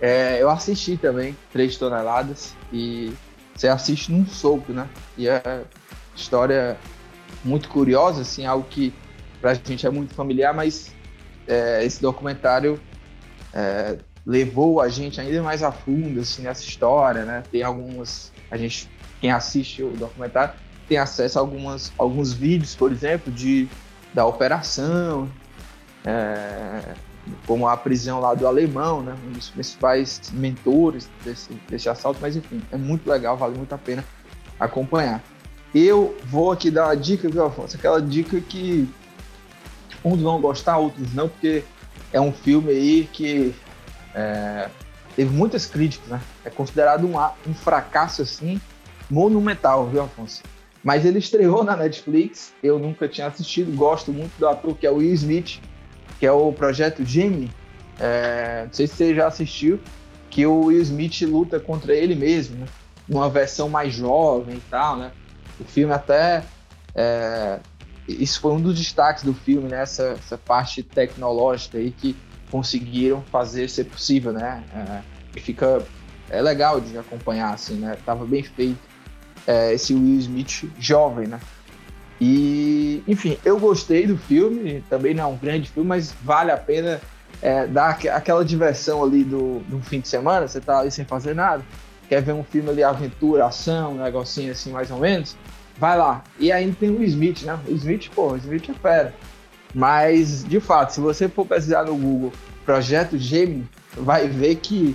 é, 0.00 0.40
eu 0.40 0.50
assisti 0.50 0.96
também 0.96 1.36
Três 1.52 1.76
Toneladas 1.76 2.54
e 2.72 3.12
você 3.54 3.68
assiste 3.68 4.12
num 4.12 4.26
soco, 4.26 4.72
né, 4.72 4.86
e 5.16 5.28
a 5.28 5.62
história 6.14 6.76
muito 7.44 7.68
curiosa, 7.68 8.22
assim, 8.22 8.46
algo 8.46 8.66
que 8.68 8.92
para 9.40 9.52
a 9.52 9.54
gente 9.54 9.86
é 9.86 9.90
muito 9.90 10.14
familiar, 10.14 10.54
mas 10.54 10.94
é, 11.46 11.84
esse 11.84 12.00
documentário 12.00 12.80
é, 13.52 13.98
levou 14.24 14.80
a 14.80 14.88
gente 14.88 15.20
ainda 15.20 15.42
mais 15.42 15.62
a 15.62 15.72
fundo 15.72 16.20
assim, 16.20 16.42
nessa 16.42 16.62
história, 16.62 17.24
né? 17.24 17.42
Tem 17.50 17.62
algumas, 17.62 18.32
a 18.50 18.56
gente, 18.56 18.88
quem 19.20 19.32
assiste 19.32 19.82
o 19.82 19.90
documentário 19.90 20.54
tem 20.88 20.98
acesso 20.98 21.38
a 21.38 21.42
algumas, 21.42 21.92
alguns 21.98 22.32
vídeos, 22.32 22.74
por 22.74 22.92
exemplo, 22.92 23.32
de 23.32 23.68
da 24.14 24.26
operação, 24.26 25.28
é, 26.04 26.94
como 27.46 27.66
a 27.66 27.76
prisão 27.76 28.20
lá 28.20 28.34
do 28.34 28.46
alemão, 28.46 29.02
né? 29.02 29.16
Um 29.26 29.32
dos 29.32 29.50
principais 29.50 30.20
mentores 30.32 31.08
desse, 31.24 31.52
desse 31.68 31.88
assalto, 31.88 32.18
mas 32.20 32.36
enfim, 32.36 32.62
é 32.70 32.76
muito 32.76 33.08
legal, 33.08 33.36
vale 33.36 33.56
muito 33.56 33.74
a 33.74 33.78
pena 33.78 34.04
acompanhar. 34.60 35.22
Eu 35.74 36.16
vou 36.24 36.52
aqui 36.52 36.70
dar 36.70 36.86
uma 36.86 36.96
dica, 36.96 37.28
viu, 37.28 37.44
Afonso? 37.44 37.76
Aquela 37.76 38.00
dica 38.00 38.40
que 38.40 38.88
uns 40.04 40.20
vão 40.20 40.40
gostar, 40.40 40.76
outros 40.76 41.14
não, 41.14 41.28
porque 41.28 41.64
é 42.12 42.20
um 42.20 42.32
filme 42.32 42.70
aí 42.70 43.08
que 43.10 43.54
é, 44.14 44.68
teve 45.16 45.34
muitas 45.34 45.64
críticas, 45.64 46.08
né? 46.08 46.20
É 46.44 46.50
considerado 46.50 47.06
um, 47.06 47.16
um 47.48 47.54
fracasso, 47.54 48.22
assim, 48.22 48.60
monumental, 49.10 49.86
viu, 49.86 50.02
Afonso? 50.02 50.42
Mas 50.84 51.06
ele 51.06 51.18
estreou 51.18 51.62
na 51.62 51.76
Netflix, 51.76 52.52
eu 52.62 52.78
nunca 52.78 53.08
tinha 53.08 53.28
assistido, 53.28 53.74
gosto 53.74 54.12
muito 54.12 54.32
do 54.38 54.48
ator 54.48 54.76
que 54.76 54.86
é 54.86 54.90
o 54.90 54.96
Will 54.96 55.14
Smith, 55.14 55.60
que 56.18 56.26
é 56.26 56.32
o 56.32 56.52
Projeto 56.52 57.04
Gemini. 57.04 57.50
É, 57.98 58.64
não 58.66 58.72
sei 58.72 58.86
se 58.86 58.96
você 58.96 59.14
já 59.14 59.28
assistiu, 59.28 59.80
que 60.28 60.44
o 60.44 60.66
Will 60.66 60.82
Smith 60.82 61.22
luta 61.22 61.60
contra 61.60 61.94
ele 61.94 62.14
mesmo, 62.14 62.56
né? 62.56 62.66
numa 63.08 63.28
versão 63.28 63.68
mais 63.68 63.94
jovem 63.94 64.56
e 64.56 64.62
tal, 64.70 64.96
né? 64.96 65.12
O 65.62 65.64
filme 65.64 65.94
até 65.94 66.42
é, 66.94 67.60
isso 68.06 68.40
foi 68.40 68.52
um 68.52 68.60
dos 68.60 68.76
destaques 68.76 69.22
do 69.22 69.32
filme, 69.32 69.68
né? 69.68 69.82
Essa, 69.82 70.16
essa 70.18 70.36
parte 70.36 70.82
tecnológica 70.82 71.78
aí 71.78 71.90
que 71.90 72.16
conseguiram 72.50 73.22
fazer 73.30 73.68
ser 73.68 73.84
possível, 73.84 74.32
né? 74.32 74.62
É, 74.74 75.40
fica 75.40 75.82
é 76.30 76.40
legal 76.40 76.80
de 76.80 76.96
acompanhar, 76.98 77.54
assim, 77.54 77.74
né? 77.74 77.96
Tava 78.04 78.24
bem 78.24 78.42
feito 78.42 78.78
é, 79.46 79.72
esse 79.72 79.94
Will 79.94 80.18
Smith 80.18 80.64
jovem, 80.78 81.26
né? 81.26 81.40
E, 82.20 83.02
enfim, 83.06 83.36
eu 83.44 83.58
gostei 83.58 84.06
do 84.06 84.16
filme, 84.16 84.82
também 84.88 85.12
não 85.12 85.24
é 85.24 85.26
um 85.26 85.36
grande 85.36 85.68
filme, 85.68 85.88
mas 85.88 86.14
vale 86.22 86.50
a 86.52 86.56
pena 86.56 87.00
é, 87.40 87.66
dar 87.66 87.90
aquela 87.90 88.44
diversão 88.44 89.02
ali 89.02 89.24
do, 89.24 89.58
do 89.60 89.80
fim 89.80 90.00
de 90.00 90.08
semana, 90.08 90.46
você 90.46 90.60
tá 90.60 90.78
ali 90.78 90.90
sem 90.90 91.04
fazer 91.04 91.34
nada, 91.34 91.64
quer 92.08 92.22
ver 92.22 92.32
um 92.32 92.44
filme 92.44 92.70
ali, 92.70 92.82
aventura, 92.82 93.46
ação, 93.46 93.92
um 93.92 94.02
negocinho 94.02 94.52
assim, 94.52 94.70
mais 94.70 94.90
ou 94.90 94.98
menos, 94.98 95.36
vai 95.78 95.96
lá. 95.96 96.22
E 96.38 96.50
ainda 96.50 96.76
tem 96.78 96.90
o 96.90 97.02
Smith, 97.02 97.42
né? 97.42 97.58
O 97.66 97.72
Smith, 97.72 98.10
pô, 98.14 98.32
o 98.32 98.36
Smith 98.36 98.68
é 98.70 98.74
fera. 98.74 99.14
Mas, 99.74 100.44
de 100.44 100.60
fato, 100.60 100.92
se 100.92 101.00
você 101.00 101.28
for 101.28 101.46
pesquisar 101.46 101.84
no 101.84 101.96
Google 101.96 102.32
Projeto 102.64 103.18
Gemini, 103.18 103.66
vai 103.96 104.28
ver 104.28 104.56
que 104.56 104.94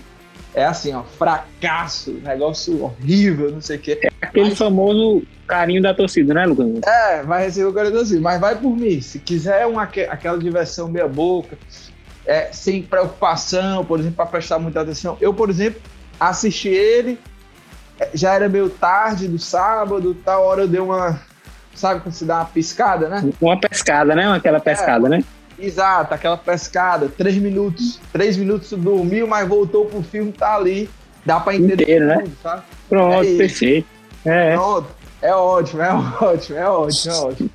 é 0.53 0.65
assim, 0.65 0.93
ó, 0.93 1.03
fracasso, 1.03 2.11
negócio 2.23 2.83
horrível, 2.83 3.51
não 3.51 3.61
sei 3.61 3.77
o 3.77 3.79
quê. 3.79 3.99
É 4.01 4.25
aquele 4.25 4.49
mas... 4.49 4.57
famoso 4.57 5.23
carinho 5.47 5.81
da 5.81 5.93
torcida, 5.93 6.33
né, 6.33 6.45
Lucas? 6.45 6.67
É, 6.85 7.23
vai 7.23 7.43
receber 7.43 7.67
o 7.67 7.73
carinho 7.73 7.93
da 7.93 7.99
torcida, 7.99 8.21
mas 8.21 8.39
vai 8.41 8.55
por 8.55 8.75
mim. 8.75 8.99
Se 9.01 9.19
quiser 9.19 9.65
uma, 9.65 9.83
aquela 9.83 10.37
diversão 10.37 10.87
meia 10.87 11.07
boca, 11.07 11.57
é, 12.25 12.51
sem 12.51 12.81
preocupação, 12.81 13.85
por 13.85 13.99
exemplo, 13.99 14.17
para 14.17 14.25
prestar 14.25 14.59
muita 14.59 14.81
atenção. 14.81 15.17
Eu, 15.21 15.33
por 15.33 15.49
exemplo, 15.49 15.81
assisti 16.19 16.69
ele, 16.69 17.19
já 18.14 18.34
era 18.34 18.48
meio 18.48 18.69
tarde 18.69 19.28
do 19.28 19.40
sábado, 19.40 20.14
tal 20.14 20.44
hora 20.44 20.61
eu 20.61 20.68
dei 20.68 20.80
uma. 20.80 21.19
Sabe 21.74 22.02
quando 22.02 22.14
se 22.14 22.26
dá 22.26 22.38
uma 22.38 22.45
piscada, 22.45 23.07
né? 23.07 23.30
Uma 23.40 23.60
pescada, 23.60 24.15
né? 24.15 24.32
Aquela 24.32 24.60
pescada, 24.60 25.07
é, 25.07 25.10
né? 25.10 25.24
Exato, 25.60 26.14
aquela 26.14 26.38
pescada, 26.38 27.10
três 27.10 27.36
minutos, 27.38 27.99
três 28.11 28.38
minutos 28.38 28.72
dormiu, 28.72 29.28
mas 29.28 29.48
voltou 29.48 29.86
pro 29.86 30.03
filme, 30.03 30.32
tá 30.32 30.56
ali, 30.56 30.90
dá 31.26 31.40
pra 31.40 31.56
entender 31.56 31.84
Inteiro, 31.84 32.06
né? 32.06 32.15
tudo, 32.18 32.28
né? 32.28 32.36
sabe? 32.44 32.61
Pronto, 32.88 33.28
é 33.28 33.38
perfeito. 33.38 33.88
É. 34.24 34.53
Pronto, 34.56 34.88
é 35.22 35.34
ótimo, 35.34 35.82
é 35.82 35.90
ótimo, 36.22 36.57
é 36.57 36.69
ótimo, 36.69 37.14
é 37.14 37.18
ótimo. 37.18 37.49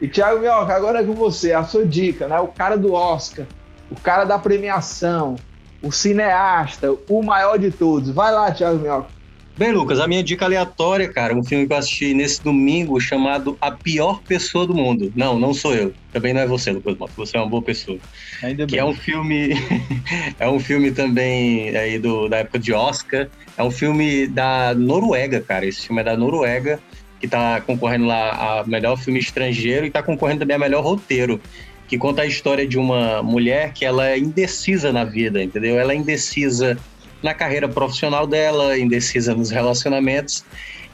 E 0.00 0.08
Thiago 0.08 0.40
Mioca, 0.40 0.74
agora 0.74 1.00
é 1.00 1.04
com 1.04 1.14
você, 1.14 1.52
a 1.52 1.62
sua 1.62 1.86
dica, 1.86 2.26
né? 2.26 2.38
O 2.40 2.48
cara 2.48 2.76
do 2.76 2.92
Oscar, 2.92 3.46
o 3.90 3.94
cara 4.00 4.24
da 4.24 4.38
premiação, 4.38 5.36
o 5.80 5.92
cineasta, 5.92 6.92
o 7.08 7.22
maior 7.22 7.56
de 7.56 7.70
todos. 7.70 8.10
Vai 8.10 8.32
lá, 8.32 8.50
Thiago 8.50 8.78
Mioca. 8.78 9.08
Bem, 9.56 9.70
Lucas, 9.70 10.00
a 10.00 10.08
minha 10.08 10.20
dica 10.20 10.44
aleatória, 10.44 11.08
cara, 11.08 11.32
um 11.32 11.44
filme 11.44 11.64
que 11.64 11.72
eu 11.72 11.76
assisti 11.76 12.12
nesse 12.12 12.42
domingo 12.42 13.00
chamado 13.00 13.56
A 13.60 13.70
Pior 13.70 14.20
Pessoa 14.20 14.66
do 14.66 14.74
Mundo. 14.74 15.12
Não, 15.14 15.38
não 15.38 15.54
sou 15.54 15.72
eu. 15.72 15.94
Também 16.12 16.34
não 16.34 16.40
é 16.40 16.46
você, 16.46 16.72
Lucas 16.72 16.98
Mota. 16.98 17.12
Você 17.16 17.36
é 17.36 17.40
uma 17.40 17.48
boa 17.48 17.62
pessoa. 17.62 17.96
Ainda 18.42 18.66
que 18.66 18.72
bem. 18.72 18.80
é 18.80 18.84
um 18.84 18.92
filme. 18.92 19.50
é 20.40 20.48
um 20.48 20.58
filme 20.58 20.90
também 20.90 21.68
aí 21.76 22.00
do, 22.00 22.28
da 22.28 22.38
época 22.38 22.58
de 22.58 22.72
Oscar. 22.72 23.28
É 23.56 23.62
um 23.62 23.70
filme 23.70 24.26
da 24.26 24.74
Noruega, 24.74 25.40
cara. 25.40 25.64
Esse 25.64 25.86
filme 25.86 26.00
é 26.00 26.04
da 26.04 26.16
Noruega, 26.16 26.80
que 27.20 27.28
tá 27.28 27.60
concorrendo 27.60 28.06
lá 28.06 28.60
a 28.60 28.64
melhor 28.66 28.96
filme 28.96 29.20
estrangeiro 29.20 29.86
e 29.86 29.90
tá 29.90 30.02
concorrendo 30.02 30.40
também 30.40 30.56
a 30.56 30.58
melhor 30.58 30.82
roteiro. 30.82 31.40
Que 31.86 31.96
conta 31.96 32.22
a 32.22 32.26
história 32.26 32.66
de 32.66 32.76
uma 32.76 33.22
mulher 33.22 33.72
que 33.72 33.84
ela 33.84 34.08
é 34.08 34.18
indecisa 34.18 34.92
na 34.92 35.04
vida, 35.04 35.40
entendeu? 35.40 35.78
Ela 35.78 35.92
é 35.92 35.96
indecisa 35.96 36.76
na 37.24 37.32
carreira 37.32 37.66
profissional 37.66 38.26
dela, 38.26 38.78
indecisa 38.78 39.34
nos 39.34 39.50
relacionamentos. 39.50 40.44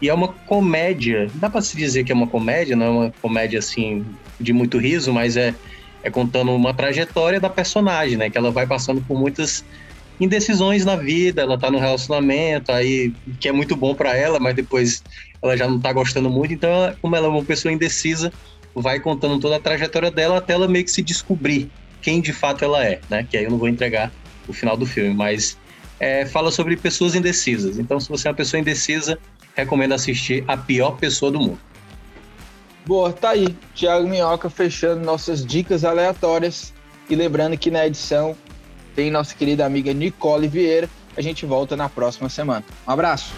E 0.01 0.09
é 0.09 0.15
uma 0.15 0.29
comédia, 0.29 1.29
dá 1.35 1.51
para 1.51 1.61
se 1.61 1.77
dizer 1.77 2.05
que 2.05 2.13
é 2.13 2.15
uma 2.15 2.29
comédia, 2.29 2.77
não 2.77 2.87
é 2.87 2.91
uma 2.91 3.15
comédia 3.21 3.59
assim 3.59 4.07
de 4.39 4.53
muito 4.53 4.79
riso, 4.79 5.13
mas 5.13 5.37
é, 5.37 5.53
é 6.05 6.09
contando 6.09 6.53
uma 6.55 6.73
trajetória 6.73 7.41
da 7.41 7.51
personagem, 7.51 8.17
né? 8.17 8.31
Que 8.31 8.39
ela 8.39 8.53
vai 8.53 8.65
passando 8.65 9.03
por 9.03 9.19
muitas 9.19 9.65
indecisões 10.21 10.85
na 10.85 10.95
vida, 10.95 11.43
ela 11.43 11.59
tá 11.59 11.69
no 11.69 11.81
relacionamento, 11.81 12.71
aí 12.71 13.13
que 13.41 13.49
é 13.49 13.53
muito 13.53 13.75
bom 13.75 13.93
para 13.93 14.17
ela, 14.17 14.39
mas 14.39 14.55
depois 14.55 15.03
ela 15.43 15.57
já 15.57 15.67
não 15.67 15.81
tá 15.81 15.93
gostando 15.93 16.31
muito, 16.31 16.55
então 16.55 16.95
como 17.03 17.17
ela 17.17 17.27
é 17.27 17.31
uma 17.31 17.45
pessoa 17.45 17.73
indecisa, 17.73 18.33
vai 18.73 19.01
contando 19.01 19.41
toda 19.41 19.57
a 19.57 19.61
trajetória 19.61 20.13
dela 20.13 20.39
até 20.39 20.53
ela 20.53 20.69
meio 20.69 20.85
que 20.85 20.91
se 20.93 21.03
descobrir 21.03 21.69
quem 22.01 22.21
de 22.21 22.33
fato 22.33 22.65
ela 22.65 22.85
é, 22.85 23.01
né? 23.11 23.27
Que 23.29 23.37
aí 23.37 23.45
eu 23.45 23.51
não 23.51 23.59
vou 23.59 23.69
entregar 23.69 24.13
o 24.47 24.53
final 24.53 24.77
do 24.77 24.87
filme, 24.87 25.13
mas 25.13 25.59
é, 26.01 26.25
fala 26.25 26.51
sobre 26.51 26.77
pessoas 26.77 27.15
indecisas. 27.15 27.79
Então, 27.79 28.01
se 28.01 28.09
você 28.09 28.27
é 28.27 28.31
uma 28.31 28.37
pessoa 28.37 28.59
indecisa, 28.59 29.19
recomendo 29.55 29.93
assistir 29.93 30.43
A 30.49 30.57
Pior 30.57 30.93
Pessoa 30.93 31.31
do 31.31 31.39
Mundo. 31.39 31.61
Boa, 32.87 33.13
tá 33.13 33.31
aí. 33.31 33.55
Tiago 33.75 34.09
Minhoca 34.09 34.49
fechando 34.49 35.05
nossas 35.05 35.45
dicas 35.45 35.85
aleatórias. 35.85 36.73
E 37.09 37.15
lembrando 37.15 37.57
que 37.59 37.71
na 37.71 37.87
edição 37.87 38.35
tem 38.97 39.11
nossa 39.11 39.35
querida 39.35 39.67
amiga 39.67 39.93
Nicole 39.93 40.49
Vieira. 40.49 40.89
A 41.17 41.21
gente 41.21 41.45
volta 41.45 41.77
na 41.77 41.89
próxima 41.89 42.29
semana. 42.29 42.65
Um 42.89 42.91
abraço. 42.91 43.35